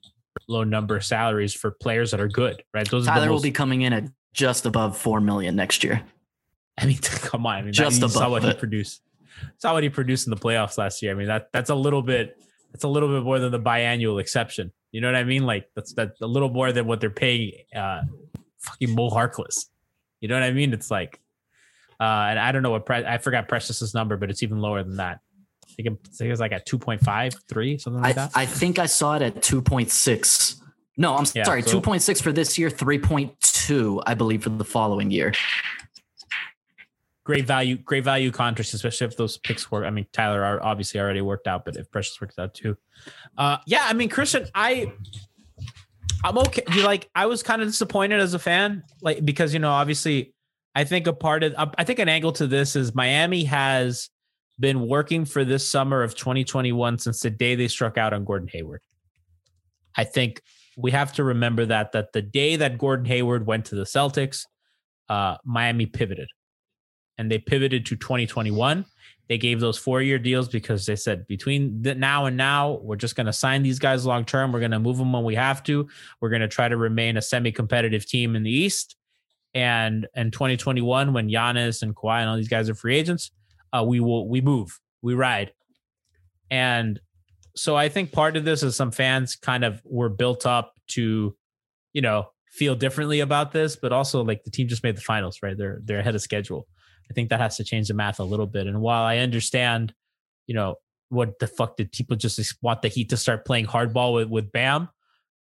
low 0.49 0.65
number 0.65 1.01
salaries 1.01 1.55
for 1.55 1.71
players 1.71 2.11
that 2.11 2.21
are 2.21 2.29
good, 2.29 2.63
right? 2.73 2.89
Those 2.91 3.07
Tyler 3.07 3.31
will 3.31 3.41
be 3.41 3.51
coming 3.51 3.83
in 3.83 3.93
at 3.93 4.05
just 4.33 4.67
above 4.67 4.97
four 4.97 5.21
million 5.21 5.57
next 5.57 5.85
year. 5.85 6.03
I 6.79 6.87
mean, 6.87 6.99
come 7.03 7.47
on. 7.47 7.57
I 7.57 7.63
mean, 7.63 7.73
Just 7.73 8.01
that, 8.01 8.07
you 8.07 8.13
saw 8.13 8.21
above 8.21 8.31
what 8.33 8.43
he 8.43 8.49
it. 8.51 8.59
produced. 8.59 9.03
Saw 9.59 9.73
what 9.75 9.83
he 9.83 9.89
produced 9.89 10.27
in 10.27 10.31
the 10.31 10.37
playoffs 10.37 10.79
last 10.79 11.03
year. 11.03 11.13
I 11.13 11.15
mean, 11.15 11.29
that 11.29 11.49
that's 11.53 11.71
a 11.71 11.75
little 11.75 12.03
bit. 12.03 12.37
That's 12.73 12.85
a 12.85 12.89
little 12.89 13.09
bit 13.09 13.23
more 13.23 13.39
than 13.39 13.53
the 13.53 13.61
biannual 13.61 14.21
exception. 14.21 14.73
You 14.91 15.01
know 15.01 15.09
what 15.09 15.17
I 15.17 15.25
mean? 15.25 15.45
Like 15.45 15.71
that's 15.75 15.93
that's 15.93 16.21
a 16.21 16.27
little 16.27 16.49
more 16.51 16.73
than 16.73 16.87
what 16.87 17.01
they're 17.01 17.11
paying. 17.11 17.53
Uh, 17.75 18.03
fucking 18.59 18.95
Mo 18.95 19.11
Harkless. 19.11 19.67
You 20.21 20.29
know 20.29 20.35
what 20.35 20.43
I 20.43 20.53
mean? 20.53 20.73
It's 20.73 20.91
like, 20.91 21.21
uh, 22.01 22.03
and 22.31 22.39
I 22.39 22.51
don't 22.53 22.63
know 22.63 22.71
what 22.71 22.87
Pre- 22.87 23.05
I 23.05 23.19
forgot 23.19 23.49
Precious's 23.49 23.93
number, 23.95 24.17
but 24.17 24.31
it's 24.31 24.43
even 24.43 24.59
lower 24.59 24.83
than 24.83 24.97
that. 24.97 25.21
I 25.79 25.83
think, 25.83 25.99
it- 26.21 26.31
it's 26.31 26.41
like 26.41 26.53
at 26.53 26.67
2.5, 26.67 27.35
3, 27.49 27.79
something 27.79 28.01
like 28.03 28.11
I, 28.11 28.13
that. 28.15 28.31
I 28.35 28.47
think 28.47 28.79
I 28.79 28.87
saw 28.87 29.17
it 29.17 29.23
at 29.23 29.37
2.6. 29.43 30.61
No, 30.97 31.15
I'm 31.17 31.27
Yeah, 31.35 31.45
sorry, 31.45 31.63
so- 31.63 31.81
2.6 31.81 32.23
for 32.23 32.33
this 32.33 32.57
year, 32.59 32.71
3.2, 32.71 34.03
I 34.07 34.15
believe, 34.15 34.45
for 34.45 34.51
the 34.51 34.65
following 34.65 35.11
year. 35.11 35.33
great 37.25 37.47
value, 37.47 37.77
great 37.79 38.05
value 38.05 38.31
contracts, 38.31 38.75
especially 38.75 39.07
if 39.07 39.17
those 39.17 39.39
picks 39.39 39.71
work. 39.71 39.87
I 39.87 39.91
mean, 39.91 40.07
Tyler 40.13 40.45
are 40.45 40.63
obviously 40.63 41.01
already 41.01 41.23
worked 41.23 41.47
out, 41.47 41.65
but 41.65 41.75
if 41.77 41.91
Precious 41.91 42.21
works 42.21 42.39
out 42.39 42.53
too, 42.55 42.77
uh, 43.39 43.57
yeah. 43.67 43.81
I 43.89 43.95
mean, 43.95 44.11
Christian, 44.11 44.47
I, 44.55 44.93
I'm 46.23 46.37
okay. 46.39 46.63
You 46.75 46.83
like, 46.85 47.09
I 47.15 47.25
was 47.27 47.43
kind 47.43 47.63
of 47.63 47.69
disappointed 47.69 48.21
as 48.21 48.35
a 48.35 48.39
fan, 48.39 48.83
like 49.01 49.25
because 49.25 49.55
you 49.55 49.59
know, 49.61 49.71
obviously, 49.71 50.35
I 50.75 50.85
think 50.85 51.07
a 51.07 51.13
part 51.15 51.45
of, 51.45 51.55
I 51.79 51.85
think 51.85 51.99
an 51.99 52.09
angle 52.11 52.33
to 52.33 52.47
this 52.47 52.77
is 52.77 52.95
Miami 52.95 53.45
has 53.45 54.11
been 54.59 54.87
working 54.87 55.25
for 55.25 55.45
this 55.45 55.69
summer 55.69 56.03
of 56.03 56.15
2021 56.15 56.99
since 56.99 57.21
the 57.21 57.31
day 57.31 57.55
they 57.55 57.69
struck 57.69 57.99
out 57.99 58.13
on 58.13 58.25
Gordon 58.25 58.49
Hayward. 58.53 58.83
I 59.97 60.05
think 60.05 60.43
we 60.77 60.91
have 60.91 61.13
to 61.15 61.25
remember 61.25 61.67
that 61.67 61.93
that 61.93 62.13
the 62.13 62.23
day 62.23 62.57
that 62.57 62.79
Gordon 62.79 63.07
Hayward 63.07 63.47
went 63.47 63.67
to 63.67 63.75
the 63.75 63.85
Celtics, 63.85 64.45
uh, 65.09 65.37
Miami 65.45 65.87
pivoted 65.87 66.29
and 67.19 67.31
they 67.31 67.39
pivoted 67.39 67.87
to 67.87 67.97
2021. 67.97 68.85
They 69.29 69.39
gave 69.39 69.61
those 69.61 69.79
four 69.79 70.03
year 70.03 70.19
deals 70.19 70.49
because 70.49 70.85
they 70.85 70.97
said 70.97 71.27
between 71.27 71.81
the 71.81 71.95
now 71.95 72.27
and 72.27 72.37
now, 72.37 72.81
we're 72.83 72.97
just 72.97 73.17
going 73.17 73.27
to 73.27 73.33
sign 73.33 73.63
these 73.63 73.79
guys 73.79 74.05
long 74.05 74.25
term. 74.25 74.53
We're 74.53 74.61
going 74.61 74.71
to 74.73 74.79
move 74.79 74.99
them 74.99 75.13
when 75.13 75.25
we 75.25 75.35
have 75.35 75.63
to. 75.65 75.89
We're 76.21 76.29
going 76.29 76.43
to 76.43 76.49
try 76.49 76.69
to 76.69 76.77
remain 76.77 77.17
a 77.17 77.23
semi 77.23 77.51
competitive 77.51 78.05
team 78.05 78.37
in 78.37 78.43
the 78.43 78.51
East. 78.51 78.97
And 79.55 80.09
in 80.15 80.31
2021, 80.31 81.13
when 81.13 81.31
Giannis 81.31 81.83
and 81.83 81.95
Kawhi 81.95 82.21
and 82.21 82.29
all 82.29 82.37
these 82.37 82.49
guys 82.49 82.69
are 82.69 82.75
free 82.75 82.97
agents, 82.97 83.31
uh, 83.75 83.83
we 83.83 84.01
will 84.01 84.29
we 84.29 84.41
move, 84.41 84.79
we 85.03 85.15
ride. 85.15 85.53
And 86.51 87.01
so 87.57 87.77
I 87.77 87.89
think 87.89 88.13
part 88.13 88.37
of 88.37 88.45
this 88.45 88.63
is 88.63 88.77
some 88.77 88.91
fans 88.91 89.37
kind 89.37 89.65
of 89.65 89.81
were 89.85 90.09
built 90.09 90.47
up 90.47 90.75
to, 90.89 91.37
you 91.93 92.03
know, 92.03 92.29
feel 92.51 92.75
differently 92.75 93.21
about 93.21 93.53
this, 93.53 93.77
but 93.77 93.93
also 93.93 94.23
like 94.23 94.45
the 94.45 94.51
team 94.51 94.69
just 94.69 94.83
made 94.83 94.97
the 94.97 95.01
finals, 95.01 95.41
right? 95.43 95.57
They're 95.57 95.81
they're 95.85 96.01
ahead 96.01 96.15
of 96.15 96.23
schedule. 96.23 96.67
I 97.11 97.15
think 97.15 97.31
that 97.31 97.41
has 97.41 97.57
to 97.57 97.65
change 97.65 97.89
the 97.89 97.95
math 97.95 98.21
a 98.21 98.25
little 98.25 98.47
bit. 98.47 98.67
And 98.67 98.81
while 98.81 99.03
I 99.03 99.19
understand, 99.19 99.93
you 100.47 100.55
know, 100.55 100.77
what 101.09 101.39
the 101.39 101.47
fuck 101.47 101.77
did 101.77 101.93
people 101.93 102.17
just 102.17 102.57
want 102.63 102.83
the 102.83 102.89
Heat 102.89 103.11
to 103.11 103.17
start 103.17 103.45
playing 103.45 103.67
hardball 103.67 104.15
with 104.15 104.29
with 104.29 104.53
Bam? 104.53 104.89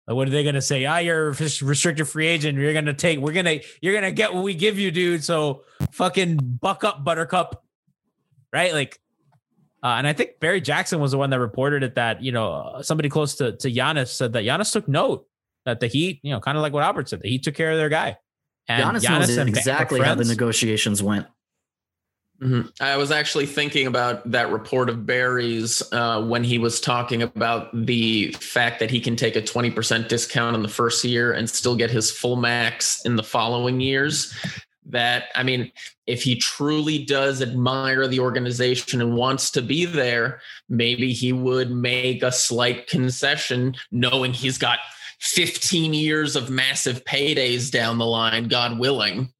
What 0.07 0.27
are 0.27 0.31
they 0.31 0.42
gonna 0.42 0.62
say? 0.62 0.85
Ah, 0.85 0.99
you're 0.99 1.29
a 1.29 1.35
restricted 1.62 2.09
free 2.09 2.27
agent. 2.27 2.59
You're 2.59 2.73
gonna 2.73 2.95
take. 2.95 3.21
We're 3.21 3.33
gonna. 3.33 3.61
You're 3.81 3.95
gonna 3.95 4.11
get 4.11 4.35
what 4.35 4.42
we 4.42 4.55
give 4.55 4.79
you, 4.79 4.90
dude. 4.90 5.23
So 5.23 5.62
fucking 5.92 6.59
buck 6.61 6.83
up, 6.83 7.05
Buttercup. 7.05 7.62
Right? 8.53 8.73
Like, 8.73 9.01
uh, 9.83 9.97
and 9.99 10.07
I 10.07 10.12
think 10.12 10.41
Barry 10.41 10.61
Jackson 10.61 11.01
was 11.01 11.12
the 11.12 11.19
one 11.19 11.31
that 11.31 11.41
reported 11.41 11.83
it 11.83 11.95
that 11.97 12.23
you 12.23 12.33
know 12.33 12.53
uh, 12.53 12.83
somebody 12.83 13.09
close 13.09 13.35
to 13.37 13.53
to 13.57 13.71
Giannis 13.71 14.09
said 14.09 14.33
that 14.35 14.45
Giannis 14.45 14.73
took 14.73 14.88
note 14.88 15.27
that 15.65 15.81
the 15.81 15.87
Heat, 15.87 16.21
you 16.23 16.33
know, 16.33 16.41
kind 16.41 16.57
of 16.57 16.62
like 16.62 16.73
what 16.73 16.83
Albert 16.83 17.09
said, 17.09 17.21
the 17.21 17.29
Heat 17.29 17.43
took 17.43 17.55
care 17.55 17.71
of 17.73 17.79
their 17.79 17.88
guy. 17.88 18.17
And 18.69 18.85
Giannis 18.85 19.09
knows 19.09 19.29
and 19.31 19.37
Bam 19.37 19.47
are 19.47 19.49
exactly 19.49 20.01
how 20.01 20.15
the 20.15 20.25
negotiations 20.25 21.03
went. 21.03 21.27
Mhm. 22.43 22.73
I 22.81 22.97
was 22.97 23.12
actually 23.12 23.47
thinking 23.47 23.87
about 23.87 24.29
that 24.33 24.51
report 24.51 24.88
of 24.88 25.07
Barry's 25.07 25.81
uh, 25.93 26.21
when 26.23 26.43
he 26.43 26.59
was 26.59 26.81
talking 26.81 27.23
about 27.23 27.69
the 27.87 28.33
fact 28.33 28.81
that 28.81 28.91
he 28.91 29.01
can 29.01 29.15
take 29.15 29.37
a 29.37 29.43
20% 29.43 30.09
discount 30.09 30.57
in 30.57 30.62
the 30.62 30.69
first 30.69 31.05
year 31.05 31.33
and 31.33 31.49
still 31.49 31.77
get 31.77 31.91
his 31.91 32.11
full 32.11 32.35
max 32.35 33.05
in 33.05 33.15
the 33.15 33.23
following 33.23 33.81
years. 33.81 34.35
That, 34.87 35.26
I 35.35 35.43
mean, 35.43 35.70
if 36.07 36.22
he 36.22 36.37
truly 36.37 37.05
does 37.05 37.41
admire 37.41 38.09
the 38.09 38.20
organization 38.20 39.01
and 39.01 39.14
wants 39.14 39.51
to 39.53 39.62
be 39.62 39.85
there, 39.85 40.41
maybe 40.68 41.12
he 41.12 41.33
would 41.33 41.70
make 41.70 42.22
a 42.22 42.33
slight 42.33 42.89
concession 42.89 43.76
knowing 43.93 44.33
he's 44.33 44.59
got 44.59 44.80
15 45.23 45.95
years 45.95 46.37
of 46.37 46.51
massive 46.51 47.05
paydays 47.05 47.70
down 47.70 47.99
the 47.99 48.07
line, 48.07 48.49
God 48.49 48.79
willing 48.79 49.33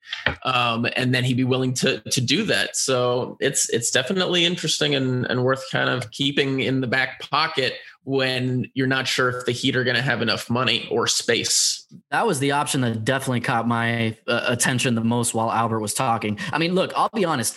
um, 0.45 0.87
and 0.97 1.14
then 1.14 1.24
he'd 1.24 1.37
be 1.37 1.45
willing 1.45 1.74
to 1.74 2.01
to 2.01 2.20
do 2.20 2.45
that. 2.45 2.76
So 2.76 3.37
it's 3.41 3.68
it's 3.70 3.91
definitely 3.91 4.45
interesting 4.45 4.95
and, 4.95 5.26
and 5.26 5.45
worth 5.45 5.64
kind 5.70 5.89
of 5.89 6.11
keeping 6.11 6.61
in 6.61 6.80
the 6.80 6.87
back 6.87 7.20
pocket 7.30 7.74
when 8.05 8.66
you're 8.74 8.89
not 8.89 9.07
sure 9.07 9.28
if 9.28 9.47
the 9.47 9.53
Heat 9.53 9.76
are 9.76 9.85
going 9.85 9.97
to 9.97 10.03
have 10.03 10.22
enough 10.22 10.51
money 10.51 10.89
or 10.91 11.07
space. 11.07 11.87
That 12.11 12.26
was 12.26 12.41
the 12.41 12.53
option 12.53 12.80
that 12.80 13.05
definitely 13.05 13.41
caught 13.41 13.68
my 13.68 14.16
uh, 14.26 14.45
attention 14.49 14.95
the 14.95 15.05
most 15.05 15.35
while 15.35 15.53
Albert 15.53 15.80
was 15.80 15.95
talking. 15.95 16.39
I 16.53 16.59
mean, 16.59 16.74
look, 16.74 16.93
I'll 16.97 17.11
be 17.14 17.24
honest. 17.24 17.57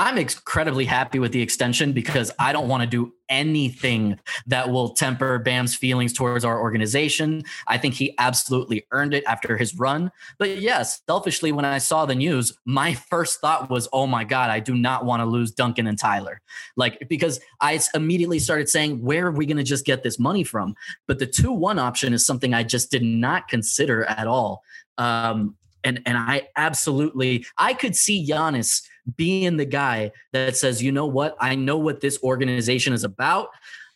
I'm 0.00 0.16
incredibly 0.16 0.86
happy 0.86 1.18
with 1.18 1.30
the 1.30 1.42
extension 1.42 1.92
because 1.92 2.32
I 2.38 2.54
don't 2.54 2.68
want 2.68 2.82
to 2.82 2.86
do 2.86 3.12
anything 3.28 4.18
that 4.46 4.70
will 4.70 4.94
temper 4.94 5.38
Bam's 5.38 5.74
feelings 5.74 6.14
towards 6.14 6.42
our 6.42 6.58
organization. 6.58 7.42
I 7.66 7.76
think 7.76 7.92
he 7.92 8.14
absolutely 8.16 8.86
earned 8.92 9.12
it 9.12 9.22
after 9.26 9.58
his 9.58 9.78
run. 9.78 10.10
But 10.38 10.56
yes, 10.56 11.02
selfishly, 11.06 11.52
when 11.52 11.66
I 11.66 11.76
saw 11.76 12.06
the 12.06 12.14
news, 12.14 12.56
my 12.64 12.94
first 12.94 13.42
thought 13.42 13.68
was, 13.68 13.90
oh 13.92 14.06
my 14.06 14.24
God, 14.24 14.48
I 14.48 14.58
do 14.58 14.74
not 14.74 15.04
want 15.04 15.20
to 15.20 15.26
lose 15.26 15.50
Duncan 15.50 15.86
and 15.86 15.98
Tyler. 15.98 16.40
Like, 16.76 17.06
because 17.10 17.38
I 17.60 17.78
immediately 17.94 18.38
started 18.38 18.70
saying, 18.70 19.02
where 19.02 19.26
are 19.26 19.32
we 19.32 19.44
going 19.44 19.58
to 19.58 19.62
just 19.62 19.84
get 19.84 20.02
this 20.02 20.18
money 20.18 20.44
from? 20.44 20.76
But 21.06 21.18
the 21.18 21.26
2 21.26 21.52
1 21.52 21.78
option 21.78 22.14
is 22.14 22.24
something 22.24 22.54
I 22.54 22.62
just 22.62 22.90
did 22.90 23.02
not 23.02 23.48
consider 23.48 24.06
at 24.06 24.26
all. 24.26 24.62
Um, 24.96 25.56
and 25.84 26.02
and 26.04 26.18
I 26.18 26.48
absolutely 26.56 27.46
I 27.56 27.72
could 27.72 27.96
see 27.96 28.26
Giannis 28.26 28.82
being 29.16 29.56
the 29.56 29.64
guy 29.64 30.12
that 30.32 30.56
says, 30.56 30.82
you 30.82 30.92
know 30.92 31.06
what, 31.06 31.36
I 31.40 31.54
know 31.54 31.78
what 31.78 32.00
this 32.00 32.22
organization 32.22 32.92
is 32.92 33.04
about. 33.04 33.48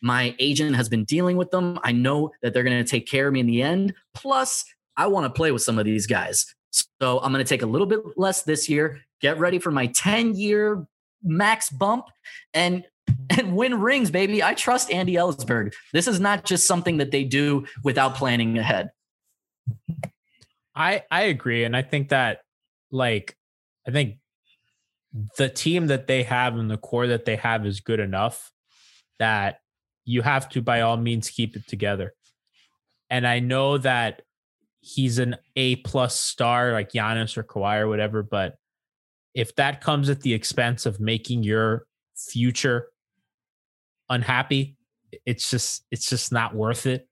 My 0.02 0.34
agent 0.38 0.76
has 0.76 0.88
been 0.88 1.04
dealing 1.04 1.36
with 1.36 1.50
them. 1.50 1.78
I 1.82 1.92
know 1.92 2.32
that 2.42 2.52
they're 2.52 2.62
going 2.62 2.82
to 2.82 2.88
take 2.88 3.06
care 3.06 3.28
of 3.28 3.32
me 3.32 3.40
in 3.40 3.46
the 3.46 3.62
end. 3.62 3.94
Plus, 4.12 4.64
I 4.96 5.06
want 5.06 5.24
to 5.24 5.30
play 5.30 5.50
with 5.50 5.62
some 5.62 5.78
of 5.78 5.84
these 5.84 6.06
guys. 6.06 6.54
So 6.70 7.20
I'm 7.20 7.32
going 7.32 7.44
to 7.44 7.48
take 7.48 7.62
a 7.62 7.66
little 7.66 7.86
bit 7.86 8.00
less 8.16 8.42
this 8.42 8.68
year, 8.68 9.00
get 9.20 9.38
ready 9.38 9.58
for 9.58 9.70
my 9.70 9.86
10 9.86 10.34
year 10.34 10.86
max 11.22 11.70
bump 11.70 12.06
and 12.52 12.84
and 13.30 13.56
win 13.56 13.80
rings, 13.80 14.10
baby. 14.10 14.42
I 14.42 14.54
trust 14.54 14.90
Andy 14.90 15.14
Elisburg. 15.14 15.72
This 15.92 16.08
is 16.08 16.20
not 16.20 16.44
just 16.44 16.66
something 16.66 16.98
that 16.98 17.10
they 17.10 17.24
do 17.24 17.66
without 17.82 18.14
planning 18.14 18.58
ahead. 18.58 18.90
I 20.74 21.02
I 21.10 21.22
agree, 21.22 21.64
and 21.64 21.76
I 21.76 21.82
think 21.82 22.08
that 22.08 22.40
like 22.90 23.36
I 23.86 23.90
think 23.90 24.16
the 25.36 25.48
team 25.48 25.86
that 25.88 26.06
they 26.06 26.22
have 26.24 26.56
and 26.56 26.70
the 26.70 26.76
core 26.76 27.06
that 27.06 27.24
they 27.24 27.36
have 27.36 27.66
is 27.66 27.80
good 27.80 28.00
enough 28.00 28.50
that 29.18 29.60
you 30.04 30.22
have 30.22 30.48
to 30.50 30.60
by 30.60 30.80
all 30.80 30.96
means 30.96 31.30
keep 31.30 31.56
it 31.56 31.66
together. 31.68 32.12
And 33.10 33.26
I 33.26 33.40
know 33.40 33.78
that 33.78 34.22
he's 34.80 35.18
an 35.18 35.36
A 35.56 35.76
plus 35.76 36.18
star 36.18 36.72
like 36.72 36.92
Giannis 36.92 37.36
or 37.36 37.44
Kawhi 37.44 37.80
or 37.80 37.88
whatever, 37.88 38.22
but 38.22 38.56
if 39.34 39.54
that 39.56 39.80
comes 39.80 40.10
at 40.10 40.20
the 40.20 40.34
expense 40.34 40.84
of 40.84 41.00
making 41.00 41.42
your 41.42 41.86
future 42.16 42.88
unhappy, 44.08 44.76
it's 45.24 45.48
just 45.48 45.84
it's 45.90 46.08
just 46.08 46.32
not 46.32 46.54
worth 46.54 46.86
it 46.86 47.08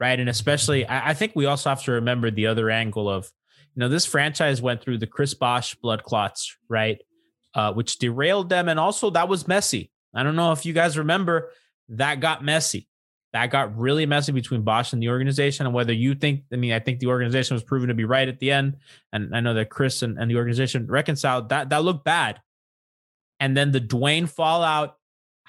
right? 0.00 0.18
And 0.18 0.28
especially, 0.28 0.86
I, 0.86 1.10
I, 1.10 1.14
think 1.14 1.32
we 1.34 1.46
also 1.46 1.70
have 1.70 1.82
to 1.84 1.92
remember 1.92 2.30
the 2.30 2.46
other 2.46 2.70
angle 2.70 3.08
of, 3.08 3.30
you 3.74 3.80
know, 3.80 3.88
this 3.88 4.06
franchise 4.06 4.62
went 4.62 4.82
through 4.82 4.98
the 4.98 5.06
Chris 5.06 5.34
Bosh 5.34 5.74
blood 5.76 6.02
clots, 6.04 6.56
right? 6.68 6.98
Uh, 7.54 7.72
which 7.72 7.98
derailed 7.98 8.50
them. 8.50 8.68
And 8.68 8.78
also, 8.78 9.10
that 9.10 9.28
was 9.28 9.48
messy. 9.48 9.90
I 10.14 10.22
don't 10.22 10.36
know 10.36 10.52
if 10.52 10.66
you 10.66 10.72
guys 10.74 10.98
remember, 10.98 11.50
that 11.88 12.20
got 12.20 12.44
messy. 12.44 12.86
That 13.32 13.50
got 13.50 13.76
really 13.76 14.06
messy 14.06 14.32
between 14.32 14.62
Bosh 14.62 14.92
and 14.92 15.02
the 15.02 15.08
organization. 15.08 15.66
And 15.66 15.74
whether 15.74 15.92
you 15.92 16.14
think, 16.14 16.44
I 16.52 16.56
mean, 16.56 16.72
I 16.72 16.78
think 16.78 17.00
the 17.00 17.08
organization 17.08 17.54
was 17.54 17.62
proven 17.62 17.88
to 17.88 17.94
be 17.94 18.04
right 18.04 18.28
at 18.28 18.38
the 18.38 18.50
end. 18.52 18.76
And 19.12 19.34
I 19.34 19.40
know 19.40 19.54
that 19.54 19.70
Chris 19.70 20.02
and, 20.02 20.18
and 20.18 20.30
the 20.30 20.36
organization 20.36 20.86
reconciled 20.86 21.48
that. 21.48 21.70
That 21.70 21.84
looked 21.84 22.04
bad. 22.04 22.40
And 23.40 23.56
then 23.56 23.72
the 23.72 23.80
Dwyane 23.80 24.28
fallout, 24.28 24.96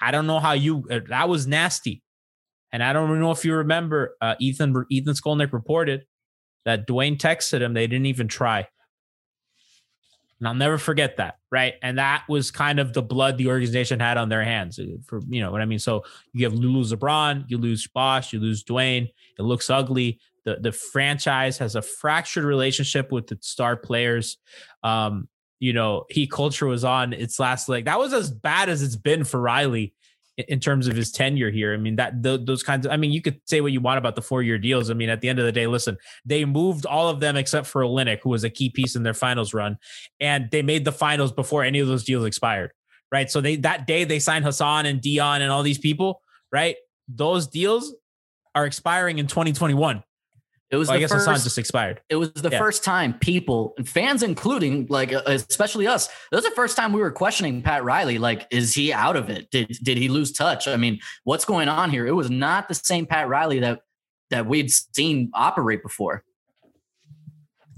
I 0.00 0.10
don't 0.10 0.26
know 0.26 0.40
how 0.40 0.52
you, 0.52 0.86
uh, 0.90 1.00
that 1.08 1.28
was 1.28 1.46
nasty. 1.46 2.02
And 2.72 2.82
I 2.82 2.92
don't 2.92 3.20
know 3.20 3.30
if 3.30 3.44
you 3.44 3.54
remember, 3.54 4.16
uh, 4.20 4.36
Ethan 4.40 4.86
Ethan 4.90 5.14
Skolnick 5.14 5.52
reported 5.52 6.06
that 6.64 6.86
Dwyane 6.86 7.18
texted 7.18 7.60
him. 7.60 7.74
They 7.74 7.86
didn't 7.86 8.06
even 8.06 8.28
try. 8.28 8.68
And 10.40 10.48
I'll 10.48 10.54
never 10.54 10.78
forget 10.78 11.18
that, 11.18 11.38
right? 11.52 11.74
And 11.82 11.98
that 11.98 12.24
was 12.28 12.50
kind 12.50 12.80
of 12.80 12.94
the 12.94 13.02
blood 13.02 13.36
the 13.36 13.48
organization 13.48 14.00
had 14.00 14.16
on 14.16 14.30
their 14.30 14.42
hands. 14.42 14.78
Uh, 14.78 14.96
for 15.06 15.20
you 15.28 15.40
know 15.40 15.52
what 15.52 15.60
I 15.60 15.66
mean. 15.66 15.78
So 15.78 16.04
you 16.32 16.44
have 16.46 16.54
Lulu 16.54 16.84
LeBron, 16.84 17.44
you 17.48 17.58
lose 17.58 17.86
Bosh, 17.86 18.32
you 18.32 18.40
lose 18.40 18.64
Dwyane. 18.64 19.10
It 19.38 19.42
looks 19.42 19.68
ugly. 19.68 20.18
The 20.44 20.56
the 20.56 20.72
franchise 20.72 21.58
has 21.58 21.76
a 21.76 21.82
fractured 21.82 22.44
relationship 22.44 23.12
with 23.12 23.30
its 23.30 23.48
star 23.48 23.76
players. 23.76 24.38
Um, 24.82 25.28
you 25.58 25.74
know, 25.74 26.06
he 26.08 26.26
culture 26.26 26.66
was 26.66 26.84
on 26.84 27.12
its 27.12 27.38
last 27.38 27.68
leg. 27.68 27.84
That 27.84 27.98
was 27.98 28.14
as 28.14 28.30
bad 28.30 28.70
as 28.70 28.82
it's 28.82 28.96
been 28.96 29.24
for 29.24 29.38
Riley 29.38 29.92
in 30.48 30.60
terms 30.60 30.86
of 30.86 30.96
his 30.96 31.10
tenure 31.10 31.50
here. 31.50 31.74
I 31.74 31.76
mean, 31.76 31.96
that 31.96 32.22
those 32.22 32.62
kinds 32.62 32.86
of, 32.86 32.92
I 32.92 32.96
mean, 32.96 33.12
you 33.12 33.22
could 33.22 33.40
say 33.46 33.60
what 33.60 33.72
you 33.72 33.80
want 33.80 33.98
about 33.98 34.14
the 34.14 34.22
four 34.22 34.42
year 34.42 34.58
deals. 34.58 34.90
I 34.90 34.94
mean, 34.94 35.08
at 35.08 35.20
the 35.20 35.28
end 35.28 35.38
of 35.38 35.44
the 35.44 35.52
day, 35.52 35.66
listen, 35.66 35.96
they 36.24 36.44
moved 36.44 36.86
all 36.86 37.08
of 37.08 37.20
them 37.20 37.36
except 37.36 37.66
for 37.66 37.82
Olynyk, 37.82 38.20
who 38.22 38.30
was 38.30 38.44
a 38.44 38.50
key 38.50 38.70
piece 38.70 38.96
in 38.96 39.02
their 39.02 39.14
finals 39.14 39.54
run, 39.54 39.78
and 40.20 40.50
they 40.50 40.62
made 40.62 40.84
the 40.84 40.92
finals 40.92 41.32
before 41.32 41.64
any 41.64 41.80
of 41.80 41.88
those 41.88 42.04
deals 42.04 42.24
expired. 42.24 42.72
Right. 43.12 43.30
So 43.30 43.40
they, 43.40 43.56
that 43.56 43.86
day 43.86 44.04
they 44.04 44.20
signed 44.20 44.44
Hassan 44.44 44.86
and 44.86 45.00
Dion 45.00 45.42
and 45.42 45.50
all 45.50 45.64
these 45.64 45.78
people, 45.78 46.22
right? 46.52 46.76
Those 47.08 47.48
deals 47.48 47.92
are 48.54 48.66
expiring 48.66 49.18
in 49.18 49.26
2021. 49.26 50.04
It 50.70 50.76
was 50.76 50.86
well, 50.88 50.96
I 50.98 51.00
guess 51.00 51.10
first, 51.10 51.26
Hassan 51.26 51.42
just 51.42 51.58
expired. 51.58 52.00
It 52.08 52.16
was 52.16 52.32
the 52.32 52.48
Yeah. 52.48 52.58
first 52.58 52.84
time 52.84 53.14
people, 53.18 53.74
fans 53.84 54.22
including, 54.22 54.86
like 54.88 55.12
uh, 55.12 55.22
especially 55.26 55.88
us, 55.88 56.08
it 56.30 56.34
was 56.34 56.44
the 56.44 56.52
first 56.52 56.76
time 56.76 56.92
we 56.92 57.00
were 57.00 57.10
questioning 57.10 57.60
Pat 57.60 57.82
Riley. 57.82 58.18
Like, 58.18 58.46
is 58.50 58.72
he 58.74 58.92
out 58.92 59.16
of 59.16 59.30
it? 59.30 59.50
Did 59.50 59.68
did 59.82 59.98
he 59.98 60.08
lose 60.08 60.30
touch? 60.30 60.68
I 60.68 60.76
mean, 60.76 61.00
what's 61.24 61.44
going 61.44 61.68
on 61.68 61.90
here? 61.90 62.06
It 62.06 62.12
was 62.14 62.30
not 62.30 62.68
the 62.68 62.74
same 62.74 63.04
Pat 63.06 63.28
Riley 63.28 63.58
that 63.60 63.80
that 64.30 64.46
we'd 64.46 64.70
seen 64.70 65.30
operate 65.34 65.82
before. 65.82 66.22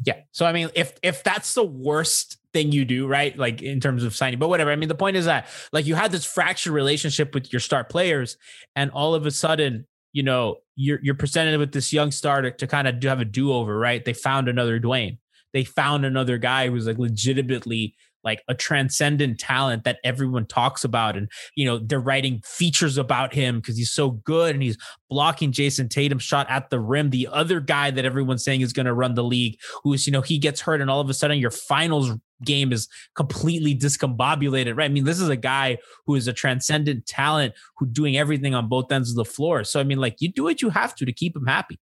Yeah. 0.04 0.20
So 0.32 0.44
I 0.44 0.52
mean, 0.52 0.68
if 0.74 0.92
if 1.02 1.22
that's 1.22 1.54
the 1.54 1.64
worst 1.64 2.38
thing 2.52 2.72
you 2.72 2.84
do, 2.84 3.06
right? 3.06 3.36
Like 3.38 3.62
in 3.62 3.80
terms 3.80 4.04
of 4.04 4.14
signing, 4.14 4.38
but 4.38 4.48
whatever. 4.48 4.70
I 4.70 4.76
mean, 4.76 4.90
the 4.90 4.94
point 4.94 5.16
is 5.16 5.24
that 5.24 5.46
like 5.72 5.86
you 5.86 5.94
had 5.94 6.12
this 6.12 6.24
fractured 6.26 6.72
relationship 6.74 7.32
with 7.32 7.52
your 7.52 7.60
star 7.60 7.84
players, 7.84 8.36
and 8.76 8.90
all 8.90 9.14
of 9.14 9.24
a 9.24 9.30
sudden, 9.30 9.86
you 10.12 10.22
know, 10.22 10.56
you're 10.76 11.00
you're 11.02 11.14
presented 11.14 11.58
with 11.58 11.72
this 11.72 11.92
young 11.92 12.10
star 12.10 12.42
to, 12.42 12.50
to 12.50 12.66
kind 12.66 12.88
of 12.88 13.00
do 13.00 13.08
have 13.08 13.20
a 13.20 13.24
do 13.24 13.52
over, 13.52 13.78
right? 13.78 14.04
They 14.04 14.12
found 14.12 14.48
another 14.48 14.78
Dwyane. 14.78 15.18
They 15.52 15.64
found 15.64 16.04
another 16.04 16.38
guy 16.38 16.68
who's 16.68 16.86
like 16.86 16.98
legitimately 16.98 17.94
like 18.24 18.42
a 18.48 18.54
transcendent 18.54 19.38
talent 19.38 19.84
that 19.84 19.98
everyone 20.04 20.46
talks 20.46 20.84
about. 20.84 21.16
And 21.16 21.28
you 21.56 21.64
know 21.64 21.78
they're 21.78 22.00
writing 22.00 22.40
features 22.44 22.98
about 22.98 23.32
him 23.34 23.60
because 23.60 23.76
he's 23.76 23.92
so 23.92 24.10
good 24.10 24.54
and 24.54 24.62
he's 24.62 24.76
blocking 25.08 25.52
Jayson 25.52 25.88
Tatum 25.88 26.18
shot 26.18 26.46
at 26.50 26.70
the 26.70 26.80
rim. 26.80 27.10
The 27.10 27.28
other 27.30 27.60
guy 27.60 27.90
that 27.90 28.04
everyone's 28.04 28.44
saying 28.44 28.60
is 28.60 28.72
going 28.72 28.86
to 28.86 28.94
run 28.94 29.14
the 29.14 29.24
league 29.24 29.58
who's 29.82 30.06
you 30.06 30.12
know 30.12 30.22
he 30.22 30.38
gets 30.38 30.60
hurt 30.60 30.80
and 30.80 30.90
all 30.90 31.00
of 31.00 31.10
a 31.10 31.14
sudden 31.14 31.38
your 31.38 31.50
finals 31.50 32.12
game 32.44 32.72
is 32.72 32.88
completely 33.14 33.74
discombobulated 33.74 34.76
right? 34.76 34.90
I 34.90 34.92
mean 34.92 35.04
this 35.04 35.20
is 35.20 35.28
a 35.28 35.36
guy 35.36 35.78
who 36.06 36.14
is 36.14 36.26
a 36.26 36.32
transcendent 36.32 37.06
talent 37.06 37.54
who 37.76 37.86
doing 37.86 38.16
everything 38.16 38.54
on 38.54 38.68
both 38.68 38.90
ends 38.90 39.10
of 39.10 39.16
the 39.16 39.24
floor. 39.24 39.64
So 39.64 39.80
I 39.80 39.84
mean 39.84 39.98
like 39.98 40.16
you 40.20 40.32
do 40.32 40.44
what 40.44 40.62
you 40.62 40.70
have 40.70 40.94
to 40.96 41.04
to 41.04 41.12
keep 41.12 41.36
him 41.36 41.46
happy 41.46 41.78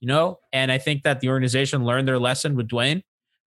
you 0.00 0.08
know? 0.08 0.38
And 0.52 0.72
I 0.72 0.78
think 0.78 1.02
that 1.04 1.20
the 1.20 1.28
organization 1.28 1.84
learned 1.84 2.08
their 2.08 2.18
lesson 2.18 2.56
with 2.56 2.68
Dwyane 2.68 3.02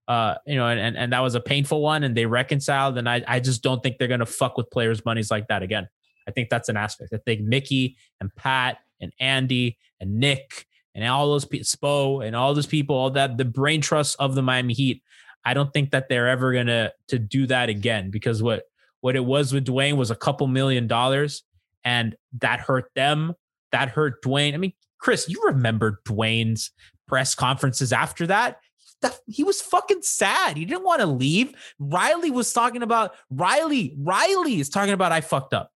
uh, 0.06 0.34
you 0.46 0.56
know, 0.56 0.68
and, 0.68 0.78
and 0.78 0.96
and 0.96 1.12
that 1.12 1.20
was 1.20 1.34
a 1.34 1.40
painful 1.40 1.80
one, 1.80 2.04
and 2.04 2.16
they 2.16 2.26
reconciled. 2.26 2.98
And 2.98 3.08
I 3.08 3.22
I 3.26 3.40
just 3.40 3.62
don't 3.62 3.82
think 3.82 3.98
they're 3.98 4.08
gonna 4.08 4.26
fuck 4.26 4.56
with 4.56 4.70
players' 4.70 5.04
monies 5.04 5.30
like 5.30 5.48
that 5.48 5.62
again. 5.62 5.88
I 6.28 6.30
think 6.30 6.50
that's 6.50 6.68
an 6.68 6.76
aspect. 6.76 7.12
I 7.12 7.18
think 7.18 7.40
Mickey 7.42 7.96
and 8.20 8.34
Pat 8.34 8.78
and 9.00 9.12
Andy 9.18 9.78
and 10.00 10.18
Nick 10.18 10.66
and 10.94 11.06
all 11.06 11.30
those 11.30 11.44
people, 11.44 11.64
Spo 11.64 12.26
and 12.26 12.36
all 12.36 12.54
those 12.54 12.66
people, 12.66 12.96
all 12.96 13.10
that 13.10 13.38
the 13.38 13.44
brain 13.44 13.80
trust 13.80 14.16
of 14.18 14.34
the 14.34 14.42
Miami 14.42 14.74
Heat. 14.74 15.02
I 15.46 15.52
don't 15.52 15.72
think 15.72 15.90
that 15.90 16.08
they're 16.08 16.28
ever 16.28 16.52
gonna 16.52 16.92
to 17.08 17.18
do 17.18 17.46
that 17.46 17.68
again 17.68 18.10
because 18.10 18.42
what 18.42 18.64
what 19.00 19.16
it 19.16 19.24
was 19.24 19.52
with 19.52 19.66
Dwyane 19.66 19.96
was 19.96 20.10
a 20.10 20.16
couple 20.16 20.46
million 20.46 20.86
dollars, 20.86 21.44
and 21.84 22.16
that 22.40 22.60
hurt 22.60 22.90
them. 22.94 23.34
That 23.72 23.88
hurt 23.90 24.22
Dwyane. 24.22 24.54
I 24.54 24.56
mean, 24.58 24.72
Chris, 24.98 25.28
you 25.28 25.42
remember 25.44 26.00
Dwyane's 26.06 26.70
press 27.06 27.34
conferences 27.34 27.92
after 27.92 28.26
that? 28.28 28.58
That 29.02 29.18
he 29.26 29.44
was 29.44 29.60
fucking 29.60 30.02
sad. 30.02 30.56
He 30.56 30.64
didn't 30.64 30.84
want 30.84 31.00
to 31.00 31.06
leave. 31.06 31.54
Riley 31.78 32.30
was 32.30 32.52
talking 32.52 32.82
about 32.82 33.14
Riley. 33.30 33.94
Riley 33.98 34.60
is 34.60 34.68
talking 34.68 34.92
about 34.92 35.12
I 35.12 35.20
fucked 35.20 35.54
up. 35.54 35.70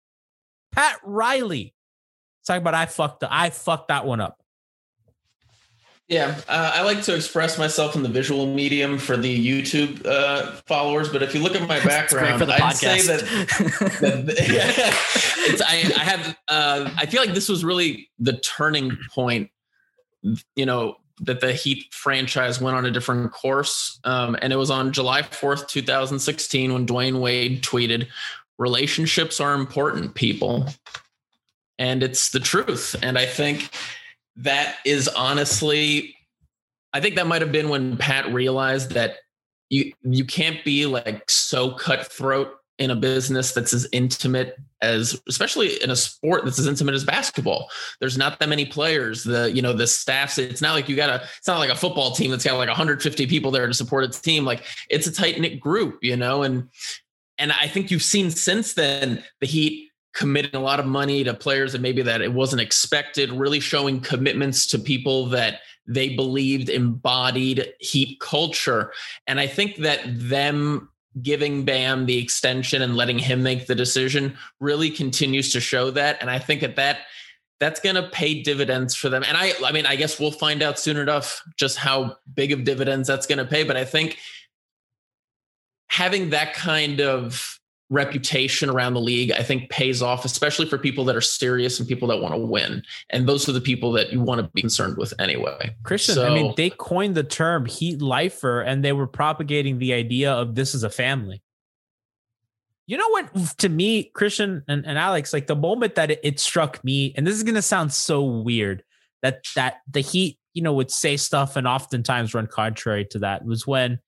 Pat 0.73 0.99
Riley 1.05 1.75
is 2.41 2.47
talking 2.47 2.63
about 2.63 2.75
I 2.75 2.87
fucked 2.87 3.23
up. 3.23 3.31
I 3.33 3.51
fucked 3.51 3.89
that 3.89 4.07
one 4.07 4.21
up. 4.21 4.39
Yeah, 6.09 6.41
uh, 6.49 6.73
I 6.75 6.83
like 6.85 7.03
to 7.03 7.15
express 7.15 7.59
myself 7.59 7.95
in 7.95 8.03
the 8.03 8.09
visual 8.09 8.47
medium 8.47 8.97
for 8.97 9.19
the 9.19 9.47
YouTube 9.47 10.07
uh, 10.07 10.53
followers, 10.67 11.11
but 11.11 11.23
if 11.23 11.35
you 11.35 11.43
look 11.43 11.55
at 11.55 11.69
my 11.69 11.79
background, 11.85 12.43
I'd 12.43 12.59
podcast. 12.59 12.77
say 12.77 13.03
that, 13.03 13.21
that 14.27 14.49
yeah, 14.49 14.73
it's, 15.53 15.61
I, 15.61 16.01
I 16.01 16.05
have 16.05 16.37
uh, 16.49 16.91
I 16.97 17.05
feel 17.05 17.21
like 17.21 17.35
this 17.35 17.51
was 17.51 17.63
really 17.63 18.09
the 18.19 18.39
turning 18.39 18.97
point. 19.15 19.51
You 20.57 20.65
know 20.65 20.97
that 21.21 21.41
the 21.41 21.53
Heat 21.53 21.93
franchise 21.93 22.61
went 22.61 22.77
on 22.77 22.87
a 22.87 22.91
different 22.91 23.33
course, 23.33 23.99
um, 24.05 24.37
and 24.41 24.53
it 24.53 24.57
was 24.57 24.71
on 24.71 24.93
July 24.93 25.23
fourth, 25.23 25.67
two 25.69 25.83
thousand 25.83 26.19
sixteen, 26.19 26.73
when 26.73 26.87
Dwyane 26.87 27.21
Wade 27.21 27.63
tweeted, 27.63 28.09
"Relationships 28.59 29.41
are 29.41 29.55
important, 29.55 30.15
people," 30.15 30.67
and 31.79 32.03
it's 32.03 32.31
the 32.31 32.41
truth. 32.41 32.97
And 33.03 33.19
I 33.19 33.27
think 33.27 33.71
that 34.37 34.77
is 34.85 35.09
honestly 35.09 36.15
I 36.93 37.01
think 37.01 37.17
that 37.17 37.27
might 37.27 37.43
have 37.43 37.53
been 37.53 37.69
when 37.69 37.97
Pat 37.97 38.33
realized 38.33 38.93
that 38.93 39.17
you 39.69 39.93
you 40.03 40.25
can't 40.25 40.65
be 40.65 40.87
like 40.87 41.29
so 41.31 41.73
cutthroat 41.73 42.58
in 42.79 42.91
a 42.91 42.97
business 42.97 43.53
that's 43.53 43.73
as 43.73 43.89
intimate 43.93 44.57
as 44.81 45.21
especially 45.29 45.83
in 45.83 45.91
a 45.91 45.97
sport 45.97 46.45
that's 46.45 46.59
as 46.59 46.67
intimate 46.67 46.95
as 46.95 47.05
basketball. 47.05 47.69
There's 48.01 48.17
not 48.17 48.39
that 48.39 48.49
many 48.49 48.65
players. 48.65 49.25
The 49.25 49.51
you 49.53 49.63
know 49.63 49.73
the 49.73 49.87
staffs 49.87 50.39
it's 50.39 50.63
not 50.63 50.75
like 50.75 50.89
you 50.89 50.97
got 50.97 51.11
a 51.11 51.25
it's 51.39 51.49
not 51.49 51.59
like 51.59 51.71
a 51.71 51.75
football 51.75 52.13
team 52.13 52.31
that's 52.31 52.45
got 52.45 52.57
like 52.57 52.69
150 52.69 53.27
people 53.27 53.51
there 53.51 53.67
to 53.67 53.75
support 53.75 54.05
its 54.05 54.21
team. 54.21 54.45
Like 54.45 54.65
it's 54.89 55.07
a 55.07 55.13
tight 55.13 55.41
knit 55.41 55.61
group 55.61 55.99
you 56.03 56.17
know 56.17 56.43
and 56.43 56.69
and 57.39 57.53
i 57.53 57.67
think 57.67 57.91
you've 57.91 58.03
seen 58.03 58.31
since 58.31 58.75
then 58.75 59.23
the 59.41 59.47
heat 59.47 59.89
committing 60.19 60.57
a 60.57 60.61
lot 60.61 60.81
of 60.81 60.87
money 60.87 61.23
to 61.23 61.33
players 61.33 61.73
that 61.73 61.81
maybe 61.81 62.03
that 62.03 62.21
it 62.21 62.33
wasn't 62.33 62.61
expected, 62.61 63.31
really 63.31 63.61
showing 63.61 64.01
commitments 64.01 64.67
to 64.67 64.77
people 64.77 65.27
that 65.27 65.61
they 65.87 66.17
believed 66.17 66.69
embodied 66.69 67.73
heat 67.79 68.19
culture. 68.19 68.93
And 69.29 69.39
I 69.39 69.47
think 69.47 69.77
that 69.77 70.01
them 70.07 70.89
giving 71.23 71.65
Bam 71.65 72.07
the 72.07 72.19
extension 72.19 72.83
and 72.83 72.97
letting 72.97 73.19
him 73.19 73.43
make 73.43 73.67
the 73.67 73.75
decision 73.75 74.37
really 74.61 74.91
continues 74.91 75.53
to 75.53 75.61
show 75.61 75.91
that. 75.93 76.19
And 76.21 76.31
I 76.31 76.39
think 76.39 76.61
that 76.61 76.77
that 76.77 77.01
that's 77.61 77.81
going 77.81 77.97
to 77.97 78.09
pay 78.11 78.43
dividends 78.43 78.95
for 78.95 79.09
them. 79.09 79.25
And 79.27 79.37
I, 79.37 79.53
I 79.65 79.73
mean, 79.73 79.85
I 79.85 79.97
guess 79.97 80.21
we'll 80.21 80.31
find 80.31 80.63
out 80.63 80.79
soon 80.79 80.97
enough 80.97 81.43
just 81.57 81.77
how 81.77 82.17
big 82.33 82.53
of 82.53 82.65
dividends 82.65 83.09
that's 83.09 83.27
going 83.27 83.39
to 83.39 83.45
pay. 83.45 83.65
But 83.65 83.77
I 83.77 83.85
think 83.85 84.19
having 85.89 86.31
that 86.31 86.55
kind 86.55 87.01
of 87.01 87.58
reputation 87.91 88.69
around 88.69 88.95
the 88.95 89.01
league, 89.01 89.33
I 89.33 89.43
think 89.43 89.71
pays 89.71 90.03
off, 90.03 90.25
especially 90.25 90.67
for 90.67 90.77
people 90.77 91.05
that 91.07 91.17
are 91.17 91.23
serious 91.23 91.79
and 91.79 91.89
people 91.89 92.09
that 92.09 92.19
want 92.19 92.35
to 92.35 92.39
win. 92.39 92.83
And 93.11 93.29
those 93.29 93.49
are 93.49 93.53
the 93.53 93.61
people 93.61 93.93
that 93.93 94.13
you 94.13 94.21
want 94.21 94.41
to 94.41 94.49
be 94.49 94.61
concerned 94.61 94.99
with 94.99 95.15
anyway. 95.19 95.75
Christian, 95.85 96.17
so, 96.17 96.27
I 96.27 96.35
mean, 96.35 96.53
they 96.57 96.71
coined 96.71 97.15
the 97.15 97.25
term 97.25 97.65
heat 97.65 98.03
lifer 98.03 98.61
and 98.61 98.85
they 98.85 98.93
were 98.93 99.07
propagating 99.07 99.79
the 99.79 99.95
idea 99.95 100.33
of 100.33 100.55
this 100.55 100.75
is 100.75 100.83
a 100.83 100.91
family. 100.91 101.43
You 102.87 102.97
know 102.97 103.09
what, 103.09 103.59
to 103.59 103.69
me, 103.69 104.05
Christian 104.15 104.65
and, 104.67 104.87
and 104.87 104.99
Alex, 104.99 105.33
like 105.33 105.47
the 105.47 105.57
moment 105.57 105.95
that 105.97 106.11
it, 106.11 106.21
it 106.23 106.41
struck 106.41 106.83
me, 106.83 107.15
and 107.17 107.27
this 107.27 107.35
is 107.35 107.43
going 107.43 107.55
to 107.55 107.63
sound 107.63 107.93
so 107.93 108.23
weird 108.23 108.83
that, 109.23 109.45
that 109.57 109.79
the 109.91 110.01
heat, 110.01 110.39
you 110.55 110.63
know, 110.63 110.73
would 110.73 110.91
say 110.91 111.17
stuff 111.17 111.57
and 111.57 111.69
oftentimes 111.69 112.35
run 112.35 112.47
contrary 112.47 113.07
to 113.11 113.19
that 113.21 113.45
was 113.45 113.67
when 113.67 113.99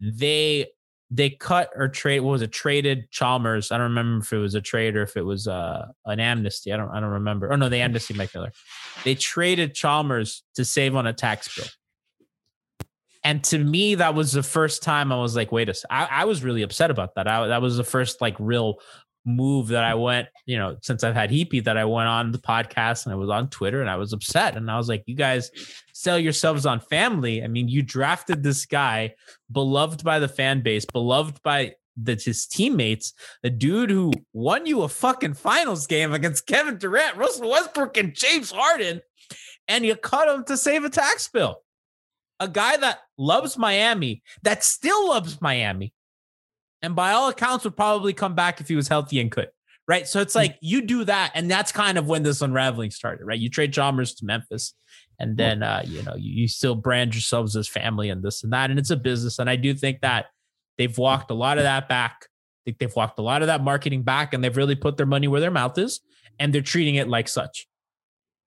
they 0.00 0.66
they 1.10 1.30
cut 1.30 1.70
or 1.76 1.88
trade 1.88 2.20
what 2.20 2.32
was 2.32 2.42
it 2.42 2.52
traded 2.52 3.10
Chalmers. 3.10 3.70
I 3.70 3.78
don't 3.78 3.90
remember 3.90 4.24
if 4.24 4.32
it 4.32 4.38
was 4.38 4.54
a 4.54 4.60
trade 4.60 4.96
or 4.96 5.02
if 5.02 5.16
it 5.16 5.22
was 5.22 5.46
uh, 5.46 5.86
an 6.04 6.20
amnesty. 6.20 6.72
I 6.72 6.76
don't 6.76 6.90
I 6.90 7.00
don't 7.00 7.10
remember. 7.10 7.52
Oh 7.52 7.56
no, 7.56 7.68
the 7.68 7.78
amnesty 7.78 8.14
Mike 8.14 8.34
Miller. 8.34 8.52
They 9.04 9.14
traded 9.14 9.74
Chalmers 9.74 10.42
to 10.56 10.64
save 10.64 10.96
on 10.96 11.06
a 11.06 11.12
tax 11.12 11.54
bill. 11.54 11.66
And 13.22 13.42
to 13.44 13.58
me, 13.58 13.96
that 13.96 14.14
was 14.14 14.30
the 14.30 14.42
first 14.42 14.84
time 14.84 15.10
I 15.10 15.16
was 15.16 15.34
like, 15.34 15.50
wait 15.50 15.68
a 15.68 15.74
second. 15.74 15.96
I, 15.96 16.22
I 16.22 16.24
was 16.26 16.44
really 16.44 16.62
upset 16.62 16.92
about 16.92 17.16
that. 17.16 17.26
I, 17.26 17.48
that 17.48 17.60
was 17.60 17.76
the 17.76 17.82
first 17.82 18.20
like 18.20 18.36
real 18.38 18.78
move 19.26 19.68
that 19.68 19.84
I 19.84 19.94
went, 19.94 20.28
you 20.46 20.56
know, 20.56 20.76
since 20.82 21.02
I've 21.02 21.14
had 21.14 21.30
Heat 21.30 21.50
Beat 21.50 21.64
that 21.64 21.76
I 21.76 21.84
went 21.84 22.08
on 22.08 22.30
the 22.30 22.38
podcast 22.38 23.04
and 23.04 23.12
I 23.12 23.16
was 23.16 23.28
on 23.28 23.50
Twitter 23.50 23.80
and 23.80 23.90
I 23.90 23.96
was 23.96 24.12
upset. 24.12 24.56
And 24.56 24.70
I 24.70 24.76
was 24.76 24.88
like, 24.88 25.02
you 25.06 25.16
guys 25.16 25.50
sell 25.92 26.18
yourselves 26.18 26.64
on 26.64 26.80
family. 26.80 27.42
I 27.42 27.48
mean, 27.48 27.68
you 27.68 27.82
drafted 27.82 28.42
this 28.42 28.64
guy 28.64 29.14
beloved 29.50 30.04
by 30.04 30.20
the 30.20 30.28
fan 30.28 30.62
base, 30.62 30.84
beloved 30.84 31.42
by 31.42 31.74
the, 31.96 32.14
his 32.14 32.46
teammates, 32.46 33.14
a 33.42 33.50
dude 33.50 33.90
who 33.90 34.12
won 34.32 34.66
you 34.66 34.82
a 34.82 34.88
fucking 34.88 35.34
finals 35.34 35.86
game 35.86 36.12
against 36.12 36.46
Kevin 36.46 36.78
Durant, 36.78 37.16
Russell 37.16 37.50
Westbrook, 37.50 37.96
and 37.96 38.14
James 38.14 38.50
Harden, 38.50 39.00
and 39.66 39.84
you 39.84 39.96
cut 39.96 40.28
him 40.28 40.44
to 40.44 40.56
save 40.56 40.84
a 40.84 40.90
tax 40.90 41.28
bill. 41.28 41.62
A 42.38 42.48
guy 42.48 42.76
that 42.76 43.00
loves 43.16 43.56
Miami, 43.56 44.22
that 44.42 44.62
still 44.62 45.08
loves 45.08 45.40
Miami, 45.40 45.94
and 46.82 46.94
by 46.94 47.12
all 47.12 47.28
accounts 47.28 47.64
would 47.64 47.76
probably 47.76 48.12
come 48.12 48.34
back 48.34 48.60
if 48.60 48.68
he 48.68 48.76
was 48.76 48.88
healthy 48.88 49.20
and 49.20 49.30
could. 49.30 49.48
Right. 49.88 50.08
So 50.08 50.20
it's 50.20 50.32
hmm. 50.32 50.40
like 50.40 50.58
you 50.60 50.82
do 50.82 51.04
that, 51.04 51.32
and 51.34 51.50
that's 51.50 51.72
kind 51.72 51.96
of 51.96 52.08
when 52.08 52.22
this 52.22 52.42
unraveling 52.42 52.90
started, 52.90 53.24
right? 53.24 53.38
You 53.38 53.48
trade 53.48 53.72
Chalmers 53.72 54.14
to 54.16 54.24
Memphis, 54.24 54.74
and 55.18 55.36
then 55.36 55.62
uh, 55.62 55.82
you 55.84 56.02
know, 56.02 56.14
you, 56.16 56.42
you 56.42 56.48
still 56.48 56.74
brand 56.74 57.14
yourselves 57.14 57.56
as 57.56 57.68
family 57.68 58.10
and 58.10 58.22
this 58.22 58.42
and 58.42 58.52
that. 58.52 58.70
And 58.70 58.78
it's 58.78 58.90
a 58.90 58.96
business. 58.96 59.38
And 59.38 59.48
I 59.48 59.56
do 59.56 59.74
think 59.74 60.00
that 60.00 60.26
they've 60.76 60.96
walked 60.96 61.30
a 61.30 61.34
lot 61.34 61.58
of 61.58 61.64
that 61.64 61.88
back. 61.88 62.26
I 62.26 62.60
think 62.66 62.78
they've 62.78 62.94
walked 62.94 63.18
a 63.18 63.22
lot 63.22 63.42
of 63.42 63.48
that 63.48 63.62
marketing 63.62 64.02
back 64.02 64.34
and 64.34 64.42
they've 64.42 64.56
really 64.56 64.74
put 64.74 64.96
their 64.96 65.06
money 65.06 65.28
where 65.28 65.40
their 65.40 65.50
mouth 65.50 65.78
is 65.78 66.00
and 66.38 66.52
they're 66.52 66.62
treating 66.62 66.96
it 66.96 67.08
like 67.08 67.28
such. 67.28 67.66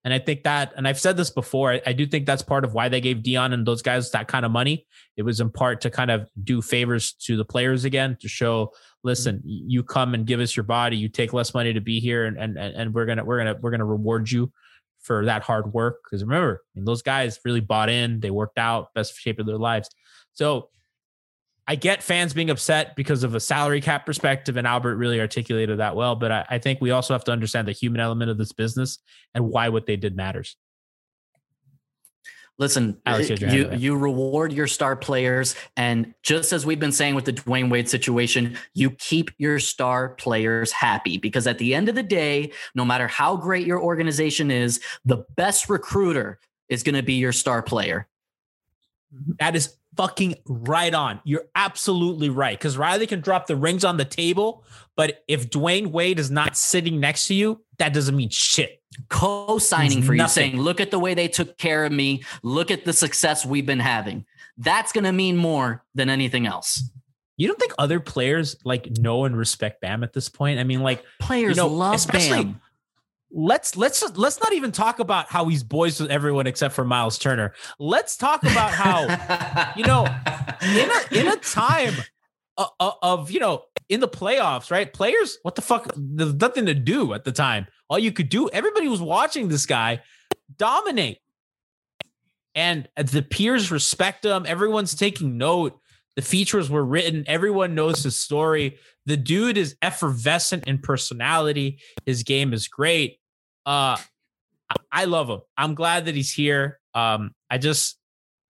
And 0.06 0.14
I 0.14 0.20
think 0.20 0.44
that, 0.44 0.74
and 0.78 0.88
I've 0.88 1.00
said 1.00 1.18
this 1.18 1.30
before, 1.30 1.74
I, 1.74 1.82
I, 1.88 1.94
do 1.94 2.06
think 2.06 2.26
that's 2.26 2.42
part 2.42 2.64
of 2.64 2.74
why 2.74 2.88
they 2.88 3.02
gave 3.02 3.22
Dion 3.22 3.52
and 3.52 3.66
those 3.66 3.82
guys 3.82 4.12
that 4.12 4.30
kind 4.30 4.46
of 4.46 4.52
money. 4.52 4.88
It 5.18 5.24
was 5.24 5.42
in 5.42 5.50
part 5.50 5.82
to 5.82 5.90
kind 5.90 6.10
of 6.10 6.30
do 6.42 6.62
favors 6.62 7.14
to 7.26 7.36
the 7.36 7.44
players 7.44 7.84
again, 7.84 8.18
to 8.22 8.30
show, 8.30 8.72
listen, 9.04 9.38
mm-hmm. 9.38 9.70
you 9.70 9.84
come 9.84 10.14
and 10.14 10.26
give 10.26 10.40
us 10.40 10.56
your 10.56 10.64
body, 10.64 10.96
you 10.96 11.10
take 11.10 11.34
less 11.34 11.54
money 11.54 11.74
to 11.74 11.82
be 11.82 12.00
here, 12.00 12.26
and 12.26 12.38
and 12.38 12.58
and 12.58 12.94
we're 12.94 13.06
gonna 13.06 13.26
we're 13.26 13.40
gonna 13.40 13.56
we're 13.60 13.72
gonna 13.72 13.86
reward 13.86 14.32
you 14.32 14.52
for 15.02 15.26
that 15.26 15.42
hard 15.42 15.74
work. 15.74 15.98
Because 16.04 16.24
remember, 16.24 16.62
I 16.64 16.80
mean, 16.80 16.86
those 16.86 17.02
guys 17.02 17.40
really 17.44 17.60
bought 17.60 17.90
in, 17.90 18.22
they 18.22 18.32
worked 18.32 18.58
out, 18.58 18.94
best 18.94 19.18
shape 19.18 19.40
of 19.40 19.46
their 19.46 19.58
lives. 19.58 19.90
So 20.32 20.70
I 21.70 21.76
get 21.76 22.02
fans 22.02 22.34
being 22.34 22.50
upset 22.50 22.96
because 22.96 23.24
of 23.24 23.36
a 23.36 23.40
salary 23.40 23.80
cap 23.80 24.04
perspective, 24.04 24.58
and 24.58 24.66
Albert 24.66 24.96
really 24.96 25.20
articulated 25.20 25.78
that 25.78 25.96
well. 25.96 26.16
But 26.16 26.32
I, 26.32 26.46
I, 26.50 26.58
think 26.58 26.82
we 26.82 26.90
also 26.90 27.14
have 27.14 27.24
to 27.26 27.32
understand 27.32 27.68
the 27.68 27.74
human 27.74 28.02
element 28.02 28.32
of 28.32 28.40
this 28.40 28.52
business 28.52 28.98
and 29.36 29.50
why 29.50 29.70
what 29.70 29.86
they 29.86 29.96
did 29.96 30.16
matters. 30.16 30.58
Listen, 32.58 32.98
Alex, 33.06 33.30
you 33.40 33.72
you 33.72 33.96
reward 33.96 34.52
your 34.52 34.66
star 34.66 34.96
players, 34.96 35.56
and 35.78 36.16
just 36.24 36.52
as 36.54 36.66
we've 36.66 36.80
been 36.80 36.92
saying 36.92 37.14
with 37.14 37.26
the 37.26 37.34
Dwyane 37.34 37.70
Wade 37.70 37.88
situation, 37.88 38.58
you 38.74 38.90
keep 38.90 39.30
your 39.38 39.60
star 39.60 40.10
players 40.10 40.72
happy 40.72 41.20
because 41.20 41.46
at 41.46 41.60
the 41.60 41.76
end 41.76 41.88
of 41.88 41.94
the 41.94 42.04
day, 42.04 42.52
no 42.74 42.84
matter 42.84 43.08
how 43.08 43.38
great 43.38 43.68
your 43.68 43.80
organization 43.80 44.50
is, 44.50 44.82
the 45.06 45.24
best 45.38 45.70
recruiter 45.70 46.40
is 46.68 46.82
going 46.82 46.96
to 46.96 47.04
be 47.04 47.14
your 47.14 47.32
star 47.32 47.62
player. 47.62 48.08
That 49.40 49.56
is 49.56 49.76
fucking 49.98 50.36
right 50.46 50.94
on. 50.94 51.20
You're 51.24 51.46
absolutely 51.56 52.30
right. 52.30 52.58
Because 52.58 52.78
Riley 52.78 53.08
can 53.08 53.22
drop 53.22 53.48
the 53.48 53.56
rings 53.56 53.84
on 53.84 53.98
the 53.98 54.06
table, 54.06 54.64
but 54.96 55.24
if 55.28 55.50
Dwyane 55.50 55.88
Wade 55.88 56.20
is 56.20 56.32
not 56.32 56.58
sitting 56.58 57.00
next 57.00 57.28
to 57.28 57.34
you, 57.34 57.64
that 57.78 57.94
doesn't 57.94 58.16
mean 58.16 58.30
shit. 58.30 58.82
Co-signing 59.10 60.02
for 60.02 60.16
nothing. 60.16 60.44
you, 60.44 60.52
saying, 60.52 60.62
"Look 60.62 60.82
at 60.82 60.92
the 60.92 61.00
way 61.00 61.14
they 61.14 61.28
took 61.28 61.58
care 61.58 61.86
of 61.86 61.92
me. 61.92 62.24
Look 62.44 62.72
at 62.72 62.86
the 62.86 62.94
success 62.94 63.46
we've 63.46 63.66
been 63.66 63.80
having." 63.80 64.26
That's 64.58 64.92
going 64.92 65.06
to 65.06 65.14
mean 65.14 65.38
more 65.38 65.86
than 65.96 66.10
anything 66.10 66.46
else. 66.46 66.84
You 67.38 67.48
don't 67.48 67.60
think 67.60 67.74
other 67.78 68.02
players 68.02 68.58
like 68.66 68.90
know 69.00 69.24
and 69.24 69.38
respect 69.38 69.80
Bam 69.80 70.04
at 70.04 70.12
this 70.12 70.28
point? 70.28 70.60
I 70.60 70.66
mean, 70.66 70.82
like 70.82 71.06
players 71.20 71.56
you 71.56 71.64
know, 71.64 71.70
love 71.70 72.06
Bam 72.12 72.60
let's 73.32 73.76
let's 73.76 74.04
let's 74.18 74.40
not 74.40 74.54
even 74.54 74.72
talk 74.72 75.00
about 75.00 75.28
how 75.30 75.48
he's 75.48 75.64
boys 75.64 76.00
with 76.00 76.12
everyone 76.12 76.48
except 76.48 76.74
for 76.74 76.84
Miles 76.84 77.18
Turner. 77.18 77.54
Let's 77.78 78.18
talk 78.18 78.44
about 78.44 78.72
how 78.72 79.02
you 79.76 79.84
know 79.84 80.06
in 80.62 80.90
a 80.90 81.20
in 81.20 81.28
a 81.28 81.38
time 81.38 81.94
of, 82.58 82.96
of, 83.02 83.32
you 83.32 83.40
know 83.40 83.64
in 83.88 84.00
the 84.00 84.08
playoffs, 84.08 84.70
right? 84.72 84.92
Players, 84.92 85.38
what 85.44 85.56
the 85.56 85.62
fuck? 85.62 85.92
There's 85.96 86.36
nothing 86.36 86.66
to 86.66 86.74
do 86.74 87.14
at 87.14 87.24
the 87.24 87.32
time. 87.32 87.68
All 87.90 88.00
you 88.00 88.12
could 88.12 88.30
do, 88.30 88.50
everybody 88.50 88.88
was 88.88 89.02
watching 89.02 89.48
this 89.48 89.66
guy 89.66 90.02
dominate, 90.58 91.20
and 92.56 92.88
the 92.96 93.22
peers 93.22 93.72
respect 93.72 94.26
him. 94.26 94.46
Everyone's 94.46 94.96
taking 94.96 95.38
note. 95.38 95.80
The 96.20 96.26
features 96.26 96.70
were 96.70 96.84
written. 96.84 97.24
Everyone 97.28 97.76
knows 97.76 98.04
his 98.04 98.18
story. 98.18 98.78
The 99.06 99.16
dude 99.16 99.58
is 99.58 99.78
effervescent 99.82 100.68
in 100.68 100.80
personality. 100.80 101.80
His 102.06 102.24
game 102.24 102.52
is 102.52 102.68
great. 102.68 103.20
Uh, 103.66 103.96
I 104.92 105.06
love 105.06 105.30
him. 105.30 105.40
I'm 105.56 105.76
glad 105.76 106.08
that 106.08 106.16
he's 106.16 106.30
here. 106.34 106.82
Um, 106.94 107.34
I 107.50 107.58
just, 107.58 107.98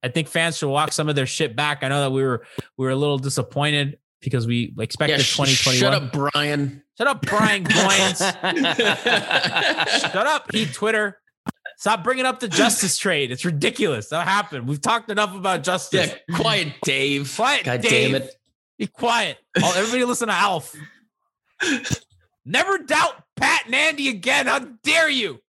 I 0.01 0.07
think 0.07 0.30
fans 0.30 0.57
should 0.57 0.70
walk 0.70 0.93
some 0.93 1.09
of 1.09 1.15
their 1.15 1.28
shit 1.28 1.55
back. 1.55 1.84
I 1.84 1.89
know 1.89 2.01
that 2.01 2.11
we 2.11 2.24
were 2.24 2.43
we 2.76 2.86
were 2.88 2.91
a 2.91 2.95
little 2.95 3.20
disappointed 3.20 3.99
because 4.20 4.47
we 4.47 4.74
expected 4.80 5.20
Yeah, 5.20 5.24
sh- 5.24 5.38
2021. 5.38 5.80
Shut 5.80 5.93
up, 5.93 6.11
Brian. 6.11 6.82
Shut 6.97 7.05
up, 7.05 7.22
Brian 7.22 7.65
Goins. 7.65 8.17
Shut 10.11 10.26
up, 10.26 10.51
Heat 10.51 10.74
Twitter. 10.74 11.20
Stop 11.80 12.03
bringing 12.03 12.25
up 12.25 12.41
the 12.41 12.49
Justise 12.49 12.97
trade. 12.99 13.32
It's 13.32 13.45
ridiculous. 13.45 14.09
That 14.09 14.27
happened. 14.27 14.67
We've 14.67 14.82
talked 14.82 15.09
enough 15.09 15.34
about 15.34 15.63
Justise. 15.63 16.13
Yeah, 16.27 16.36
quiet, 16.36 16.73
Dave. 16.84 17.34
Quiet, 17.34 17.63
God 17.63 17.82
Dave. 17.82 18.11
damn 18.11 18.21
it. 18.21 18.36
Be 18.77 18.88
quiet. 18.88 19.38
All, 19.63 19.73
everybody 19.73 20.03
listen 20.03 20.27
to 20.27 20.34
Alf. 20.34 20.75
Never 22.45 22.80
doubt 22.80 23.23
Pat 23.38 23.61
and 23.65 23.75
Andy 23.75 24.09
again. 24.09 24.47
How 24.47 24.59
dare 24.84 25.09
you? 25.09 25.39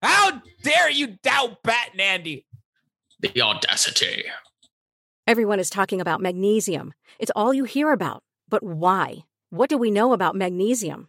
How 0.00 0.40
dare 0.62 0.90
you 0.90 1.18
doubt 1.24 1.62
Pat 1.64 1.88
and 1.92 2.00
Andy? 2.00 2.46
The 3.18 3.42
audacity. 3.42 4.24
Everyone 5.26 5.58
is 5.58 5.70
talking 5.70 6.00
about 6.00 6.20
magnesium. 6.20 6.94
It's 7.18 7.32
all 7.34 7.52
you 7.52 7.64
hear 7.64 7.90
about. 7.92 8.22
But 8.48 8.62
why? 8.62 9.24
What 9.50 9.68
do 9.68 9.76
we 9.76 9.90
know 9.90 10.12
about 10.12 10.36
magnesium? 10.36 11.08